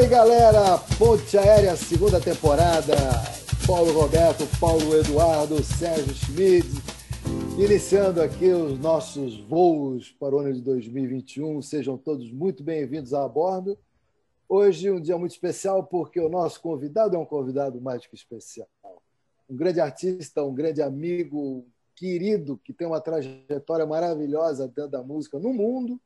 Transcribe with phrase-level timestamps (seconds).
[0.00, 0.78] Oi, galera!
[0.98, 2.94] Ponte Aérea, segunda temporada.
[3.66, 6.66] Paulo Roberto, Paulo Eduardo, Sérgio Schmidt.
[7.62, 11.60] Iniciando aqui os nossos voos para o ano de 2021.
[11.60, 13.78] Sejam todos muito bem-vindos a bordo.
[14.48, 18.70] Hoje um dia muito especial porque o nosso convidado é um convidado mais que especial.
[19.50, 25.38] Um grande artista, um grande amigo, querido, que tem uma trajetória maravilhosa dentro da música
[25.38, 26.00] no mundo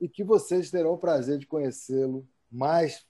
[0.00, 3.04] e que vocês terão o prazer de conhecê-lo mais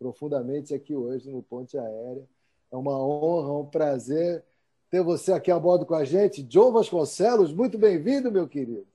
[0.00, 2.26] profundamente aqui hoje no Ponte Aérea.
[2.72, 4.42] É uma honra, um prazer
[4.88, 6.46] ter você aqui a bordo com a gente.
[6.48, 8.86] Joe Vasconcelos, muito bem-vindo, meu querido.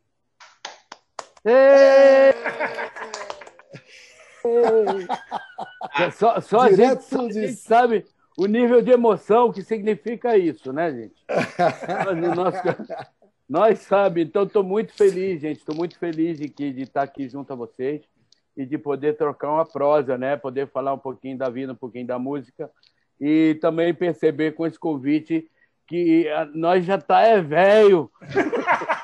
[1.45, 2.33] Ei!
[4.43, 5.07] Ei!
[6.11, 8.05] Só, só a, gente, só a gente sabe
[8.37, 11.23] o nível de emoção que significa isso, né, gente?
[12.35, 12.55] Nós,
[13.47, 15.59] nós sabe, então estou muito feliz, gente.
[15.59, 18.01] Estou muito feliz de, que, de estar aqui junto a vocês
[18.55, 20.37] e de poder trocar uma prosa, né?
[20.37, 22.71] Poder falar um pouquinho da vida, um pouquinho da música
[23.19, 25.49] e também perceber com esse convite
[25.87, 28.09] que nós já tá é velho.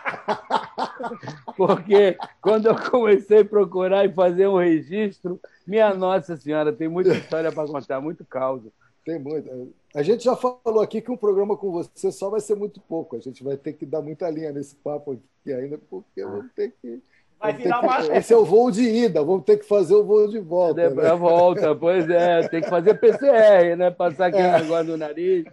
[1.56, 7.14] Porque quando eu comecei a procurar e fazer um registro, minha Nossa Senhora, tem muita
[7.14, 8.64] história para contar, muito caos.
[9.06, 9.74] Tem muito.
[9.96, 13.16] A gente já falou aqui que um programa com você só vai ser muito pouco.
[13.16, 16.74] A gente vai ter que dar muita linha nesse papo aqui ainda, porque vamos ter
[16.82, 17.02] que.
[17.42, 18.12] Vai virar que...
[18.14, 20.82] Esse é o voo de ida, vamos ter que fazer o voo de volta.
[20.82, 21.16] É, né?
[21.16, 23.90] Volta, pois é, tem que fazer PCR, né?
[23.90, 24.60] Passar aquele é.
[24.60, 25.46] negócio no nariz.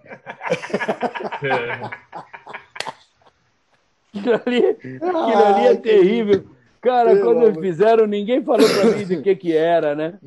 [4.15, 6.45] Aquilo ali, aquilo ali é terrível.
[6.81, 10.19] Cara, Pelo quando eles fizeram, ninguém falou para mim do que, que era, né?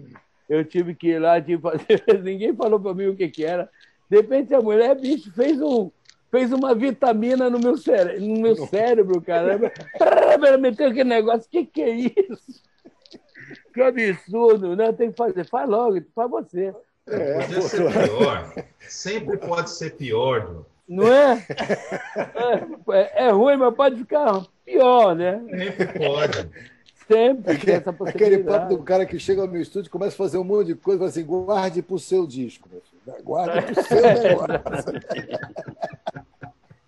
[0.49, 2.03] Eu tive que ir lá, tive fazer.
[2.23, 3.69] ninguém falou para mim o que, que era.
[4.09, 5.89] De repente a mulher, bicho, fez, um,
[6.31, 9.59] fez uma vitamina no meu, cére no meu cérebro, cara.
[10.57, 12.63] Meteu aquele negócio, o que, que é isso?
[13.73, 14.91] Que absurdo, né?
[14.93, 16.73] Tem que fazer, faz logo, faz você.
[17.07, 18.53] É, Podia ser pior.
[18.87, 21.45] Sempre pode ser pior, Não é?
[22.93, 23.25] é?
[23.25, 25.41] É, ruim, mas pode ficar pior, né?
[25.49, 26.49] Sempre pode.
[27.07, 28.35] Sempre aquele, essa possibilidade.
[28.35, 30.67] Aquele papo do cara que chega no meu estúdio e começa a fazer um monte
[30.67, 32.81] de coisa, fala assim, guarde para o seu disco, meu
[33.23, 34.01] Guarde para o seu
[34.47, 34.93] negócio.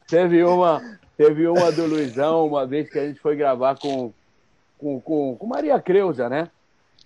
[0.07, 4.13] teve, uma, teve uma do Luizão, uma vez que a gente foi gravar com,
[4.77, 6.49] com, com, com Maria Creuza, né?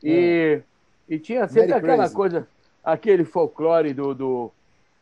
[0.04, 0.62] E,
[1.10, 1.14] é.
[1.14, 2.16] e tinha sempre Mary aquela Crazy.
[2.16, 2.48] coisa,
[2.84, 4.52] aquele folclore do, do,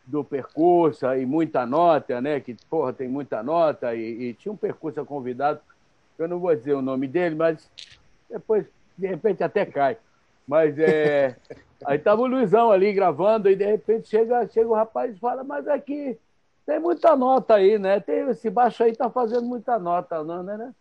[0.05, 2.39] do percurso e muita nota, né?
[2.39, 3.95] Que, porra, tem muita nota.
[3.95, 5.59] E, e tinha um percurso convidado,
[6.17, 7.69] eu não vou dizer o nome dele, mas
[8.29, 8.65] depois,
[8.97, 9.97] de repente, até cai.
[10.47, 11.35] Mas é.
[11.85, 15.43] Aí tava o Luizão ali gravando, e de repente chega, chega o rapaz e fala,
[15.43, 16.17] mas aqui
[16.65, 17.99] tem muita nota aí, né?
[17.99, 20.73] Tem, esse baixo aí tá fazendo muita nota, não, né, né?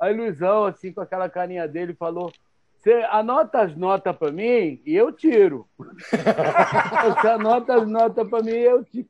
[0.00, 2.32] Aí Luizão, assim, com aquela carinha dele, falou:
[2.78, 5.66] Você anota as notas para mim e eu tiro.
[5.78, 9.08] Você anota as notas para mim e eu tiro.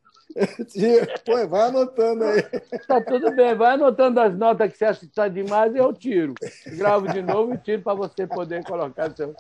[1.25, 2.43] Pô, vai anotando aí.
[2.87, 5.93] Tá tudo bem, vai anotando as notas que você acha que está demais e eu
[5.93, 6.35] tiro.
[6.67, 9.35] Gravo de novo e tiro para você poder colocar seu.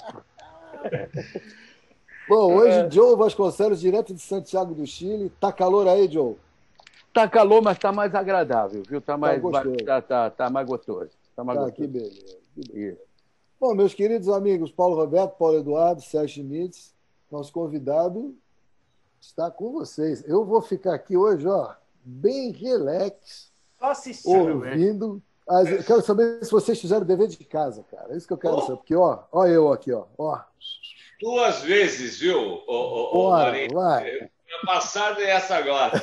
[2.29, 2.91] Bom, hoje é...
[2.91, 5.31] Joe Vasconcelos, direto de Santiago do Chile.
[5.41, 6.37] Tá calor aí, Joe?
[7.13, 9.01] Tá calor, mas tá mais agradável, viu?
[9.01, 9.77] Tá, tá mais, tá, gostoso.
[9.85, 11.11] Tá, tá, tá mais gostoso.
[11.37, 11.89] Tá mais tá, gostoso.
[11.89, 12.39] Que beleza.
[12.55, 13.01] Que beleza.
[13.61, 16.95] Bom, meus queridos amigos Paulo Roberto, Paulo Eduardo, Sérgio Schmitz,
[17.31, 18.35] nosso convidado
[19.21, 20.23] está com vocês.
[20.27, 21.73] Eu vou ficar aqui hoje, ó,
[22.05, 23.51] bem relax,
[24.25, 25.23] ouvindo.
[25.49, 25.71] As...
[25.71, 28.13] Eu quero saber se vocês fizeram o dever de casa, cara.
[28.13, 28.63] É isso que eu quero oh.
[28.63, 28.77] saber.
[28.77, 30.07] Porque, ó, ó eu aqui, ó.
[30.19, 30.41] ó.
[31.21, 34.31] Duas vezes, viu, ô, ô, Bora, vai.
[34.67, 35.93] Passada e essa agora.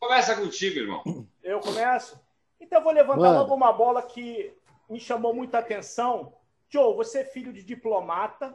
[0.00, 1.02] começa contigo, irmão.
[1.42, 2.20] Eu começo?
[2.60, 3.38] Então eu vou levantar Mano.
[3.40, 4.52] logo uma bola que
[4.88, 6.34] me chamou muita atenção.
[6.68, 8.54] Joe, você é filho de diplomata.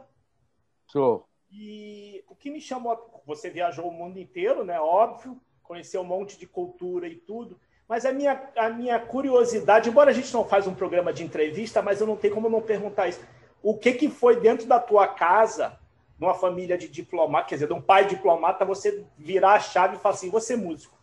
[0.86, 1.26] Sou.
[1.50, 4.78] E o que me chamou, você viajou o mundo inteiro, né?
[4.80, 7.58] Óbvio, conheceu um monte de cultura e tudo.
[7.88, 11.80] Mas a minha, a minha curiosidade, embora a gente não faz um programa de entrevista,
[11.80, 13.20] mas eu não tenho como não perguntar isso.
[13.62, 15.78] O que, que foi dentro da tua casa,
[16.18, 19.98] numa família de diplomata, quer dizer, de um pai diplomata, você virar a chave e
[19.98, 20.98] falar assim, você é músico?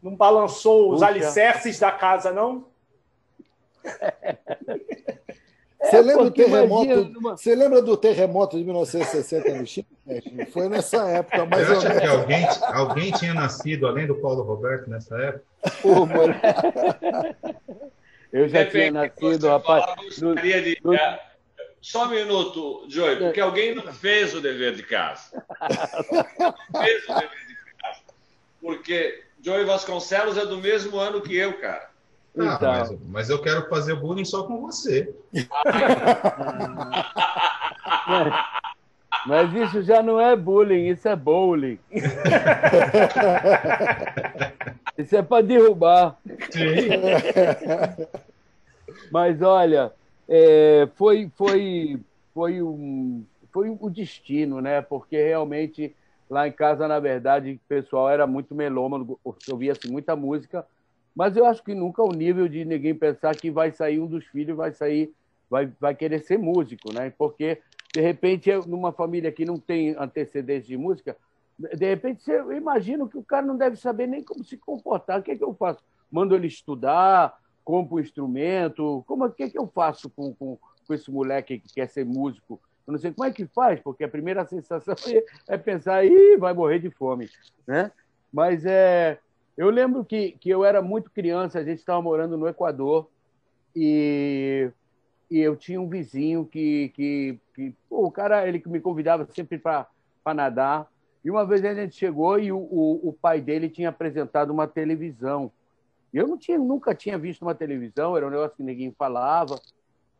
[0.00, 1.06] Não balançou os Puxa.
[1.06, 2.66] alicerces da casa, não?
[5.82, 7.36] Você, é, lembra do terremoto, numa...
[7.36, 9.86] você lembra do terremoto de 1960 no Chile?
[10.52, 14.88] Foi nessa época, mais Você acha que alguém, alguém tinha nascido além do Paulo Roberto
[14.88, 15.44] nessa época?
[15.82, 16.06] Pô,
[18.32, 19.84] Eu já tinha nascido, rapaz.
[20.20, 20.78] No, de...
[20.82, 20.92] no...
[21.80, 25.44] Só um minuto, Joey, porque alguém não fez o dever de casa.
[26.38, 28.00] Não fez o dever de casa.
[28.60, 31.90] Porque Joey Vasconcelos é do mesmo ano que eu, cara.
[32.38, 32.72] Ah, então.
[32.72, 35.14] mas, mas, eu quero fazer bullying só com você.
[39.26, 41.78] mas isso já não é bullying, isso é bowling.
[44.96, 46.16] isso é para derrubar.
[46.50, 46.88] Sim.
[49.10, 49.92] Mas olha,
[50.26, 52.00] é, foi, foi,
[52.32, 54.80] foi, um, foi o destino, né?
[54.80, 55.94] Porque realmente
[56.30, 59.18] lá em casa, na verdade, o pessoal era muito melômano,
[59.50, 60.64] ouvia-se muita música
[61.14, 64.24] mas eu acho que nunca o nível de ninguém pensar que vai sair um dos
[64.26, 65.12] filhos, vai sair,
[65.48, 67.10] vai, vai querer ser músico, né?
[67.16, 67.60] Porque,
[67.92, 71.16] de repente, numa família que não tem antecedentes de música,
[71.58, 75.20] de repente, você, eu imagino que o cara não deve saber nem como se comportar.
[75.20, 75.82] O que é que eu faço?
[76.10, 79.04] Mando ele estudar, compro um instrumento?
[79.06, 82.04] Como, o que é que eu faço com, com, com esse moleque que quer ser
[82.04, 82.60] músico?
[82.86, 84.94] Eu não sei como é que faz, porque a primeira sensação
[85.46, 87.28] é pensar, ih, vai morrer de fome,
[87.66, 87.92] né?
[88.32, 89.18] Mas é,
[89.62, 93.08] eu lembro que, que eu era muito criança, a gente estava morando no Equador
[93.76, 94.68] e,
[95.30, 99.58] e eu tinha um vizinho que, que, que pô, o cara ele me convidava sempre
[99.58, 99.86] para
[100.34, 100.90] nadar.
[101.24, 104.66] E uma vez a gente chegou e o, o, o, pai dele tinha apresentado uma
[104.66, 105.52] televisão.
[106.12, 109.60] Eu não tinha, nunca tinha visto uma televisão, era um negócio que ninguém falava.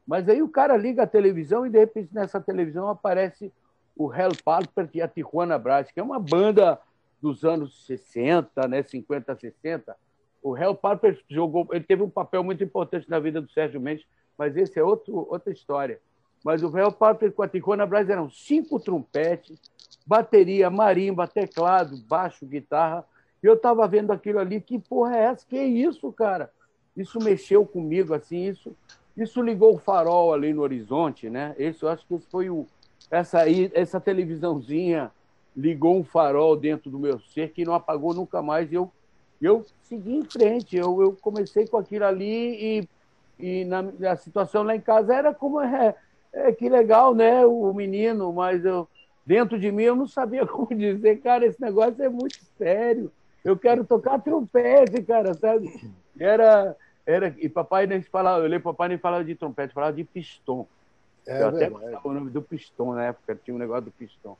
[0.06, 3.52] Mas aí o cara liga a televisão e de repente nessa televisão aparece
[3.96, 6.78] o Hell Palper e a Tijuana Brass, que é uma banda
[7.22, 9.96] dos anos 60, né, 50, 60,
[10.42, 14.04] o Hell Piper jogou, ele teve um papel muito importante na vida do Sérgio Mendes,
[14.36, 16.00] mas esse é outro, outra história.
[16.44, 19.56] Mas o Hell Piper com a Ticona Brás eram cinco trompetes,
[20.04, 23.04] bateria, marimba, teclado, baixo, guitarra.
[23.40, 25.46] E eu estava vendo aquilo ali, que porra é essa?
[25.46, 26.50] Que é isso, cara?
[26.96, 28.76] Isso mexeu comigo, assim, isso,
[29.16, 31.54] isso ligou o farol ali no horizonte, né?
[31.56, 32.66] Esse, eu acho que esse foi o,
[33.08, 35.12] essa, aí, essa televisãozinha
[35.56, 38.72] ligou um farol dentro do meu ser que não apagou nunca mais.
[38.72, 38.90] Eu,
[39.40, 42.88] eu segui em frente, eu, eu comecei com aquilo ali
[43.38, 45.94] e, e na, a situação lá em casa era como é,
[46.32, 47.44] é que legal, né?
[47.44, 48.88] O menino, mas eu,
[49.24, 53.12] dentro de mim eu não sabia como dizer, cara, esse negócio é muito sério.
[53.44, 55.90] Eu quero tocar trompete, cara, sabe?
[56.18, 60.04] Era, era e papai nem falava, eu lembro papai nem falava de trompete, falava de
[60.04, 60.66] pistão.
[61.26, 64.36] É, eu até gostava o nome do pistão na época, tinha um negócio do pistão.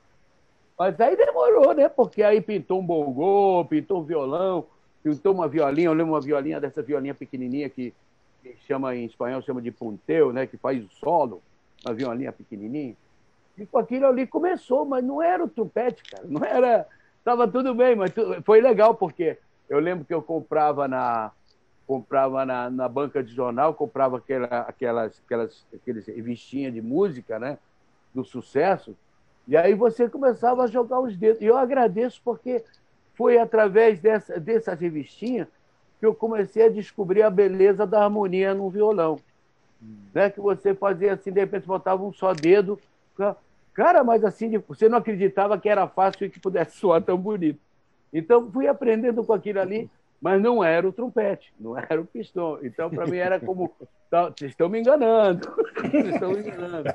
[0.79, 1.89] Mas aí demorou, né?
[1.89, 4.67] Porque aí pintou um bongô, pintou um violão,
[5.03, 7.95] pintou uma violinha, eu lembro uma violinha dessa violinha pequenininha que,
[8.43, 10.47] que chama em espanhol, chama de punteu, né?
[10.47, 11.43] Que faz o solo,
[11.85, 12.97] uma violinha pequenininha.
[13.57, 16.25] E com aquilo ali começou, mas não era o trompete, cara.
[16.27, 16.87] Não era...
[17.25, 18.13] Tava tudo bem, mas
[18.45, 21.31] foi legal, porque eu lembro que eu comprava na
[21.87, 27.59] comprava na, na banca de jornal, comprava aquela, aquelas, aquelas aqueles revistinhas de música, né?
[28.15, 28.97] Do sucesso,
[29.47, 31.43] e aí você começava a jogar os dedos.
[31.43, 32.65] E eu agradeço porque
[33.15, 35.49] foi através dessa, dessa revistinha
[35.99, 39.19] que eu comecei a descobrir a beleza da harmonia no violão.
[39.83, 39.97] Hum.
[40.15, 40.31] Né?
[40.31, 42.79] Que você fazia assim, de repente botava um só dedo.
[43.75, 47.61] Cara, mas assim, você não acreditava que era fácil e que pudesse soar tão bonito.
[48.13, 49.91] Então, fui aprendendo com aquilo ali,
[50.21, 52.59] mas não era o trompete, não era o pistão.
[52.63, 53.73] Então, para mim, era como:
[54.11, 55.49] tá, vocês estão me enganando,
[55.81, 56.95] vocês estão me enganando.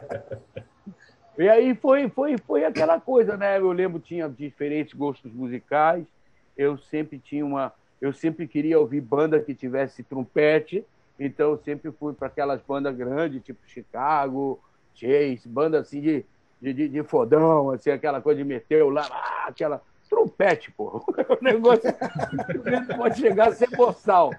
[1.37, 3.59] E aí foi, foi, foi aquela coisa, né?
[3.59, 6.05] Eu lembro tinha diferentes gostos musicais.
[6.57, 10.83] Eu sempre tinha uma, eu sempre queria ouvir banda que tivesse trompete.
[11.19, 14.59] Então eu sempre fui para aquelas bandas grandes, tipo Chicago,
[14.95, 16.25] Chase, banda assim de,
[16.61, 19.07] de, de, fodão, assim, aquela coisa de meteu lá,
[19.45, 21.02] aquela trompete, porra.
[21.30, 21.94] O negócio
[22.97, 24.31] pode chegar a ser boçal.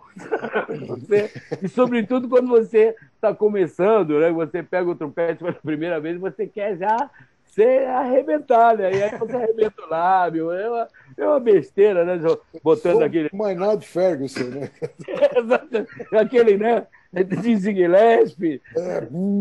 [0.88, 1.30] Você,
[1.62, 4.32] e sobretudo quando você está começando, né?
[4.32, 7.10] Você pega o trompete pela primeira vez, você quer já
[7.46, 8.92] ser arrebentar, né?
[8.92, 10.52] E aí você arrebenta o lábio.
[10.52, 12.20] É uma, é uma besteira, né?
[12.62, 13.28] Botando aquele.
[13.32, 14.70] Maynard Ferguson, né?
[15.36, 16.16] Exatamente.
[16.16, 16.86] Aquele, né?
[17.12, 18.60] Dizzy Gillespie.
[18.76, 18.98] É.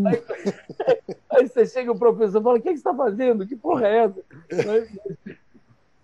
[0.07, 0.23] Aí,
[1.31, 3.45] aí, você chega o professor e fala: O que, é que você está fazendo?
[3.45, 4.23] Que porra é essa?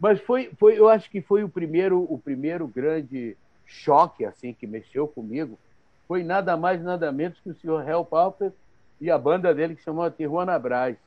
[0.04, 4.68] Mas foi, foi, eu acho que foi o primeiro, o primeiro grande choque assim que
[4.68, 5.58] mexeu comigo.
[6.10, 8.52] Foi nada mais nada menos que o senhor Hell Pauper
[9.00, 10.98] e a banda dele que chamou Tijuana Brás.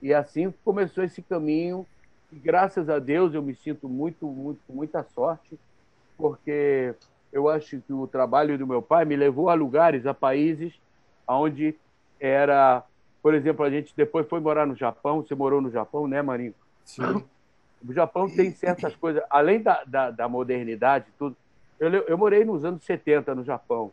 [0.00, 1.84] E assim começou esse caminho.
[2.32, 5.58] E graças a Deus eu me sinto muito, muito, muita sorte,
[6.16, 6.94] porque
[7.32, 10.72] eu acho que o trabalho do meu pai me levou a lugares, a países
[11.26, 11.74] onde
[12.20, 12.84] era,
[13.20, 15.20] por exemplo, a gente depois foi morar no Japão.
[15.20, 16.54] Você morou no Japão, né, Marinho?
[16.84, 17.24] Sim.
[17.86, 21.36] O Japão tem certas coisas, além da, da, da modernidade, tudo.
[21.78, 23.92] Eu, eu morei nos anos 70 no Japão.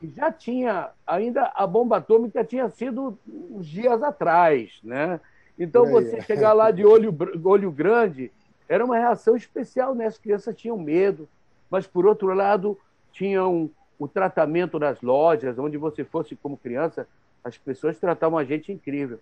[0.00, 5.20] E já tinha, ainda a bomba atômica tinha sido uns dias atrás, né?
[5.58, 8.30] Então você chegar lá de olho, olho grande
[8.68, 10.06] era uma reação especial, né?
[10.06, 11.28] As crianças tinham medo,
[11.68, 12.78] mas por outro lado
[13.12, 17.08] tinham o tratamento nas lojas, onde você fosse como criança,
[17.42, 19.18] as pessoas tratavam a gente incrível.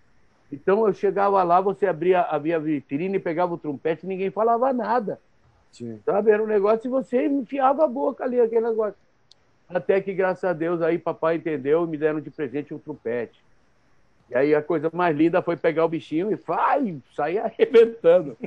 [0.51, 4.71] Então eu chegava lá, você abria, abria a vitrine, pegava o trompete e ninguém falava
[4.71, 5.19] nada.
[5.71, 5.99] Sim.
[6.05, 6.31] Sabe?
[6.31, 8.95] Era um negócio e você enfiava a boca ali, aquele negócio.
[9.67, 13.43] Até que, graças a Deus, aí papai entendeu e me deram de presente um trompete.
[14.29, 18.37] E aí a coisa mais linda foi pegar o bichinho e vai, sair arrebentando.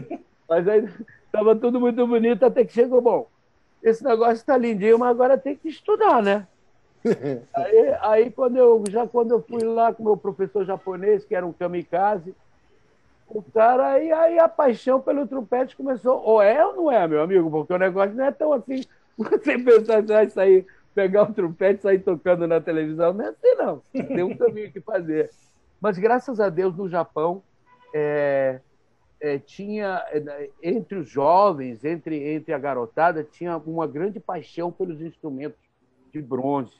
[0.48, 0.88] Mas aí
[1.26, 3.28] estava tudo muito bonito até que chegou, bom,
[3.82, 6.46] esse negócio está lindinho, mas agora tem que estudar, né?
[7.54, 11.46] aí, aí quando eu já quando eu fui lá com meu professor japonês, que era
[11.46, 12.34] um kamikaze,
[13.30, 16.20] o cara, aí, aí a paixão pelo trompete começou.
[16.22, 17.48] Ou é ou não é, meu amigo?
[17.48, 18.82] Porque o negócio não é tão assim.
[19.16, 23.12] Você pensar que vai sair, pegar o trompete e sair tocando na televisão.
[23.12, 23.82] Não é assim, não.
[23.92, 25.30] Tem um caminho que fazer.
[25.80, 27.42] Mas graças a Deus, no Japão,
[27.94, 28.60] é,
[29.20, 30.04] é, tinha,
[30.62, 35.60] entre os jovens, entre, entre a garotada, tinha uma grande paixão pelos instrumentos
[36.12, 36.74] de bronze.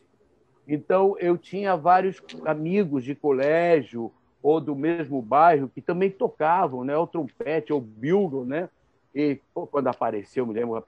[0.67, 4.13] Então, eu tinha vários amigos de colégio
[4.43, 6.97] ou do mesmo bairro que também tocavam, né?
[6.97, 8.69] O trompete, ou bugle, né?
[9.15, 10.83] E pô, quando apareceu, me lembro,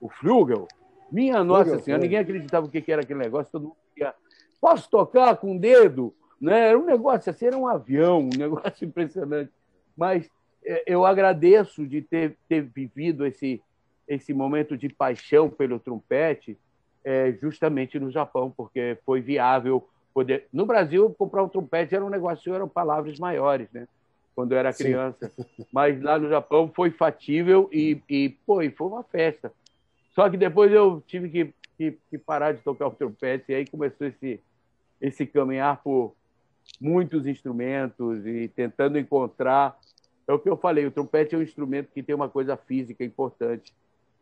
[0.00, 0.66] o Flugel,
[1.10, 4.14] minha nossa senhora, ninguém acreditava o que era aquele negócio, todo mundo ia,
[4.60, 6.14] posso tocar com o dedo?
[6.40, 6.68] Né?
[6.68, 9.52] Era um negócio assim, era um avião, um negócio impressionante.
[9.96, 10.28] Mas
[10.64, 13.62] é, eu agradeço de ter, ter vivido esse,
[14.06, 16.58] esse momento de paixão pelo trompete
[17.06, 20.48] é, justamente no Japão, porque foi viável poder.
[20.52, 23.86] No Brasil, comprar um trompete era um negócio, eram palavras maiores, né?
[24.34, 25.30] Quando eu era criança.
[25.30, 25.64] Sim.
[25.72, 29.52] Mas lá no Japão foi fatível e, e, pô, e foi uma festa.
[30.16, 33.66] Só que depois eu tive que, que, que parar de tocar o trompete e aí
[33.66, 34.40] começou esse,
[35.00, 36.12] esse caminhar por
[36.80, 39.78] muitos instrumentos e tentando encontrar.
[40.26, 43.04] É o que eu falei, o trompete é um instrumento que tem uma coisa física
[43.04, 43.72] importante.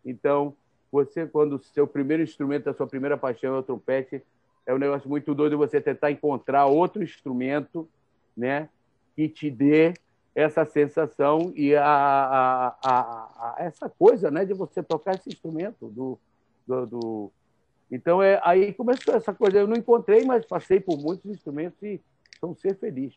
[0.05, 0.55] Então,
[0.95, 4.23] você, quando o seu primeiro instrumento, a sua primeira paixão é o trompete,
[4.65, 7.89] é um negócio muito doido você tentar encontrar outro instrumento
[8.37, 8.69] né,
[9.17, 9.95] que te dê
[10.37, 15.89] essa sensação e a, a, a, a essa coisa né, de você tocar esse instrumento.
[15.89, 16.17] Do,
[16.65, 17.33] do, do...
[17.91, 19.59] Então, é, aí começou essa coisa.
[19.59, 22.01] Eu não encontrei, mas passei por muitos instrumentos e
[22.39, 23.15] são ser feliz.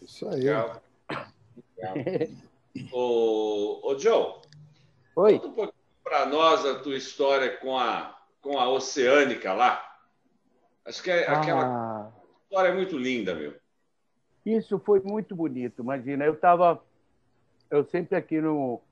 [0.00, 0.40] Isso aí.
[0.40, 0.82] Legal.
[1.76, 1.94] Legal.
[2.92, 4.40] ô, ô, Joe,
[5.16, 5.34] Oi.
[5.34, 9.80] conta um pouquinho para nós a tua história com a com a Oceânica lá.
[10.84, 12.12] Acho que é, aquela ah.
[12.42, 13.54] história é muito linda, meu.
[14.44, 15.80] Isso foi muito bonito.
[15.80, 16.82] Imagina, eu estava.
[17.70, 18.82] Eu sempre aqui no.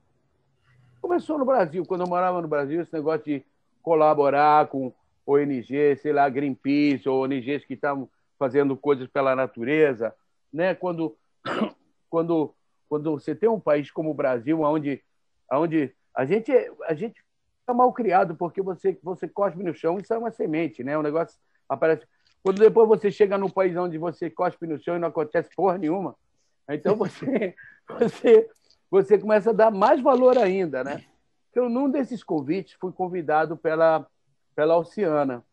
[1.01, 3.45] Começou no Brasil, quando eu morava no Brasil, esse negócio de
[3.81, 4.93] colaborar com
[5.25, 8.07] ONG, sei lá, Greenpeace, ou ONGs que estavam
[8.39, 10.15] fazendo coisas pela natureza.
[10.53, 10.75] Né?
[10.75, 11.17] Quando,
[12.09, 12.53] quando,
[12.87, 15.03] quando você tem um país como o Brasil, onde,
[15.51, 16.51] onde a, gente,
[16.83, 17.23] a gente
[17.65, 20.97] Tá mal criado, porque você, você cospe no chão, isso é uma semente, né?
[20.97, 21.39] O negócio
[21.69, 22.05] aparece.
[22.43, 25.77] Quando depois você chega num país onde você cospe no chão e não acontece porra
[25.77, 26.15] nenhuma,
[26.67, 27.55] então você,
[27.99, 28.49] você,
[28.89, 31.03] você começa a dar mais valor ainda, né?
[31.53, 34.07] Eu, num desses convites, fui convidado pela,
[34.55, 35.43] pela Oceana,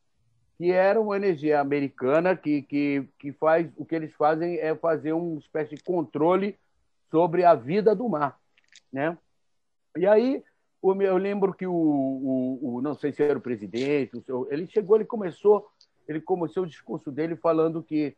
[0.57, 5.13] que era uma ONG americana que, que, que faz o que eles fazem é fazer
[5.13, 6.59] uma espécie de controle
[7.11, 8.39] sobre a vida do mar,
[8.93, 9.17] né?
[9.99, 10.43] E aí
[10.83, 14.67] eu lembro que o, o, o, não sei se era o presidente, o seu, ele
[14.67, 15.69] chegou, ele começou,
[16.07, 18.17] ele começou o discurso dele falando que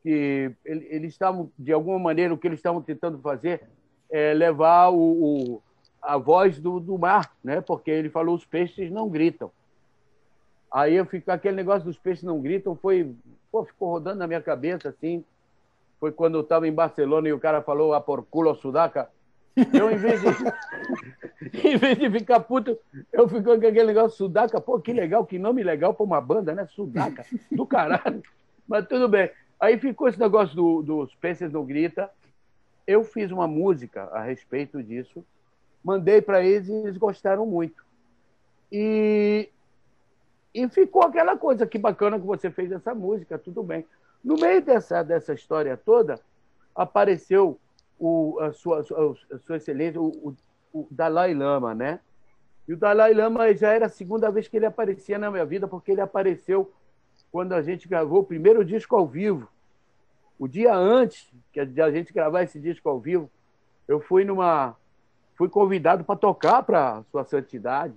[0.00, 3.62] que eles estavam de alguma maneira o que eles estavam tentando fazer
[4.08, 4.96] é levar o,
[5.56, 5.62] o
[6.00, 7.60] a voz do, do, mar, né?
[7.60, 9.50] Porque ele falou os peixes não gritam.
[10.70, 13.12] Aí eu fico aquele negócio dos peixes não gritam foi
[13.50, 15.24] pô, ficou rodando na minha cabeça assim.
[15.98, 19.10] Foi quando eu estava em Barcelona e o cara falou a por culo sudaca
[19.72, 20.26] eu, em vez de,
[21.52, 22.78] em vez de ficar puto,
[23.12, 24.60] eu fico com aquele negócio Sudaca.
[24.60, 26.66] Pô, que legal, que nome legal para uma banda, né?
[26.66, 28.22] Sudaca, do caralho.
[28.66, 29.30] Mas tudo bem.
[29.60, 32.10] Aí ficou esse negócio do, dos Peces Não Grita.
[32.86, 35.24] Eu fiz uma música a respeito disso,
[35.84, 37.84] mandei para eles e eles gostaram muito.
[38.72, 39.48] E,
[40.54, 43.84] e ficou aquela coisa, que bacana que você fez essa música, tudo bem.
[44.24, 46.18] No meio dessa, dessa história toda,
[46.74, 47.58] apareceu
[47.98, 50.34] o, a, sua, a sua excelência, o,
[50.90, 52.00] Dalai Lama, né?
[52.66, 55.66] E o Dalai Lama já era a segunda vez que ele aparecia na minha vida,
[55.66, 56.70] porque ele apareceu
[57.32, 59.48] quando a gente gravou o primeiro disco ao vivo.
[60.38, 63.30] O dia antes de a gente gravar esse disco ao vivo,
[63.86, 64.76] eu fui numa
[65.34, 67.94] fui convidado para tocar para sua santidade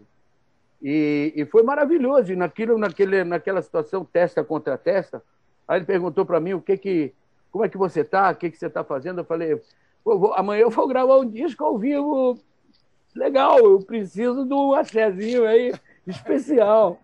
[0.82, 2.32] e, e, foi maravilhoso.
[2.32, 5.24] E naquilo, naquele, naquela situação testa contra testa,
[5.68, 7.14] aí ele perguntou para mim o que que
[7.52, 9.20] como é que você está, o que que você está fazendo.
[9.20, 9.60] Eu falei
[10.04, 12.40] vou, amanhã eu vou gravar um disco ao vivo
[13.18, 15.74] legal, eu preciso do axézinho aí.
[16.06, 17.00] especial.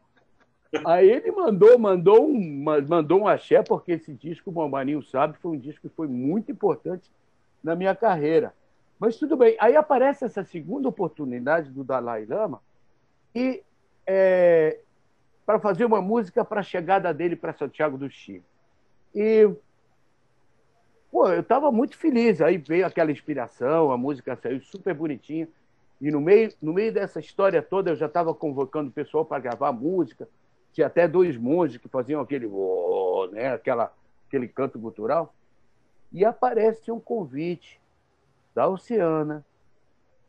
[0.86, 5.52] Aí ele mandou, mandou um, mandou um axé, porque esse disco, o Maninho sabe, foi
[5.52, 7.12] um disco que foi muito importante
[7.64, 8.54] na minha carreira.
[9.00, 9.56] Mas tudo bem.
[9.60, 12.62] Aí aparece essa segunda oportunidade do Dalai Lama
[13.34, 13.64] e
[14.06, 14.80] é,
[15.46, 18.44] para fazer uma música para a chegada dele para Santiago do Chile.
[19.16, 19.50] E
[21.12, 22.42] pô, eu estava muito feliz.
[22.42, 25.48] Aí veio aquela inspiração, a música saiu super bonitinha.
[26.00, 29.42] E no meio, no meio dessa história toda, eu já estava convocando o pessoal para
[29.42, 30.28] gravar música.
[30.72, 32.48] Tinha até dois monges que faziam aquele,
[33.32, 33.92] né, aquela,
[34.28, 35.34] aquele canto cultural.
[36.12, 37.82] E aparece um convite
[38.54, 39.44] da Oceana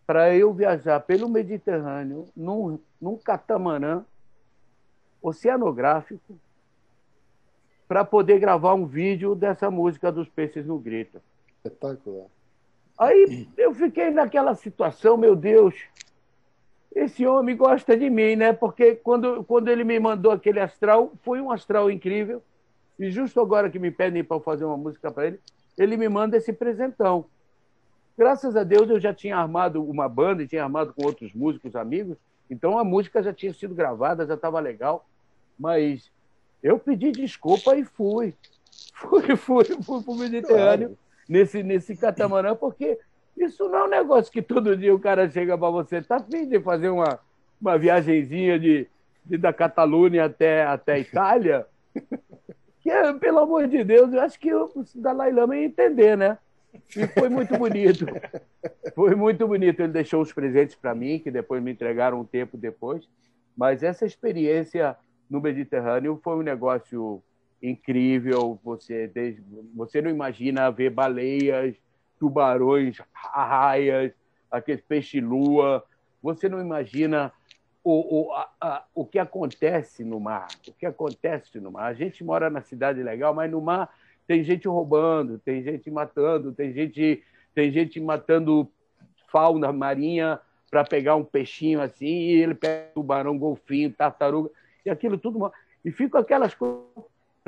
[0.07, 4.05] para eu viajar pelo Mediterrâneo num, num catamarã
[5.21, 6.39] oceanográfico
[7.87, 11.21] para poder gravar um vídeo dessa música dos Peixes no Grito.
[11.57, 12.27] Espetacular.
[12.99, 15.75] Aí eu fiquei naquela situação, meu Deus,
[16.93, 18.53] esse homem gosta de mim, né?
[18.53, 22.43] Porque quando, quando ele me mandou aquele astral, foi um astral incrível.
[22.99, 25.41] E justo agora que me pedem para fazer uma música para ele,
[25.77, 27.27] ele me manda esse presentão.
[28.17, 31.77] Graças a Deus eu já tinha armado uma banda e tinha armado com outros músicos
[31.77, 32.17] amigos,
[32.51, 35.07] então a música já tinha sido gravada, já estava legal.
[35.57, 36.11] Mas
[36.61, 38.35] eu pedi desculpa e fui.
[38.99, 40.99] Fui, fui, fui para o Mediterrâneo claro.
[41.29, 42.99] Nesse, nesse catamarã, porque
[43.37, 46.49] isso não é um negócio que todo dia o cara chega para você, tá afim
[46.49, 47.21] de fazer uma,
[47.61, 48.89] uma viagenzinha de,
[49.25, 51.67] de da Catalunha até, até Itália?
[52.81, 56.39] que, pelo amor de Deus, eu acho que o Dalai Lama ia entender, né?
[56.97, 58.07] E foi muito bonito.
[58.95, 59.81] Foi muito bonito.
[59.81, 63.09] Ele deixou os presentes para mim, que depois me entregaram um tempo depois.
[63.57, 64.97] Mas essa experiência
[65.29, 67.23] no Mediterrâneo foi um negócio
[67.63, 68.59] incrível.
[68.65, 69.11] Você,
[69.75, 71.77] você não imagina ver baleias,
[72.19, 74.13] tubarões, raias,
[74.51, 75.85] aquele peixe-lua.
[76.23, 77.33] Você não imagina
[77.83, 80.49] o, o, a, a, o que acontece no mar.
[80.67, 81.87] O que acontece no mar.
[81.87, 83.89] A gente mora na cidade legal, mas no mar
[84.27, 88.71] tem gente roubando, tem gente matando, tem gente, tem gente matando
[89.31, 90.39] fauna marinha
[90.71, 94.51] para pegar um peixinho assim, e ele pega tubarão, golfinho, tartaruga,
[94.85, 95.51] e aquilo tudo.
[95.83, 96.85] E fica aquelas coisas.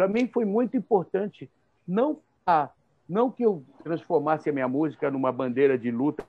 [0.00, 1.50] Para mim foi muito importante,
[1.86, 2.70] não, a,
[3.06, 6.24] não que eu transformasse a minha música numa bandeira de luta.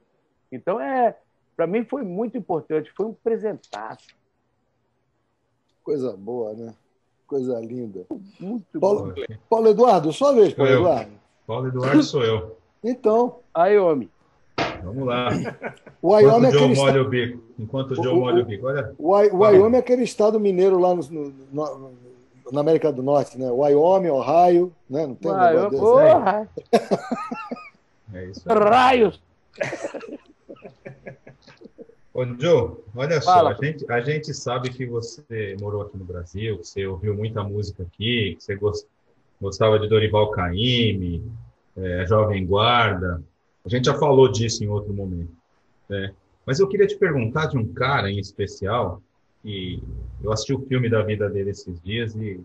[0.52, 1.16] Então, é,
[1.56, 4.10] para mim foi muito importante, foi um presentaço.
[5.86, 6.74] Coisa boa, né?
[7.26, 8.06] Coisa linda.
[8.38, 9.36] Muito Paulo, bom.
[9.50, 11.12] Paulo Eduardo, sua vez, Paulo Eduardo.
[11.48, 12.58] Paulo Eduardo sou eu.
[12.84, 13.40] Então.
[13.54, 14.10] Aí, homem.
[14.84, 15.30] Vamos lá.
[16.02, 17.02] O Wyoming é aquele molha estado...
[17.06, 17.44] o bico.
[17.58, 18.68] Enquanto o Joe molha o bico.
[18.68, 18.94] Olha.
[19.00, 22.11] O Wyoming é aquele estado mineiro lá no, no, no,
[22.52, 23.50] na América do Norte, né?
[23.52, 25.08] Wyoming, Ohio, né?
[25.08, 26.00] Não tem Wyoming, um oh,
[28.14, 28.48] É isso.
[28.48, 29.22] Raios!
[32.14, 33.56] Ô, Joe, olha Fala.
[33.56, 37.16] só, a gente, a gente sabe que você morou aqui no Brasil, que você ouviu
[37.16, 38.60] muita música aqui, que você
[39.40, 41.24] gostava de Dorival Caymmi,
[41.78, 43.24] é, Jovem Guarda.
[43.66, 45.32] A gente já falou disso em outro momento.
[45.88, 46.14] Né?
[46.46, 49.02] Mas eu queria te perguntar de um cara em especial,
[49.44, 49.82] e
[50.24, 52.40] eu assisti o filme da vida dele esses dias e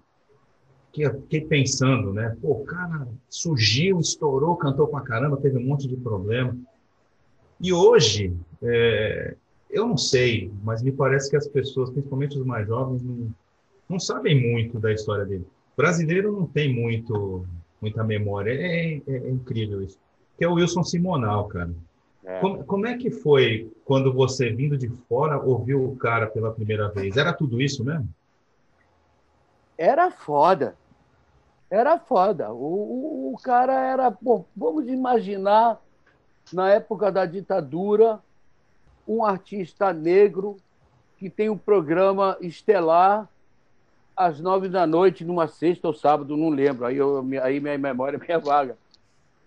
[0.93, 2.35] fiquei pensando, né?
[2.41, 6.57] Pô, o cara surgiu, estourou, cantou pra caramba, teve um monte de problema.
[7.61, 9.37] E hoje, é,
[9.71, 13.35] eu não sei, mas me parece que as pessoas, principalmente os mais jovens, não,
[13.89, 15.47] não sabem muito da história dele.
[15.75, 17.45] O brasileiro não tem muito,
[17.81, 18.53] muita memória.
[18.53, 19.99] É, é, é incrível isso.
[20.39, 21.71] Que é o Wilson Simonal, cara.
[22.27, 22.41] É.
[22.41, 26.89] Como, como, é que foi quando você, vindo de fora, ouviu o cara pela primeira
[26.89, 27.17] vez?
[27.17, 28.09] Era tudo isso mesmo?
[29.79, 30.77] Era foda.
[31.71, 32.53] Era foda.
[32.53, 34.11] O, o, o cara era.
[34.11, 35.81] Bom, vamos imaginar,
[36.53, 38.19] na época da ditadura,
[39.07, 40.57] um artista negro
[41.19, 43.29] que tem um programa estelar
[44.17, 46.87] às nove da noite, numa sexta ou sábado, não lembro.
[46.87, 48.77] Aí, eu, aí minha memória é minha vaga.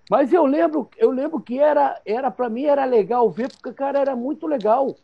[0.10, 4.00] Mas eu lembro, eu lembro que era, era para mim era legal ver, porque cara
[4.00, 4.96] era muito legal.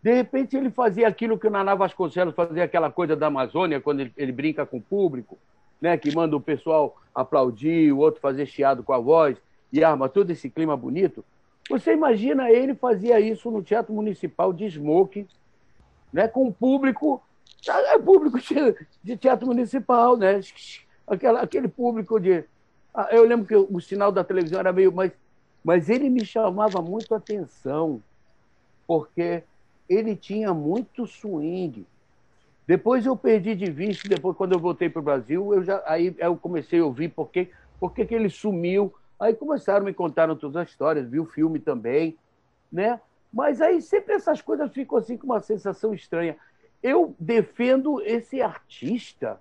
[0.00, 4.00] De repente ele fazia aquilo que o Naná Vasconcelos fazia, aquela coisa da Amazônia, quando
[4.00, 5.36] ele, ele brinca com o público,
[5.80, 9.36] né, que manda o pessoal aplaudir, o outro fazer chiado com a voz,
[9.72, 11.24] e arma todo esse clima bonito.
[11.68, 15.26] Você imagina ele fazia isso no Teatro Municipal de Smoke,
[16.12, 17.20] né, com o público,
[17.68, 18.38] é público
[19.02, 20.40] de teatro municipal, né?
[21.06, 22.44] Aquela, aquele público de.
[22.96, 24.90] Ah, eu lembro que o sinal da televisão era meio.
[24.90, 25.12] Mas,
[25.62, 28.02] mas ele me chamava muito a atenção,
[28.86, 29.42] porque
[29.88, 31.86] ele tinha muito swing.
[32.66, 36.16] Depois eu perdi de vista, depois, quando eu voltei para o Brasil, eu já, aí
[36.18, 37.48] eu comecei a ouvir por que,
[38.04, 42.18] que, ele sumiu Aí começaram a me contar todas as histórias, vi o filme também,
[42.70, 43.00] né?
[43.32, 46.36] Mas aí sempre essas coisas ficam assim com uma sensação estranha.
[46.82, 49.40] eu defendo esse artista,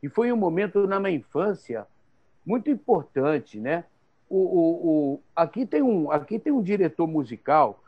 [0.00, 1.86] que foi um momento na minha infância
[2.44, 3.84] muito importante, né?
[4.28, 7.82] O, o, o, aqui, tem um, aqui tem um diretor musical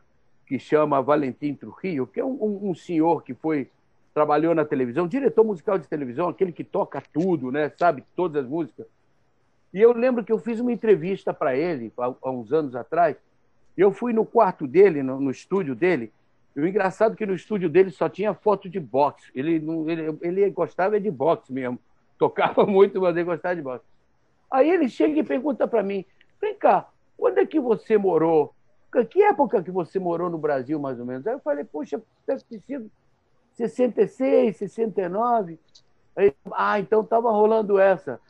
[0.47, 3.71] que chama Valentim Trujillo, que é um, um, um senhor que foi
[4.15, 7.73] trabalhou na televisão, diretor musical de televisão, aquele que toca tudo, né?
[7.77, 8.87] Sabe todas as músicas.
[9.73, 13.17] E eu lembro que eu fiz uma entrevista para ele há, há, uns anos atrás.
[13.77, 16.13] Eu fui no quarto dele, no, no, estúdio dele.
[16.55, 19.33] E o engraçado é que no estúdio dele só tinha foto de boxe.
[19.35, 19.57] Ele,
[19.89, 21.77] ele, ele gostava de boxe mesmo.
[22.17, 23.85] Tocava muito, mas ele gostava de boxe.
[24.55, 26.05] Aí ele chega e pergunta para mim:
[26.41, 26.89] vem cá,
[27.19, 28.55] quando é que você morou?
[29.11, 31.27] Que época que você morou no Brasil, mais ou menos?
[31.27, 32.89] Aí eu falei: poxa, deve ter sido
[33.55, 35.59] 66, 69.
[36.15, 38.21] Aí, ah, então estava rolando essa.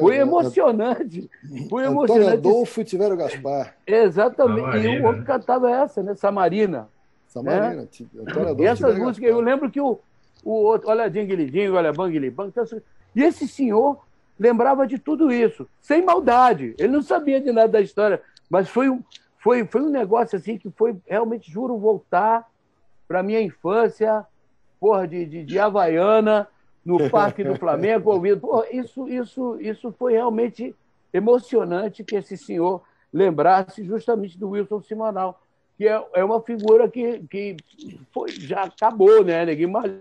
[0.00, 1.30] Foi emocionante.
[1.68, 2.28] Foi emocionante.
[2.28, 3.76] Antônio Adolfo e Tiveram Gaspar.
[3.86, 4.60] Exatamente.
[4.62, 4.94] Samarina.
[4.94, 6.16] E o outro cantava essa, né?
[6.16, 6.88] Samarina.
[7.28, 7.82] Samarina.
[7.82, 7.88] Né?
[8.58, 10.00] E essas músicas, eu lembro que o,
[10.46, 12.48] o outro, olha Dingle, olha Bang Bang.
[12.50, 12.64] Então,
[13.14, 14.00] e esse senhor
[14.38, 16.72] lembrava de tudo isso, sem maldade.
[16.78, 19.02] Ele não sabia de nada da história, mas foi um,
[19.38, 22.46] foi, foi um negócio assim que foi realmente, juro, voltar
[23.08, 24.24] para minha infância,
[24.78, 26.46] porra, de, de, de Havaiana,
[26.84, 28.40] no Parque do Flamengo, ouvindo.
[28.40, 30.76] Porra, isso, isso, isso foi realmente
[31.12, 32.82] emocionante que esse senhor
[33.12, 35.40] lembrasse justamente do Wilson Simonal,
[35.76, 37.56] que é, é uma figura que, que
[38.12, 39.44] foi, já acabou, né?
[39.44, 39.92] Ninguém mais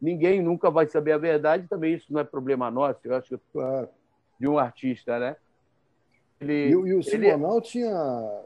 [0.00, 3.44] ninguém nunca vai saber a verdade, também isso não é problema nosso, eu acho que
[3.52, 3.88] claro.
[4.38, 5.36] de um artista, né?
[6.40, 7.62] Ele, e, e, o Simonal ele...
[7.62, 8.42] tinha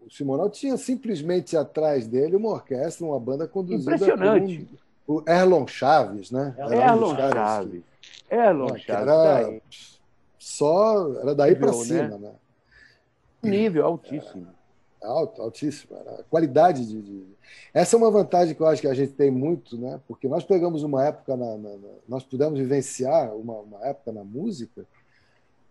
[0.00, 4.68] o Simonal tinha simplesmente atrás dele uma orquestra, uma banda conduzida Impressionante.
[5.08, 6.54] um, o Erlon Chaves, né?
[6.58, 7.82] Erlon Chaves.
[8.30, 8.88] Erlon Chaves.
[8.88, 9.60] Era
[10.38, 12.18] só era daí para cima, né?
[12.18, 12.32] né?
[13.42, 14.46] Nível altíssimo.
[14.48, 14.59] É,
[15.02, 15.96] alto, altíssimo.
[15.96, 17.24] A qualidade de, de,
[17.72, 20.00] Essa é uma vantagem que eu acho que a gente tem muito, né?
[20.06, 21.88] Porque nós pegamos uma época, na, na, na...
[22.08, 24.84] nós pudemos vivenciar uma, uma época na música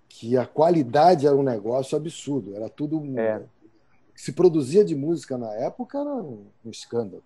[0.07, 3.43] que a qualidade era um negócio absurdo, era tudo é
[4.19, 7.23] que se produzia de música na época era um, um escândalo.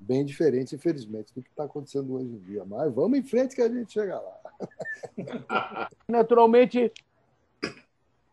[0.00, 2.64] Bem diferente, infelizmente, do que está acontecendo hoje em dia.
[2.64, 5.88] Mas vamos em frente que a gente chega lá.
[6.08, 6.92] Naturalmente,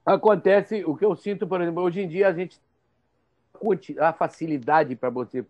[0.03, 2.59] acontece o que eu sinto, por exemplo, hoje em dia a gente
[3.99, 5.45] a facilidade para você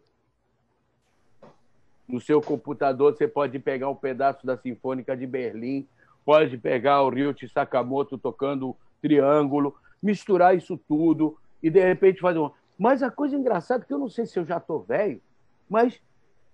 [2.08, 5.88] no seu computador você pode pegar um pedaço da Sinfônica de Berlim,
[6.26, 12.54] pode pegar o Ryuichi Sakamoto tocando triângulo, misturar isso tudo, e de repente fazer uma.
[12.78, 15.22] Mas a coisa engraçada é que eu não sei se eu já estou velho,
[15.70, 16.00] mas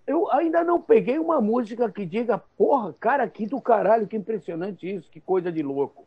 [0.06, 4.90] eu ainda não peguei uma música que diga, porra, cara, que do caralho, que impressionante
[4.90, 6.06] isso, que coisa de louco.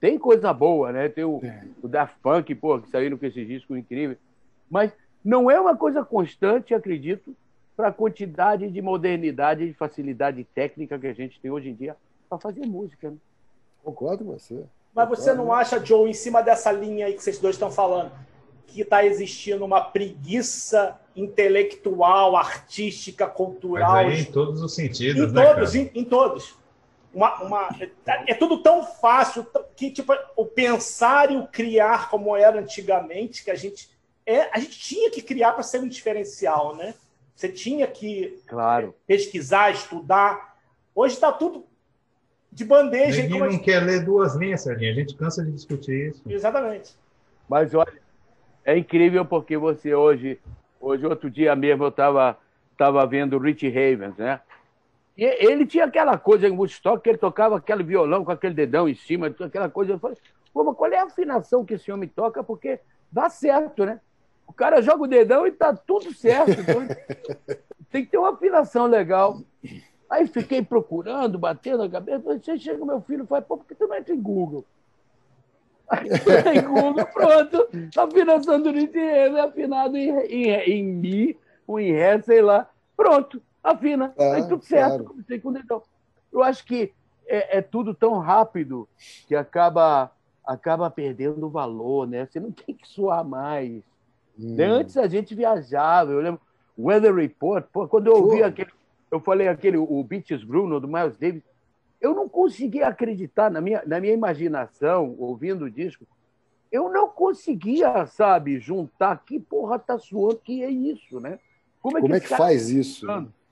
[0.00, 1.08] Tem coisa boa, né?
[1.08, 1.64] Tem o, é.
[1.82, 4.16] o Daft Punk, porra, que saíram com esse disco incrível.
[4.70, 4.92] Mas
[5.24, 7.34] não é uma coisa constante, acredito,
[7.76, 11.96] para a quantidade de modernidade e facilidade técnica que a gente tem hoje em dia
[12.28, 13.10] para fazer música.
[13.10, 13.16] Né?
[13.84, 14.64] Concordo com você.
[14.94, 18.10] Mas você não acha, Joe, em cima dessa linha aí que vocês dois estão falando,
[18.66, 23.92] que está existindo uma preguiça intelectual, artística, cultural.
[23.92, 26.56] Mas aí, em todos os sentidos, em né, todos, em, em, todos.
[27.14, 27.68] Uma, uma,
[28.26, 33.50] é tudo tão fácil que tipo, o pensar e o criar como era antigamente, que
[33.50, 33.88] a gente
[34.28, 36.94] é, a gente tinha que criar para ser um diferencial, né?
[37.34, 38.94] Você tinha que claro.
[39.06, 40.56] pesquisar, estudar.
[40.94, 41.64] Hoje está tudo
[42.52, 43.22] de bandeja.
[43.22, 43.64] Ninguém não gente...
[43.64, 44.92] quer ler duas linhas, Serginho.
[44.92, 46.22] A gente cansa de discutir isso.
[46.28, 46.94] Exatamente.
[47.48, 48.00] Mas olha,
[48.64, 50.38] é incrível porque você hoje,
[50.78, 52.36] hoje outro dia mesmo eu estava
[52.76, 54.40] tava vendo Rich Havens, né?
[55.16, 58.88] E ele tinha aquela coisa em Woodstock que ele tocava aquele violão com aquele dedão
[58.88, 59.92] em cima, aquela coisa.
[59.92, 60.18] Eu falei,
[60.52, 62.44] pô, mas qual é a afinação que esse homem toca?
[62.44, 62.78] Porque
[63.10, 64.00] dá certo, né?
[64.48, 66.60] O cara joga o dedão e tá tudo certo.
[66.60, 66.82] Então,
[67.92, 69.40] tem que ter uma afinação legal.
[70.10, 72.38] Aí fiquei procurando, batendo a cabeça.
[72.38, 74.64] Você chega, meu filho, fala, pô, por que tu não entra em Google?
[75.88, 76.08] Aí
[76.66, 77.68] Google, pronto.
[77.96, 82.68] Afinação do Nitiero, afinado em, em, em Mi, ou em Ré, sei lá.
[82.96, 84.14] Pronto, afina.
[84.18, 84.88] É, aí tudo certo.
[84.88, 85.04] Claro.
[85.04, 85.82] Comecei com o dedão.
[86.32, 86.92] Eu acho que
[87.26, 88.88] é, é, tudo tão rápido
[89.26, 90.10] que acaba,
[90.44, 92.26] acaba perdendo o valor, né?
[92.26, 93.82] Você não tem que suar mais.
[94.38, 94.56] Hum.
[94.60, 96.40] Antes a gente viajava, eu lembro,
[96.78, 98.70] Weather Report, pô, quando eu ouvi aquele,
[99.10, 101.42] eu falei aquele, o Beaches Bruno, do Miles Davis,
[102.00, 106.06] eu não conseguia acreditar na minha, na minha imaginação, ouvindo o disco,
[106.70, 111.38] eu não conseguia, sabe, juntar que porra tá suando, que é isso, né?
[111.80, 113.06] Como é Como que, é que faz isso?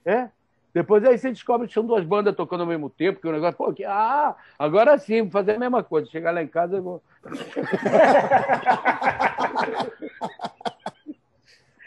[0.04, 0.28] É?
[0.72, 3.56] Depois aí você descobre que são duas bandas tocando ao mesmo tempo, que o negócio,
[3.56, 6.10] pô, que, ah, agora sim, vou fazer a mesma coisa.
[6.10, 7.02] Chegar lá em casa, eu vou.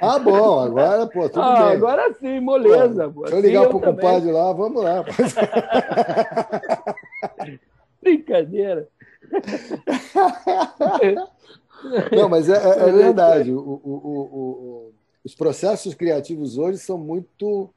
[0.02, 1.78] Ah, bom, agora, pô, tudo ah, bem.
[1.78, 3.10] Agora sim, moleza.
[3.10, 5.04] Pô, deixa eu ligar pro compadre lá, vamos lá.
[8.02, 8.88] Brincadeira.
[12.16, 13.52] Não, mas é, é, é verdade.
[13.52, 17.70] O, o, o, os processos criativos hoje são muito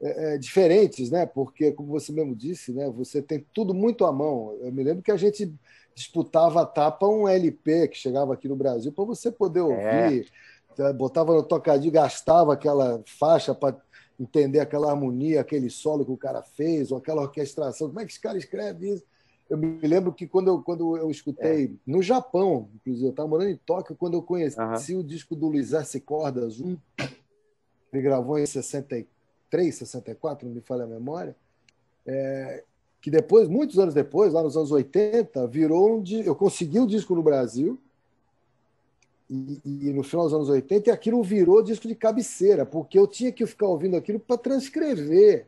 [0.00, 1.26] é, é, diferentes, né?
[1.26, 2.88] Porque, como você mesmo disse, né?
[2.90, 4.56] Você tem tudo muito à mão.
[4.60, 5.52] Eu me lembro que a gente
[5.94, 10.28] disputava a tapa um LP que chegava aqui no Brasil para você poder ouvir.
[10.96, 13.76] Botava no tocadinho, gastava aquela faixa para
[14.18, 17.88] entender aquela harmonia, aquele solo que o cara fez, ou aquela orquestração.
[17.88, 19.04] Como é que esse cara escreve isso?
[19.48, 21.70] Eu me lembro que quando eu, quando eu escutei, é.
[21.86, 25.00] no Japão, inclusive, eu estava morando em Tóquio, quando eu conheci uhum.
[25.00, 25.98] o disco do Luiz S.
[26.00, 26.76] Cordas 1,
[27.92, 31.34] ele gravou em 63, 64, não me falha a memória,
[32.06, 32.62] é,
[33.00, 36.04] que depois, muitos anos depois, lá nos anos 80, virou um.
[36.24, 37.80] Eu consegui o disco no Brasil,
[39.30, 43.06] e, e, no final dos anos 80, e aquilo virou disco de cabeceira, porque eu
[43.06, 45.46] tinha que ficar ouvindo aquilo para transcrever.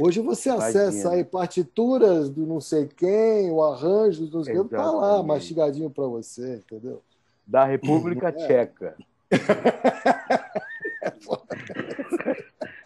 [0.00, 4.64] Hoje você acessa aí partituras do não sei quem, o arranjo do não sei quem,
[4.64, 7.02] está lá mastigadinho para você, entendeu?
[7.46, 8.32] Da República é.
[8.32, 8.96] Tcheca.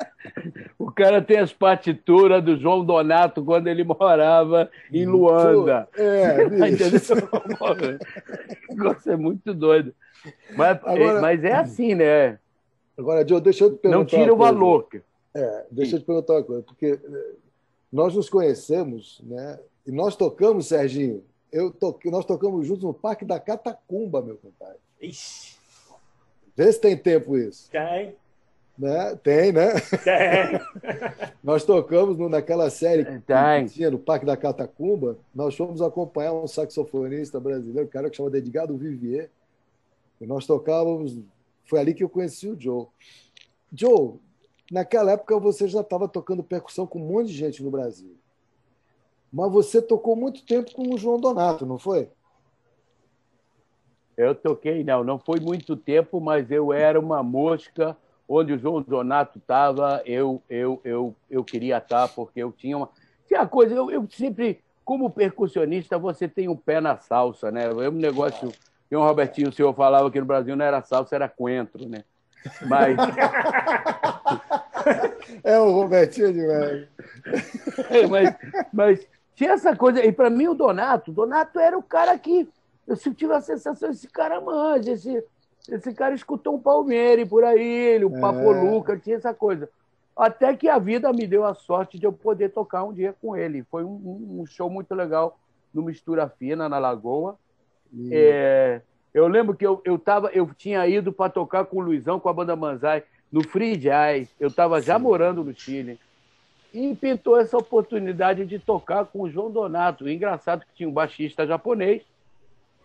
[0.93, 5.89] o cara tem as partituras do João Donato quando ele morava em Luanda.
[5.97, 6.45] É,
[8.69, 9.95] o negócio é muito doido.
[10.55, 12.39] Mas, Agora, mas é assim, né?
[12.97, 13.99] Agora, Joe, deixa eu te perguntar.
[13.99, 14.87] Não tira o valor.
[15.35, 17.33] É, deixa eu te perguntar uma coisa, porque eh,
[17.91, 19.59] nós nos conhecemos, né?
[19.87, 21.25] E nós tocamos, Serginho.
[21.51, 24.77] Eu toque, nós tocamos juntos no Parque da Catacumba, meu compadre.
[25.01, 25.57] Ixi.
[26.55, 27.71] Vê se tem tempo isso.
[27.71, 28.15] Tem.
[28.79, 29.17] Né?
[29.23, 29.75] Tem, né?
[30.03, 30.61] Tem.
[31.45, 33.21] nós tocamos no, naquela série que
[33.69, 35.19] tinha no Parque da Catacumba.
[35.35, 39.31] Nós fomos acompanhar um saxofonista brasileiro, um cara que chama Edgardo Vivier.
[40.21, 41.19] E nós tocávamos.
[41.65, 42.87] Foi ali que eu conheci o Joe.
[43.73, 44.19] Joe,
[44.73, 48.17] Naquela época você já estava tocando percussão com um monte de gente no Brasil.
[49.31, 52.09] Mas você tocou muito tempo com o João Donato, não foi?
[54.17, 57.95] Eu toquei, não, não foi muito tempo, mas eu era uma mosca
[58.29, 62.89] onde o João Donato estava, eu, eu, eu, eu queria estar, porque eu tinha uma.
[63.27, 67.65] Tinha coisa, eu, eu sempre, como percussionista, você tem um pé na salsa, né?
[67.65, 68.53] É um negócio.
[68.89, 72.05] Tem um Robertinho, o senhor falava que no Brasil não era salsa, era coentro, né?
[72.67, 72.97] Mas.
[75.45, 76.89] é o Robertinho de velho.
[77.91, 78.35] É, mas,
[78.73, 80.05] mas tinha essa coisa.
[80.05, 82.49] E para mim, o Donato, o Donato era o cara que.
[82.87, 85.25] Eu tive a sensação, esse cara manja, esse,
[85.69, 88.21] esse cara escutou um Palmeiras por aí, ele, o é.
[88.21, 89.69] Papo Luca, tinha essa coisa.
[90.17, 93.37] Até que a vida me deu a sorte de eu poder tocar um dia com
[93.37, 93.65] ele.
[93.71, 95.39] Foi um, um show muito legal
[95.73, 97.39] no Mistura Fina, na Lagoa.
[98.11, 98.83] É,
[99.15, 102.29] eu lembro que eu, eu, tava, eu tinha ido para tocar com o Luizão, com
[102.29, 104.29] a banda Manzai, no Free Jazz.
[104.39, 105.99] Eu estava já morando no Chile.
[106.75, 110.09] E pintou essa oportunidade de tocar com o João Donato.
[110.09, 112.03] engraçado que tinha um baixista japonês,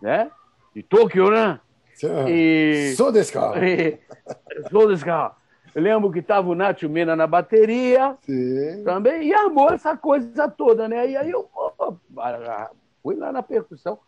[0.01, 0.29] né?
[0.73, 1.59] De Tóquio, né?
[2.27, 2.93] E...
[2.95, 3.55] Sou desse carro.
[4.69, 5.35] Sou desse carro.
[5.73, 8.83] Eu lembro que estava o Nacho Mena na bateria Sim.
[8.83, 11.11] também, e armou essa coisa toda, né?
[11.11, 11.47] E aí eu
[13.03, 13.99] fui lá na percussão.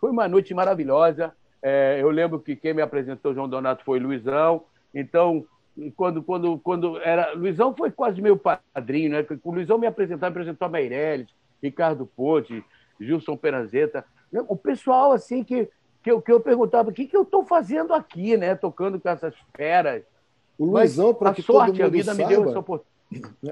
[0.00, 1.32] Foi uma noite maravilhosa.
[1.62, 4.64] É, eu lembro que quem me apresentou João Donato foi Luizão.
[4.94, 5.46] Então,
[5.96, 7.34] quando, quando, quando era.
[7.34, 9.26] Luizão foi quase meu padrinho, né?
[9.44, 11.28] O Luizão me apresentou, me apresentou a Meirelles,
[11.62, 12.64] Ricardo Pote,
[12.98, 14.04] Gilson Peranzeta.
[14.48, 15.68] O pessoal, assim, que,
[16.02, 18.54] que, eu, que eu perguntava: o que, que eu estou fazendo aqui, né?
[18.54, 20.02] Tocando com essas feras.
[20.58, 22.90] O Luizão, para que sorte, todo mundo a vida saiba, me deu essa oportunidade.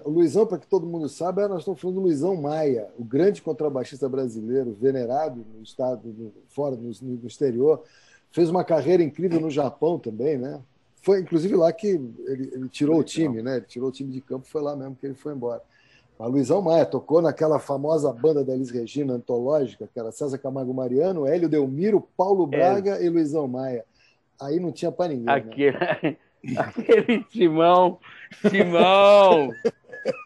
[0.05, 3.43] O Luizão, para que todo mundo saiba, nós estamos falando do Luizão Maia, o grande
[3.43, 7.83] contrabaixista brasileiro, venerado no estado, no, fora, no, no, exterior.
[8.31, 10.61] Fez uma carreira incrível no Japão também, né?
[11.03, 13.57] Foi inclusive lá que ele, ele tirou o time, né?
[13.57, 15.63] Ele tirou o time de campo, foi lá mesmo que ele foi embora.
[16.19, 20.75] Mas Luizão Maia tocou naquela famosa banda da Elis Regina antológica, que era César Camargo
[20.75, 22.57] Mariano, Hélio Delmiro, Paulo é.
[22.59, 23.05] Braga é.
[23.05, 23.85] e Luizão Maia.
[24.41, 25.27] Aí não tinha para ninguém.
[25.27, 25.33] Né?
[25.33, 26.17] Aqui, né?
[26.59, 27.99] Aquele timão,
[28.49, 29.51] timão.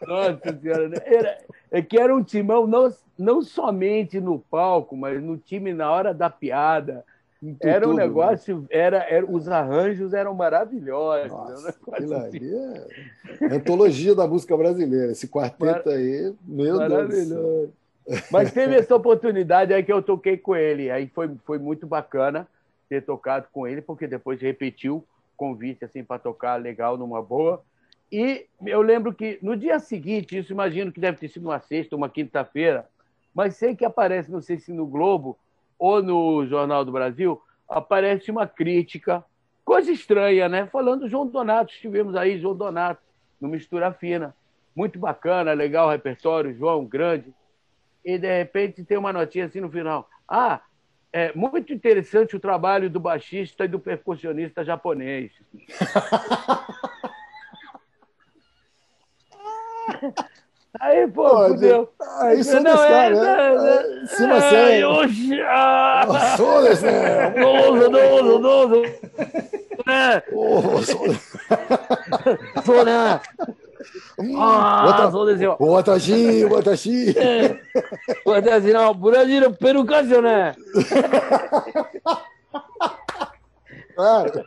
[0.07, 0.97] Nossa Senhora, né?
[1.03, 1.37] era,
[1.71, 6.13] é que era um timão não, não somente no palco, mas no time na hora
[6.13, 7.03] da piada.
[7.59, 8.05] Era um né?
[8.05, 11.31] negócio, era, era, os arranjos eram maravilhosos.
[11.31, 12.39] Nossa, um assim.
[13.41, 15.11] é antologia da música brasileira.
[15.11, 15.97] Esse quarteto Mar...
[15.97, 17.69] aí, meu Deus.
[18.31, 20.89] Mas teve essa oportunidade aí que eu toquei com ele.
[20.89, 22.47] Aí foi, foi muito bacana
[22.87, 25.03] ter tocado com ele, porque depois repetiu
[25.35, 27.61] convite assim para tocar legal numa boa.
[28.11, 31.95] E eu lembro que no dia seguinte, isso imagino que deve ter sido uma sexta,
[31.95, 32.87] uma quinta-feira,
[33.33, 35.37] mas sei que aparece, não sei se no Globo
[35.83, 39.21] ou no Jornal do Brasil, aparece uma crítica
[39.65, 40.65] coisa estranha, né?
[40.67, 43.01] Falando João Donato, estivemos aí, João Donato,
[43.39, 44.33] no Mistura Fina.
[44.73, 47.33] Muito bacana, legal o repertório, João, grande.
[48.05, 50.09] E de repente tem uma notinha assim no final.
[50.25, 50.61] Ah,
[51.11, 55.33] é muito interessante o trabalho do baixista e do percussionista japonês.
[60.79, 61.87] Aí, pô, pô fudeu.
[62.01, 64.01] Ah, isso não, é, né?
[64.03, 67.29] É, Cima é, é, hoje, ah, Soles, né?
[67.29, 68.99] Doze, doze, doze.
[69.85, 70.23] Né?
[72.65, 73.21] Sou, né?
[74.35, 75.57] Ah, Soles, ó.
[75.59, 77.15] Watashi, watashi.
[78.25, 78.95] Watashi, não.
[78.95, 80.55] Brasil, perucação, né?
[83.95, 84.31] Claro.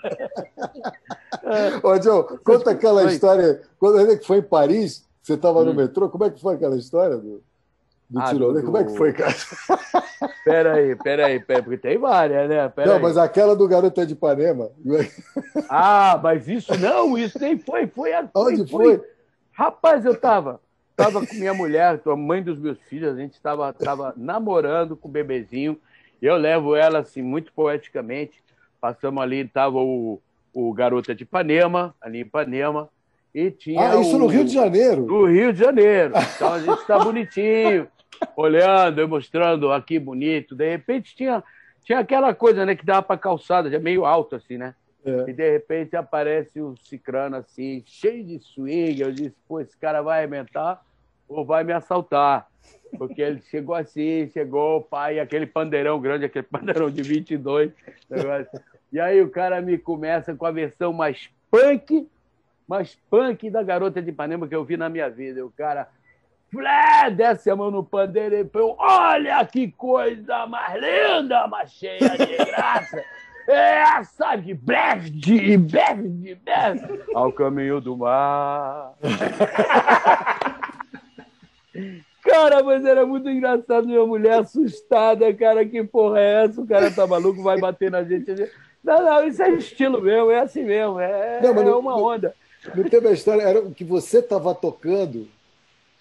[1.83, 3.63] Ô, Joe, conta aquela história.
[3.79, 5.75] Quando ele foi em Paris, você estava no hum.
[5.75, 6.09] metrô?
[6.09, 7.43] Como é que foi aquela história do,
[8.09, 8.33] do ah?
[8.33, 8.63] Do...
[8.63, 9.35] Como é que foi, cara?
[10.45, 12.69] Peraí, peraí, peraí, porque tem várias, né?
[12.69, 13.03] Pera não, aí.
[13.03, 14.71] mas aquela do Garota de Ipanema.
[15.69, 17.89] Ah, mas isso não, isso nem foi.
[17.89, 18.99] foi a, Onde foi?
[18.99, 19.09] foi?
[19.51, 20.61] Rapaz, eu tava,
[20.95, 25.09] tava com minha mulher, a mãe dos meus filhos, a gente estava tava namorando com
[25.09, 25.77] o bebezinho.
[26.23, 28.41] Eu levo ela, assim, muito poeticamente.
[28.81, 30.21] Passamos ali, tava o,
[30.55, 32.89] o Garota de Ipanema, ali em Ipanema.
[33.37, 34.19] E tinha ah, isso o...
[34.19, 35.05] no Rio de Janeiro?
[35.05, 36.15] No Rio de Janeiro.
[36.35, 37.87] Então a gente está bonitinho,
[38.35, 40.55] olhando, eu mostrando aqui bonito.
[40.55, 41.45] De repente tinha,
[41.85, 44.75] tinha aquela coisa né, que dava para calçada, já meio alto assim, né?
[45.05, 45.29] É.
[45.29, 49.03] E de repente aparece o Cicrano assim, cheio de swing.
[49.03, 50.83] Eu disse, pô, esse cara vai arrebentar
[51.29, 52.49] ou vai me assaltar?
[52.97, 57.71] Porque ele chegou assim, chegou pai, aquele pandeirão grande, aquele pandeirão de 22.
[58.09, 58.49] Negócio.
[58.91, 62.09] E aí o cara me começa com a versão mais punk
[62.67, 65.45] mais punk da garota de Ipanema que eu vi na minha vida.
[65.45, 65.89] O cara
[66.51, 68.49] Flé, desce a mão no pandeiro e
[68.79, 73.05] Olha que coisa mais linda, mais cheia de graça.
[73.49, 75.11] É, sabe, breve,
[75.59, 78.95] breve, breve, ao caminho do mar.
[82.25, 86.61] Cara, mas era muito engraçado, minha mulher assustada, cara, que porra é essa?
[86.61, 88.51] O cara tá maluco, vai bater na gente.
[88.83, 92.29] Não, não, isso é estilo mesmo, é assim mesmo, é, não, é uma onda.
[92.29, 92.46] Não
[92.91, 95.29] teve a história, era que você estava tocando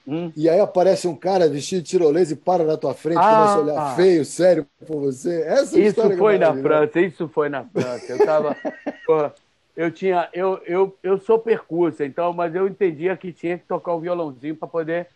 [0.07, 0.31] hum.
[0.35, 3.53] e aí aparece um cara vestido de tirolesa e para na tua frente, ah, começa
[3.53, 3.95] a olhar ah.
[3.95, 5.41] feio, sério por você.
[5.43, 8.11] Essa isso foi na França, isso foi na França.
[8.11, 8.57] Eu tava.
[9.75, 10.29] eu tinha.
[10.33, 14.55] Eu, eu, eu sou percurso, então, mas eu entendia que tinha que tocar o violãozinho
[14.55, 15.07] para poder,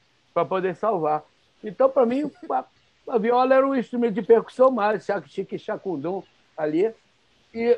[0.47, 1.23] poder salvar.
[1.63, 2.65] Então, para mim, a,
[3.07, 6.23] a, viola era um instrumento de percussão mais, chique chacundum
[6.57, 6.91] ali.
[7.53, 7.77] E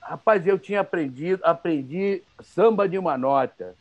[0.00, 3.76] Rapaz, eu tinha aprendido, aprendi samba de uma nota.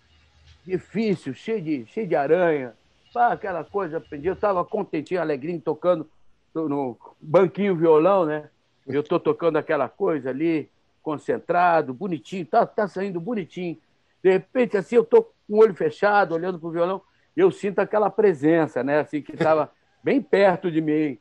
[0.65, 2.73] Difícil, cheio de, cheio de aranha.
[3.13, 4.27] Pá, aquela coisa, aprendi.
[4.27, 6.08] Eu estava contentinho, alegrinho, tocando
[6.53, 8.49] no banquinho violão, né?
[8.86, 10.69] Eu estou tocando aquela coisa ali,
[11.01, 13.77] concentrado, bonitinho, tá, tá saindo bonitinho.
[14.21, 17.01] De repente, assim, eu estou com o olho fechado, olhando para o violão,
[17.36, 18.99] eu sinto aquela presença, né?
[18.99, 19.71] Assim, que estava
[20.03, 21.17] bem perto de mim.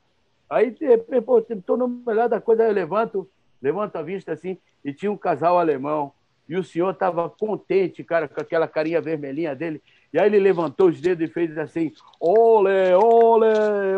[0.51, 3.29] Aí, de repente, estou no melhor da coisa, eu levanto,
[3.61, 6.13] levanto a vista assim, e tinha um casal alemão.
[6.49, 9.83] E o senhor estava contente, cara, com aquela carinha vermelhinha dele.
[10.13, 13.47] E aí ele levantou os dedos e fez assim: ole, ole,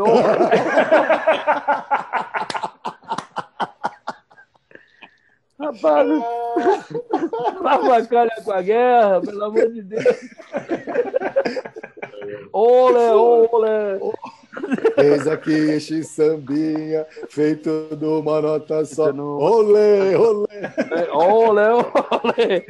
[0.00, 0.20] ole.
[5.60, 6.08] Rapaz,
[7.62, 10.04] avacalha com a guerra, pelo amor de Deus.
[12.50, 14.12] Ole, ole.
[14.96, 19.12] Eis aqui este sambinha, feito numa nota só.
[19.12, 19.38] No...
[19.38, 20.48] Olê, olê!
[21.12, 21.68] Olê,
[22.24, 22.66] olê!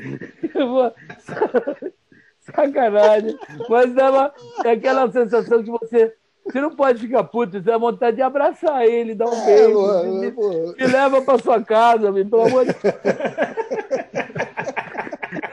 [2.41, 3.39] Sacanagem.
[3.69, 6.13] Mas dava aquela sensação que você.
[6.45, 9.81] Você não pode ficar puto, você tem vontade de abraçar ele, dar um é, beijo.
[9.81, 12.73] Mano, me, me, leva para sua casa, pelo amor de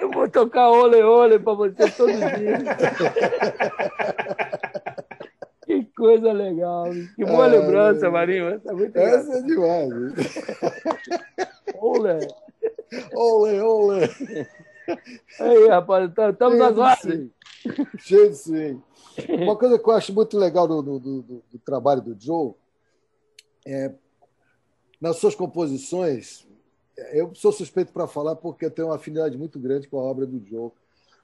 [0.01, 2.57] Eu vou tocar ole ole para você todo dia.
[5.67, 6.85] Que coisa legal.
[7.15, 8.47] Que boa é, lembrança, Marinho.
[8.47, 10.13] Essa é muito Essa é demais.
[11.75, 12.19] Olé.
[13.13, 14.09] Olé, olé.
[15.41, 16.97] Aí, rapaz, tá, estamos agora.
[17.99, 18.81] Cheio de swing.
[19.29, 22.53] Uma coisa que eu acho muito legal do, do, do, do trabalho do Joe
[23.65, 23.93] é
[24.99, 26.47] nas suas composições.
[27.11, 30.25] Eu sou suspeito para falar porque eu tenho uma afinidade muito grande com a obra
[30.25, 30.71] do Joe.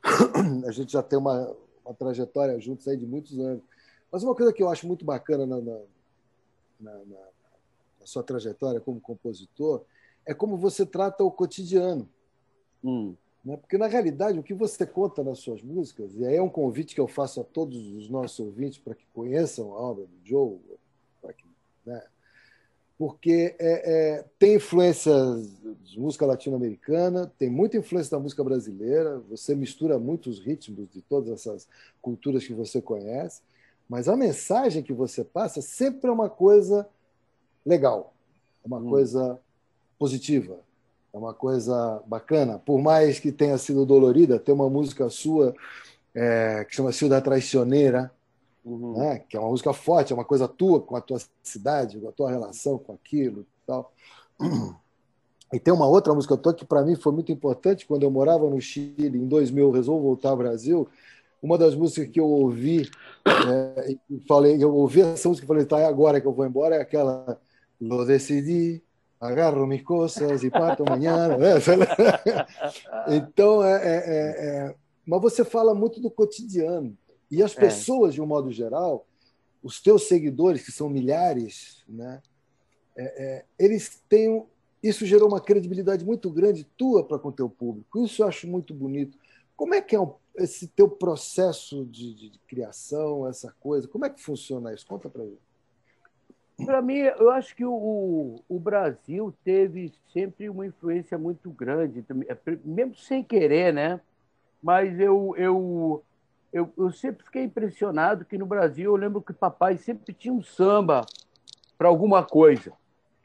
[0.68, 3.64] A gente já tem uma, uma trajetória juntos aí de muitos anos.
[4.12, 5.80] Mas uma coisa que eu acho muito bacana na, na,
[6.80, 6.94] na,
[8.00, 9.84] na sua trajetória como compositor
[10.26, 12.08] é como você trata o cotidiano.
[12.84, 13.16] Hum.
[13.44, 13.58] Né?
[13.58, 16.96] Porque, na realidade, o que você conta nas suas músicas, e aí é um convite
[16.96, 20.58] que eu faço a todos os nossos ouvintes para que conheçam a obra do Joe,
[21.36, 21.46] que,
[21.86, 22.02] né?
[22.98, 25.52] porque é, é, tem influências
[25.84, 31.30] de música latino-americana, tem muita influência da música brasileira, você mistura muitos ritmos de todas
[31.30, 31.68] essas
[32.02, 33.42] culturas que você conhece,
[33.90, 36.88] mas a mensagem que você passa sempre é uma coisa
[37.66, 38.14] legal,
[38.64, 38.90] é uma hum.
[38.90, 39.40] coisa
[40.00, 40.60] positiva,
[41.14, 42.58] é uma coisa bacana.
[42.58, 45.54] Por mais que tenha sido dolorida, tem uma música sua
[46.14, 48.12] é, que chama Ciudad Traicioneira,
[48.66, 48.98] uhum.
[48.98, 49.20] né?
[49.30, 52.12] que é uma música forte, é uma coisa tua, com a tua cidade, com a
[52.12, 53.94] tua relação com aquilo e tal.
[55.54, 58.50] E tem uma outra música tua que para mim foi muito importante quando eu morava
[58.50, 60.90] no Chile em 2000, resolvo voltar ao Brasil.
[61.44, 62.90] Uma das músicas que eu ouvi,
[63.28, 63.96] é,
[64.28, 66.82] falei, eu ouvi essa música e falei, tá, é agora que eu vou embora, é
[66.82, 67.40] aquela
[67.80, 68.82] Lo decidi,
[69.24, 71.38] agarro mis coisas e parto amanhã.
[73.08, 76.98] então, é, é, é, mas você fala muito do cotidiano.
[77.32, 79.08] E as pessoas, de um modo geral,
[79.64, 82.22] os teus seguidores, que são milhares, né,
[83.58, 84.46] eles têm
[84.84, 88.04] isso gerou uma credibilidade muito grande tua para com o teu público.
[88.04, 89.18] Isso eu acho muito bonito.
[89.56, 90.00] Como é que é
[90.36, 93.88] esse teu processo de, de, de criação, essa coisa?
[93.88, 94.86] Como é que funciona isso?
[94.86, 95.38] Conta para mim.
[96.66, 102.38] Para mim, eu acho que o, o Brasil teve sempre uma influência muito grande, é,
[102.64, 104.00] mesmo sem querer, né?
[104.62, 106.04] Mas eu, eu,
[106.54, 110.44] eu, eu sempre fiquei impressionado que no Brasil, eu lembro que papai sempre tinha um
[110.44, 111.06] samba
[111.78, 112.72] para alguma coisa.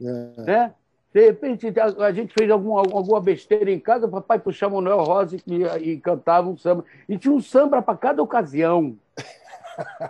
[0.01, 0.43] É.
[0.43, 0.75] Né?
[1.13, 5.03] De repente, a gente fez algum, alguma besteira em casa, o papai puxava o Noel
[5.03, 6.85] Rosa e, e cantava um samba.
[7.09, 8.97] E tinha um samba para cada ocasião.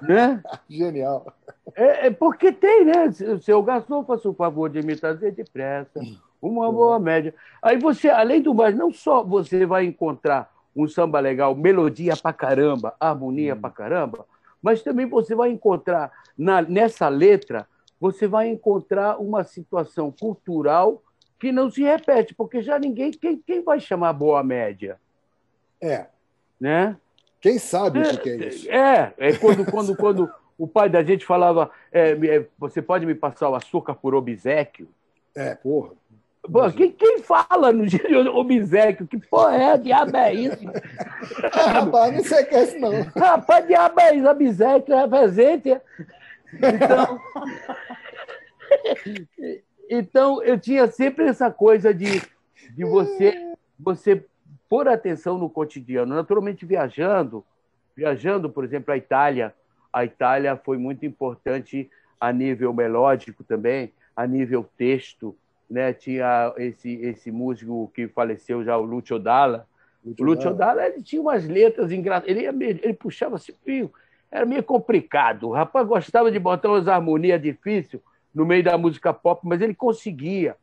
[0.02, 0.42] né?
[0.68, 1.26] Genial.
[1.74, 3.10] É, é, porque tem, né?
[3.42, 6.00] Seu garçom, faça o favor de me trazer depressa
[6.40, 7.34] uma boa média.
[7.62, 12.32] Aí você, além do mais, não só você vai encontrar um samba legal, melodia pra
[12.32, 13.60] caramba, harmonia hum.
[13.60, 14.24] pra caramba,
[14.62, 17.66] mas também você vai encontrar na, nessa letra
[18.00, 21.02] você vai encontrar uma situação cultural
[21.38, 23.10] que não se repete, porque já ninguém.
[23.10, 25.00] Quem, quem vai chamar boa média?
[25.80, 26.06] É.
[26.60, 26.96] Né?
[27.40, 28.70] Quem sabe é, o que é isso?
[28.70, 33.14] É, é quando, quando, quando o pai da gente falava: é, é, você pode me
[33.14, 34.88] passar o açúcar por obsequio?
[35.34, 35.92] É, porra.
[36.50, 39.06] Pô, quem, quem fala no dia de obsequio?
[39.06, 39.78] Que porra é?
[39.78, 40.58] Diabo é isso?
[41.52, 43.02] Ah, rapaz, não sei o que é isso, não.
[43.16, 45.80] Rapaz, diabo é isso, obsequio é presente.
[46.54, 47.20] Então,
[49.90, 52.22] então eu tinha sempre essa coisa de,
[52.70, 54.24] de você, você
[54.68, 56.14] pôr atenção no cotidiano.
[56.14, 57.44] Naturalmente, viajando,
[57.96, 59.54] viajando, por exemplo, a Itália,
[59.92, 61.90] a Itália foi muito importante
[62.20, 65.36] a nível melódico também, a nível texto.
[65.70, 65.92] Né?
[65.92, 69.66] Tinha esse, esse músico que faleceu já, o Lucio Dalla.
[70.04, 72.28] o Lucio Dalla ele tinha umas letras engraçadas.
[72.28, 73.54] Ele, ele puxava assim,
[74.30, 75.48] era meio complicado.
[75.48, 78.02] O rapaz gostava de botar umas harmonias difíceis
[78.34, 80.56] no meio da música pop, mas ele conseguia.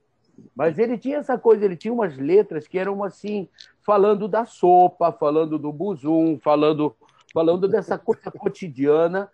[0.56, 3.48] Mas ele tinha essa coisa, ele tinha umas letras que eram assim,
[3.86, 6.96] falando da sopa, falando do buzum, falando,
[7.32, 9.32] falando dessa coisa cotidiana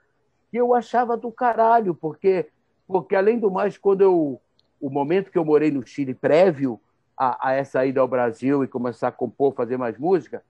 [0.52, 2.50] que eu achava do caralho, porque,
[2.86, 4.42] porque além do mais, quando eu.
[4.82, 6.82] O momento que eu morei no Chile, prévio
[7.16, 10.44] a, a essa ida ao Brasil e começar a compor, fazer mais música,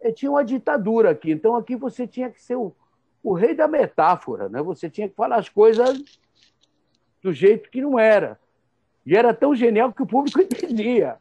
[0.00, 1.30] eh, tinha uma ditadura aqui.
[1.30, 2.74] Então aqui você tinha que ser o,
[3.22, 4.60] o rei da metáfora, né?
[4.60, 6.02] Você tinha que falar as coisas
[7.22, 8.40] do jeito que não era.
[9.06, 11.16] E era tão genial que o público entendia.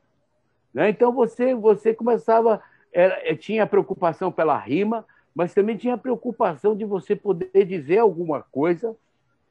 [0.76, 0.90] Né?
[0.90, 2.62] Então você, você começava.
[2.92, 8.42] Era, eh, tinha preocupação pela rima, mas também tinha preocupação de você poder dizer alguma
[8.42, 8.96] coisa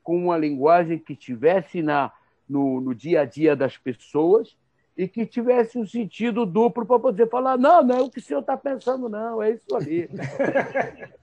[0.03, 2.13] com uma linguagem que tivesse na,
[2.49, 4.55] no, no dia a dia das pessoas
[4.97, 8.23] e que tivesse um sentido duplo para poder falar: não, não é o que o
[8.23, 10.09] senhor está pensando, não, é isso ali.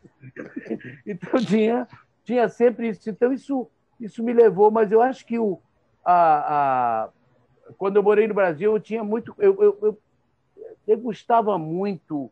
[1.06, 1.88] então tinha,
[2.24, 3.08] tinha sempre isso.
[3.08, 3.68] Então isso,
[4.00, 5.60] isso me levou, mas eu acho que o,
[6.04, 6.14] a,
[7.04, 7.10] a,
[7.78, 9.36] quando eu morei no Brasil, eu tinha muito.
[9.38, 9.98] Eu, eu,
[10.88, 12.32] eu, gostava muito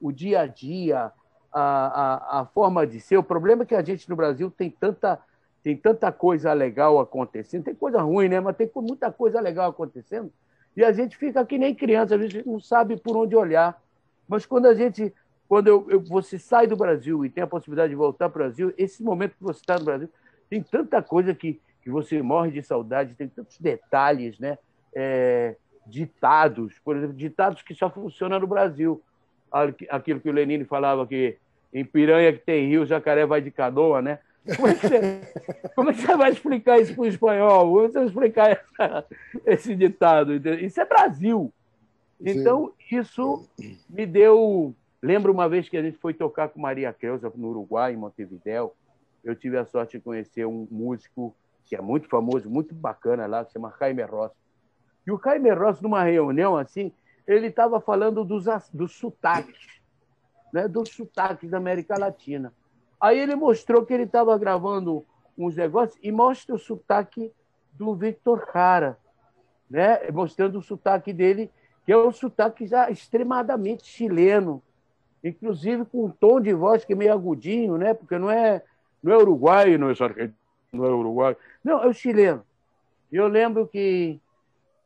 [0.00, 1.12] o dia a dia,
[1.52, 3.16] a, a, a forma de ser.
[3.16, 5.18] O problema é que a gente no Brasil tem tanta,
[5.62, 8.40] tem tanta coisa legal acontecendo, tem coisa ruim, né?
[8.40, 10.32] mas tem muita coisa legal acontecendo,
[10.76, 13.80] e a gente fica que nem criança, a gente não sabe por onde olhar.
[14.28, 15.12] Mas quando a gente
[15.50, 18.44] quando eu, eu, você sai do Brasil e tem a possibilidade de voltar para o
[18.44, 20.08] Brasil, esse momento que você está no Brasil,
[20.48, 24.58] tem tanta coisa que, que você morre de saudade, tem tantos detalhes, né?
[24.94, 29.02] É, ditados, por exemplo, ditados que só funcionam no Brasil.
[29.88, 31.36] Aquilo que o Lenine falava que
[31.72, 34.18] em piranha que tem rio, jacaré vai de canoa, né?
[34.56, 35.20] Como é que você,
[35.74, 37.64] como é que você vai explicar isso para o espanhol?
[37.66, 39.06] Como você vai explicar essa,
[39.46, 40.34] esse ditado?
[40.34, 41.52] Isso é Brasil.
[42.20, 43.48] Então, isso
[43.88, 47.94] me deu Lembro uma vez que a gente foi tocar com Maria Creuza no Uruguai,
[47.94, 48.74] em Montevidéu.
[49.24, 51.34] Eu tive a sorte de conhecer um músico
[51.64, 54.32] que é muito famoso, muito bacana lá, que se chama Jaime Ross.
[55.06, 56.92] E o Jaime Ross, numa reunião assim,
[57.26, 59.80] ele estava falando dos, dos sotaques,
[60.52, 60.66] né?
[60.68, 62.52] dos sotaques da América Latina.
[63.00, 65.04] Aí ele mostrou que ele estava gravando
[65.36, 67.32] uns negócios e mostra o sotaque
[67.72, 68.98] do Victor Cara,
[69.70, 70.10] né?
[70.10, 71.50] mostrando o sotaque dele,
[71.86, 74.62] que é um sotaque já extremadamente chileno,
[75.24, 77.94] inclusive com um tom de voz que é meio agudinho, né?
[77.94, 78.62] porque não é,
[79.02, 79.94] não é uruguaio, não é
[80.72, 82.44] não é uruguaio, não, é o chileno.
[83.10, 84.20] Eu lembro que,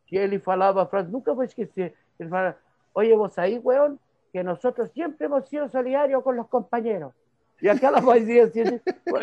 [0.06, 2.56] que ele falava a frase, nunca vou esquecer, ele fala,
[2.94, 3.98] oye, vos aí, weón,
[4.32, 7.12] que nosotros siempre hemos sido solidarios con los compañeros.
[7.60, 8.62] E aquela vozinha assim,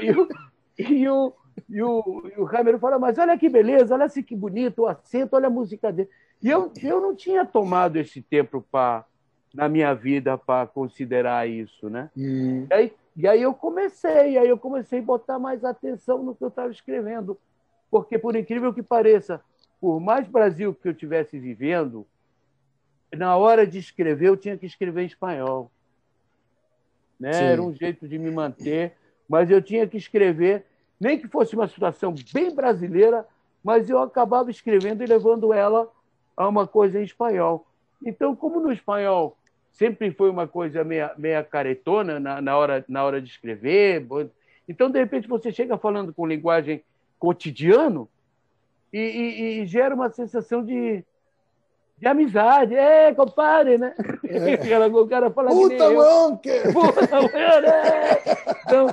[0.02, 0.28] e o,
[0.78, 1.34] e o,
[1.70, 4.88] e o, e o Hammer fala, mas olha que beleza, olha assim que bonito o
[4.88, 6.10] acento, olha a música dele.
[6.42, 9.06] E eu, eu não tinha tomado esse tempo para
[9.54, 12.10] na minha vida para considerar isso, né?
[12.18, 12.66] Hum.
[12.70, 16.44] E, aí, e aí eu comecei, aí eu comecei a botar mais atenção no que
[16.44, 17.38] eu estava escrevendo,
[17.90, 19.42] porque por incrível que pareça,
[19.82, 22.06] por mais Brasil que eu estivesse vivendo,
[23.12, 25.72] na hora de escrever eu tinha que escrever em espanhol,
[27.20, 27.52] né?
[27.52, 28.94] Era um jeito de me manter,
[29.28, 30.66] mas eu tinha que escrever,
[31.00, 33.26] nem que fosse uma situação bem brasileira,
[33.64, 35.92] mas eu acabava escrevendo e levando ela
[36.38, 37.66] a uma coisa em espanhol.
[38.06, 39.36] Então, como no espanhol
[39.72, 44.06] sempre foi uma coisa meia, meia caretona na, na, hora, na hora de escrever.
[44.68, 46.84] Então, de repente, você chega falando com linguagem
[47.18, 48.10] cotidiano
[48.92, 51.04] e, e, e gera uma sensação de,
[51.98, 52.76] de amizade.
[52.76, 53.96] É, compadre, né?
[54.26, 54.88] É.
[54.88, 55.76] o cara fala Puta,
[56.42, 56.60] que...
[56.74, 58.20] Puta, né?
[58.66, 58.88] Então,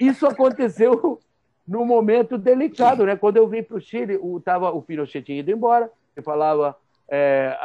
[0.00, 1.20] isso aconteceu
[1.66, 3.16] num momento delicado, né?
[3.16, 6.76] Quando eu vim para o Chile, o, tava, o Pinochet tinha ido embora, eu falava
[7.08, 7.56] é,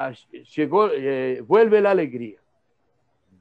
[0.45, 2.37] chegou, é, vuelve a alegria.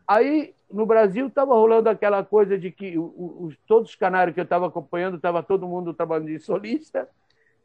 [0.06, 4.44] Aí, no Brasil, estava rolando aquela coisa de que os, todos os canários que eu
[4.44, 7.08] estava acompanhando, estava todo mundo trabalhando de solista,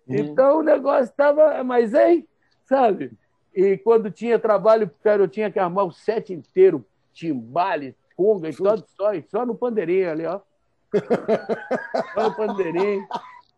[0.07, 0.15] uhum.
[0.15, 2.27] então o negócio estava, mas hein,
[2.65, 3.11] sabe?
[3.53, 8.55] E quando tinha trabalho, cara, eu tinha que armar o set inteiro, timbale, conga e
[8.55, 10.39] tudo, só, só no pandeirinho ali, ó.
[12.13, 13.07] só no pandeirinho.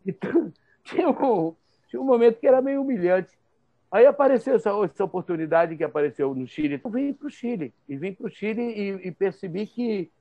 [0.06, 0.52] Então,
[0.84, 1.56] tinha um,
[1.88, 3.38] tinha um momento que era meio humilhante.
[3.92, 6.82] Aí apareceu essa, essa oportunidade que apareceu no Chile.
[6.84, 7.74] Eu vim para o Chile.
[7.88, 10.12] E vim para o Chile e, e, percebi que,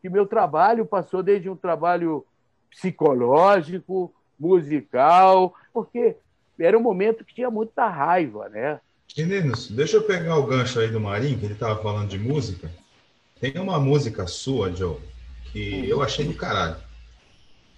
[0.00, 2.24] que meu trabalho passou desde um trabalho
[2.70, 6.16] psicológico, musical, porque
[6.58, 8.80] era um momento que tinha muita raiva, né?
[9.16, 12.70] Meninos, deixa eu pegar o gancho aí do Marinho, que ele estava falando de música.
[13.40, 14.98] Tem uma música sua, Joe,
[15.52, 15.84] que uhum.
[15.84, 16.76] eu achei do caralho,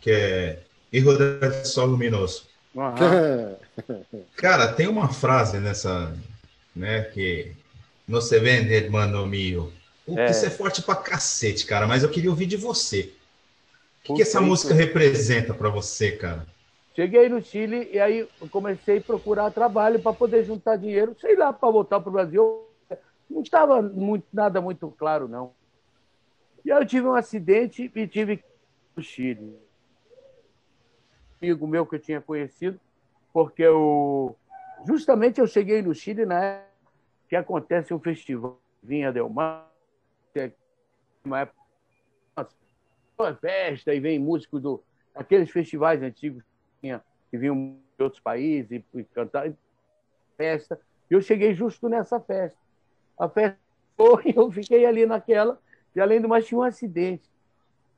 [0.00, 0.61] que é
[0.92, 2.46] Erro del Sol Luminoso.
[4.36, 6.14] Cara, tem uma frase nessa,
[6.74, 7.52] né, que
[8.07, 9.72] não se vende, hermano mio.
[10.07, 10.30] O é.
[10.30, 13.12] isso é forte pra cacete, cara, mas eu queria ouvir de você.
[14.09, 16.46] O que, que essa música representa para você, cara?
[16.94, 21.52] Cheguei no Chile e aí comecei a procurar trabalho para poder juntar dinheiro, sei lá,
[21.52, 22.66] para voltar para o Brasil.
[23.28, 25.52] Não estava muito, nada muito claro, não.
[26.64, 29.66] E aí eu tive um acidente e tive que ir para o Chile
[31.40, 32.80] amigo meu que eu tinha conhecido,
[33.32, 34.36] porque eu,
[34.86, 36.66] justamente eu cheguei no Chile na época
[37.28, 39.70] que acontece um festival Vinha Del Mar,
[40.34, 40.52] é
[41.24, 41.59] uma época
[43.18, 44.82] uma festa e vem músicos do
[45.14, 46.42] aqueles festivais antigos
[46.80, 47.00] que,
[47.32, 49.52] vinham de outros países e, e cantar
[50.36, 50.78] festa.
[51.08, 52.58] Eu cheguei justo nessa festa.
[53.18, 53.58] A festa
[53.96, 55.58] foi, eu fiquei ali naquela,
[55.94, 57.28] e além do mais tinha um acidente.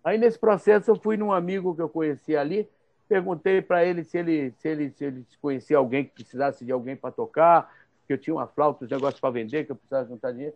[0.05, 2.69] Aí nesse processo eu fui num amigo que eu conhecia ali,
[3.09, 6.95] Perguntei para ele se ele, se ele se ele conhecia alguém que precisasse de alguém
[6.95, 7.73] para tocar,
[8.07, 10.55] que eu tinha uma flauta, os negócios para vender, que eu precisava juntar dinheiro.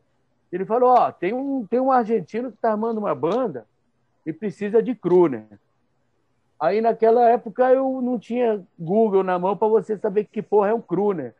[0.52, 3.66] Ele falou: Ó, oh, tem, um, tem um argentino que está armando uma banda
[4.24, 5.44] e precisa de crooner.
[6.58, 10.74] Aí, naquela época, eu não tinha Google na mão para você saber que porra é
[10.74, 11.34] um crooner.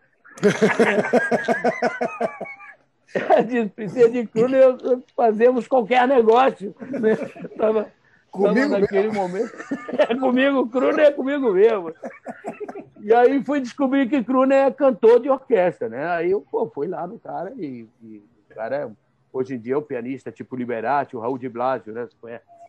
[3.46, 4.76] Diz, precisa de crooner,
[5.16, 6.74] fazemos qualquer negócio.
[6.80, 7.16] Né?
[7.56, 7.92] Tava,
[8.32, 9.22] Comigo naquele mesmo.
[9.22, 9.52] momento.
[9.98, 11.92] É comigo, Kruner é comigo mesmo.
[13.02, 16.08] E aí fui descobrir que Kruner é cantor de orquestra, né?
[16.08, 18.90] Aí eu pô, fui lá no cara e, e o cara é,
[19.30, 22.08] hoje em dia é um pianista tipo Liberati, o Raul de Blasio, né?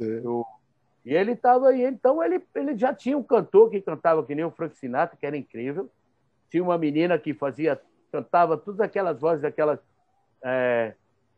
[0.01, 0.45] O,
[1.05, 4.45] e ele estava aí, então ele, ele já tinha um cantor que cantava que nem
[4.45, 5.89] o Frank Sinatra, que era incrível.
[6.49, 7.79] Tinha uma menina que fazia,
[8.11, 9.79] cantava todas aquelas vozes, daquelas,
[10.41, 10.93] é,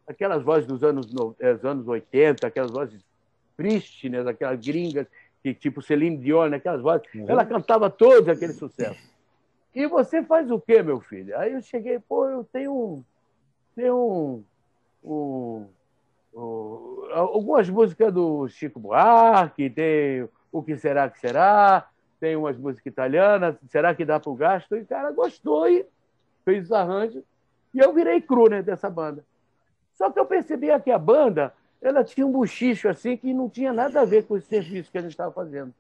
[0.08, 3.04] aquelas vozes dos anos, dos anos 80, aquelas vozes
[3.58, 5.08] prístinas, né, aquelas gringas,
[5.42, 7.08] que, tipo Celine Dion, né, aquelas vozes.
[7.16, 7.26] Uhum.
[7.28, 9.00] Ela cantava todos aquele sucesso.
[9.74, 11.38] E você faz o quê, meu filho?
[11.38, 13.04] Aí eu cheguei, pô, eu tenho,
[13.76, 14.44] tenho
[15.04, 15.68] um, um,
[16.36, 21.88] um, algumas músicas do Chico Buarque, tem O Que Será Que Será,
[22.20, 24.76] tem umas músicas italianas, será que dá para o gasto?
[24.76, 25.86] E o cara gostou e
[26.44, 27.24] fez os arranjos.
[27.74, 29.24] E eu virei crooner dessa banda.
[29.94, 33.72] Só que eu percebia que a banda ela tinha um buchicho assim que não tinha
[33.72, 35.74] nada a ver com o serviço que a gente estava fazendo.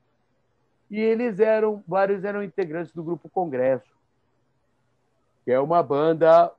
[0.90, 3.90] E eles eram, vários eram integrantes do grupo Congresso,
[5.44, 6.52] que é uma banda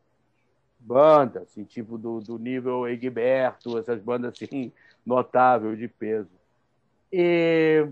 [0.86, 4.72] banda, assim, tipo do, do nível Egberto, essas bandas assim,
[5.04, 6.30] notável de peso.
[7.12, 7.86] E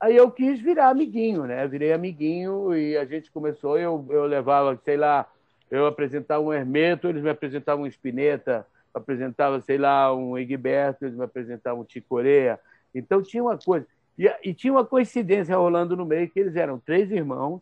[0.00, 1.66] aí eu quis virar amiguinho, né?
[1.68, 5.30] Virei amiguinho e a gente começou, eu, eu levava, sei lá,
[5.70, 11.16] eu apresentava um Hermeto, eles me apresentavam um Spinetta, apresentava, sei lá, um Egberto, eles
[11.16, 12.58] me apresentavam um Ticoreia.
[12.94, 13.86] Então tinha uma coisa.
[14.18, 17.60] E, e tinha uma coincidência rolando no meio, que eles eram três irmãos,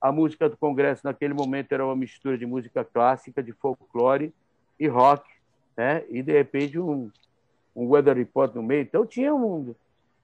[0.00, 4.32] a música do Congresso, naquele momento, era uma mistura de música clássica, de folclore
[4.78, 5.28] e rock,
[5.76, 6.04] né?
[6.08, 7.10] e, de repente, um,
[7.76, 8.82] um weather report no meio.
[8.82, 9.74] Então, tinha um.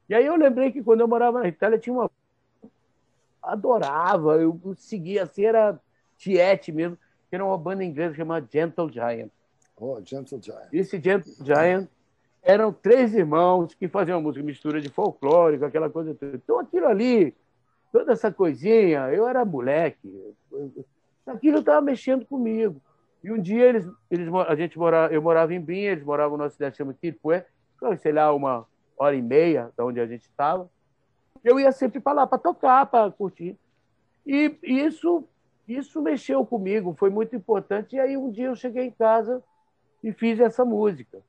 [0.08, 2.10] E aí eu lembrei que, quando eu morava na Itália, tinha uma.
[3.42, 5.78] Adorava, eu seguia assim, era
[6.16, 6.96] Tiete mesmo,
[7.28, 9.30] que era uma banda inglesa chamada Gentle Giant.
[9.76, 10.68] Oh, Gentle Giant.
[10.72, 11.86] Esse Gentle Giant
[12.42, 16.36] eram três irmãos que faziam uma música mistura de folclore, aquela coisa toda.
[16.36, 17.34] Então, aquilo ali
[17.92, 20.34] toda essa coisinha, eu era moleque,
[21.26, 22.80] aquilo estava mexendo comigo.
[23.22, 26.48] E um dia eles, eles a gente morava, eu morava em Binha, eles moravam no
[26.48, 27.46] cidade chamada Tirpué,
[27.98, 28.66] sei lá, uma
[28.96, 30.70] hora e meia da onde a gente estava.
[31.42, 33.56] Eu ia sempre para lá para tocar, para curtir.
[34.24, 35.24] E isso
[35.66, 37.96] isso mexeu comigo, foi muito importante.
[37.96, 39.42] E aí um dia eu cheguei em casa
[40.02, 41.20] e fiz essa música.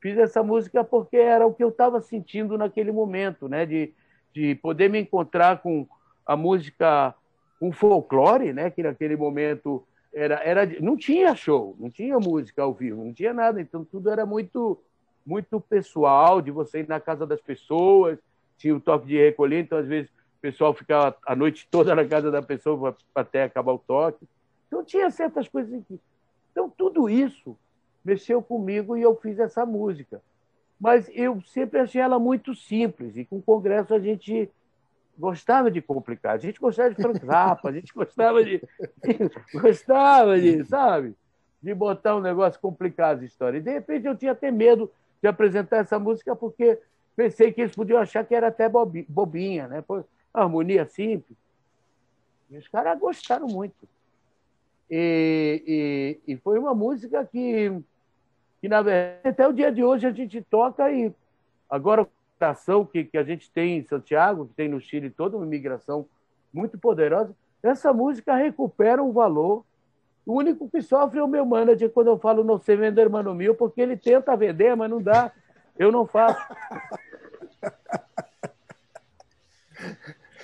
[0.00, 3.66] Fiz essa música porque era o que eu estava sentindo naquele momento, né?
[3.66, 3.92] De,
[4.38, 5.84] de poder me encontrar com
[6.24, 7.12] a música,
[7.58, 8.70] com folclore, né?
[8.70, 9.84] que naquele momento
[10.14, 14.08] era, era não tinha show, não tinha música ao vivo, não tinha nada, então tudo
[14.08, 14.80] era muito
[15.26, 18.18] muito pessoal, de você ir na casa das pessoas,
[18.56, 22.04] tinha o toque de recolher, então às vezes o pessoal ficava a noite toda na
[22.06, 24.24] casa da pessoa até acabar o toque.
[24.68, 26.00] Então tinha certas coisas aqui.
[26.52, 27.58] Então tudo isso
[28.04, 30.22] mexeu comigo e eu fiz essa música
[30.80, 33.16] mas eu sempre achei ela muito simples.
[33.16, 34.48] E com o Congresso a gente
[35.18, 38.62] gostava de complicar, a gente gostava de Frank Zappa, a gente gostava de.
[39.60, 41.14] gostava de, sabe?
[41.60, 43.58] De botar um negócio complicado de história.
[43.58, 46.78] E de repente eu tinha até medo de apresentar essa música porque
[47.16, 49.82] pensei que eles podiam achar que era até bobinha, né?
[49.82, 51.36] Pô, harmonia simples.
[52.48, 53.88] E os caras gostaram muito.
[54.88, 57.82] E, e, e foi uma música que
[58.60, 61.12] que na verdade até o dia de hoje a gente toca e
[61.68, 62.06] agora
[62.40, 65.46] a ação que, que a gente tem em Santiago, que tem no Chile toda uma
[65.46, 66.06] imigração
[66.52, 69.64] muito poderosa, essa música recupera um valor.
[70.24, 73.34] O único que sofre é o meu manager quando eu falo não sei vender mano
[73.34, 75.32] mil, porque ele tenta vender, mas não dá.
[75.78, 76.40] Eu não faço.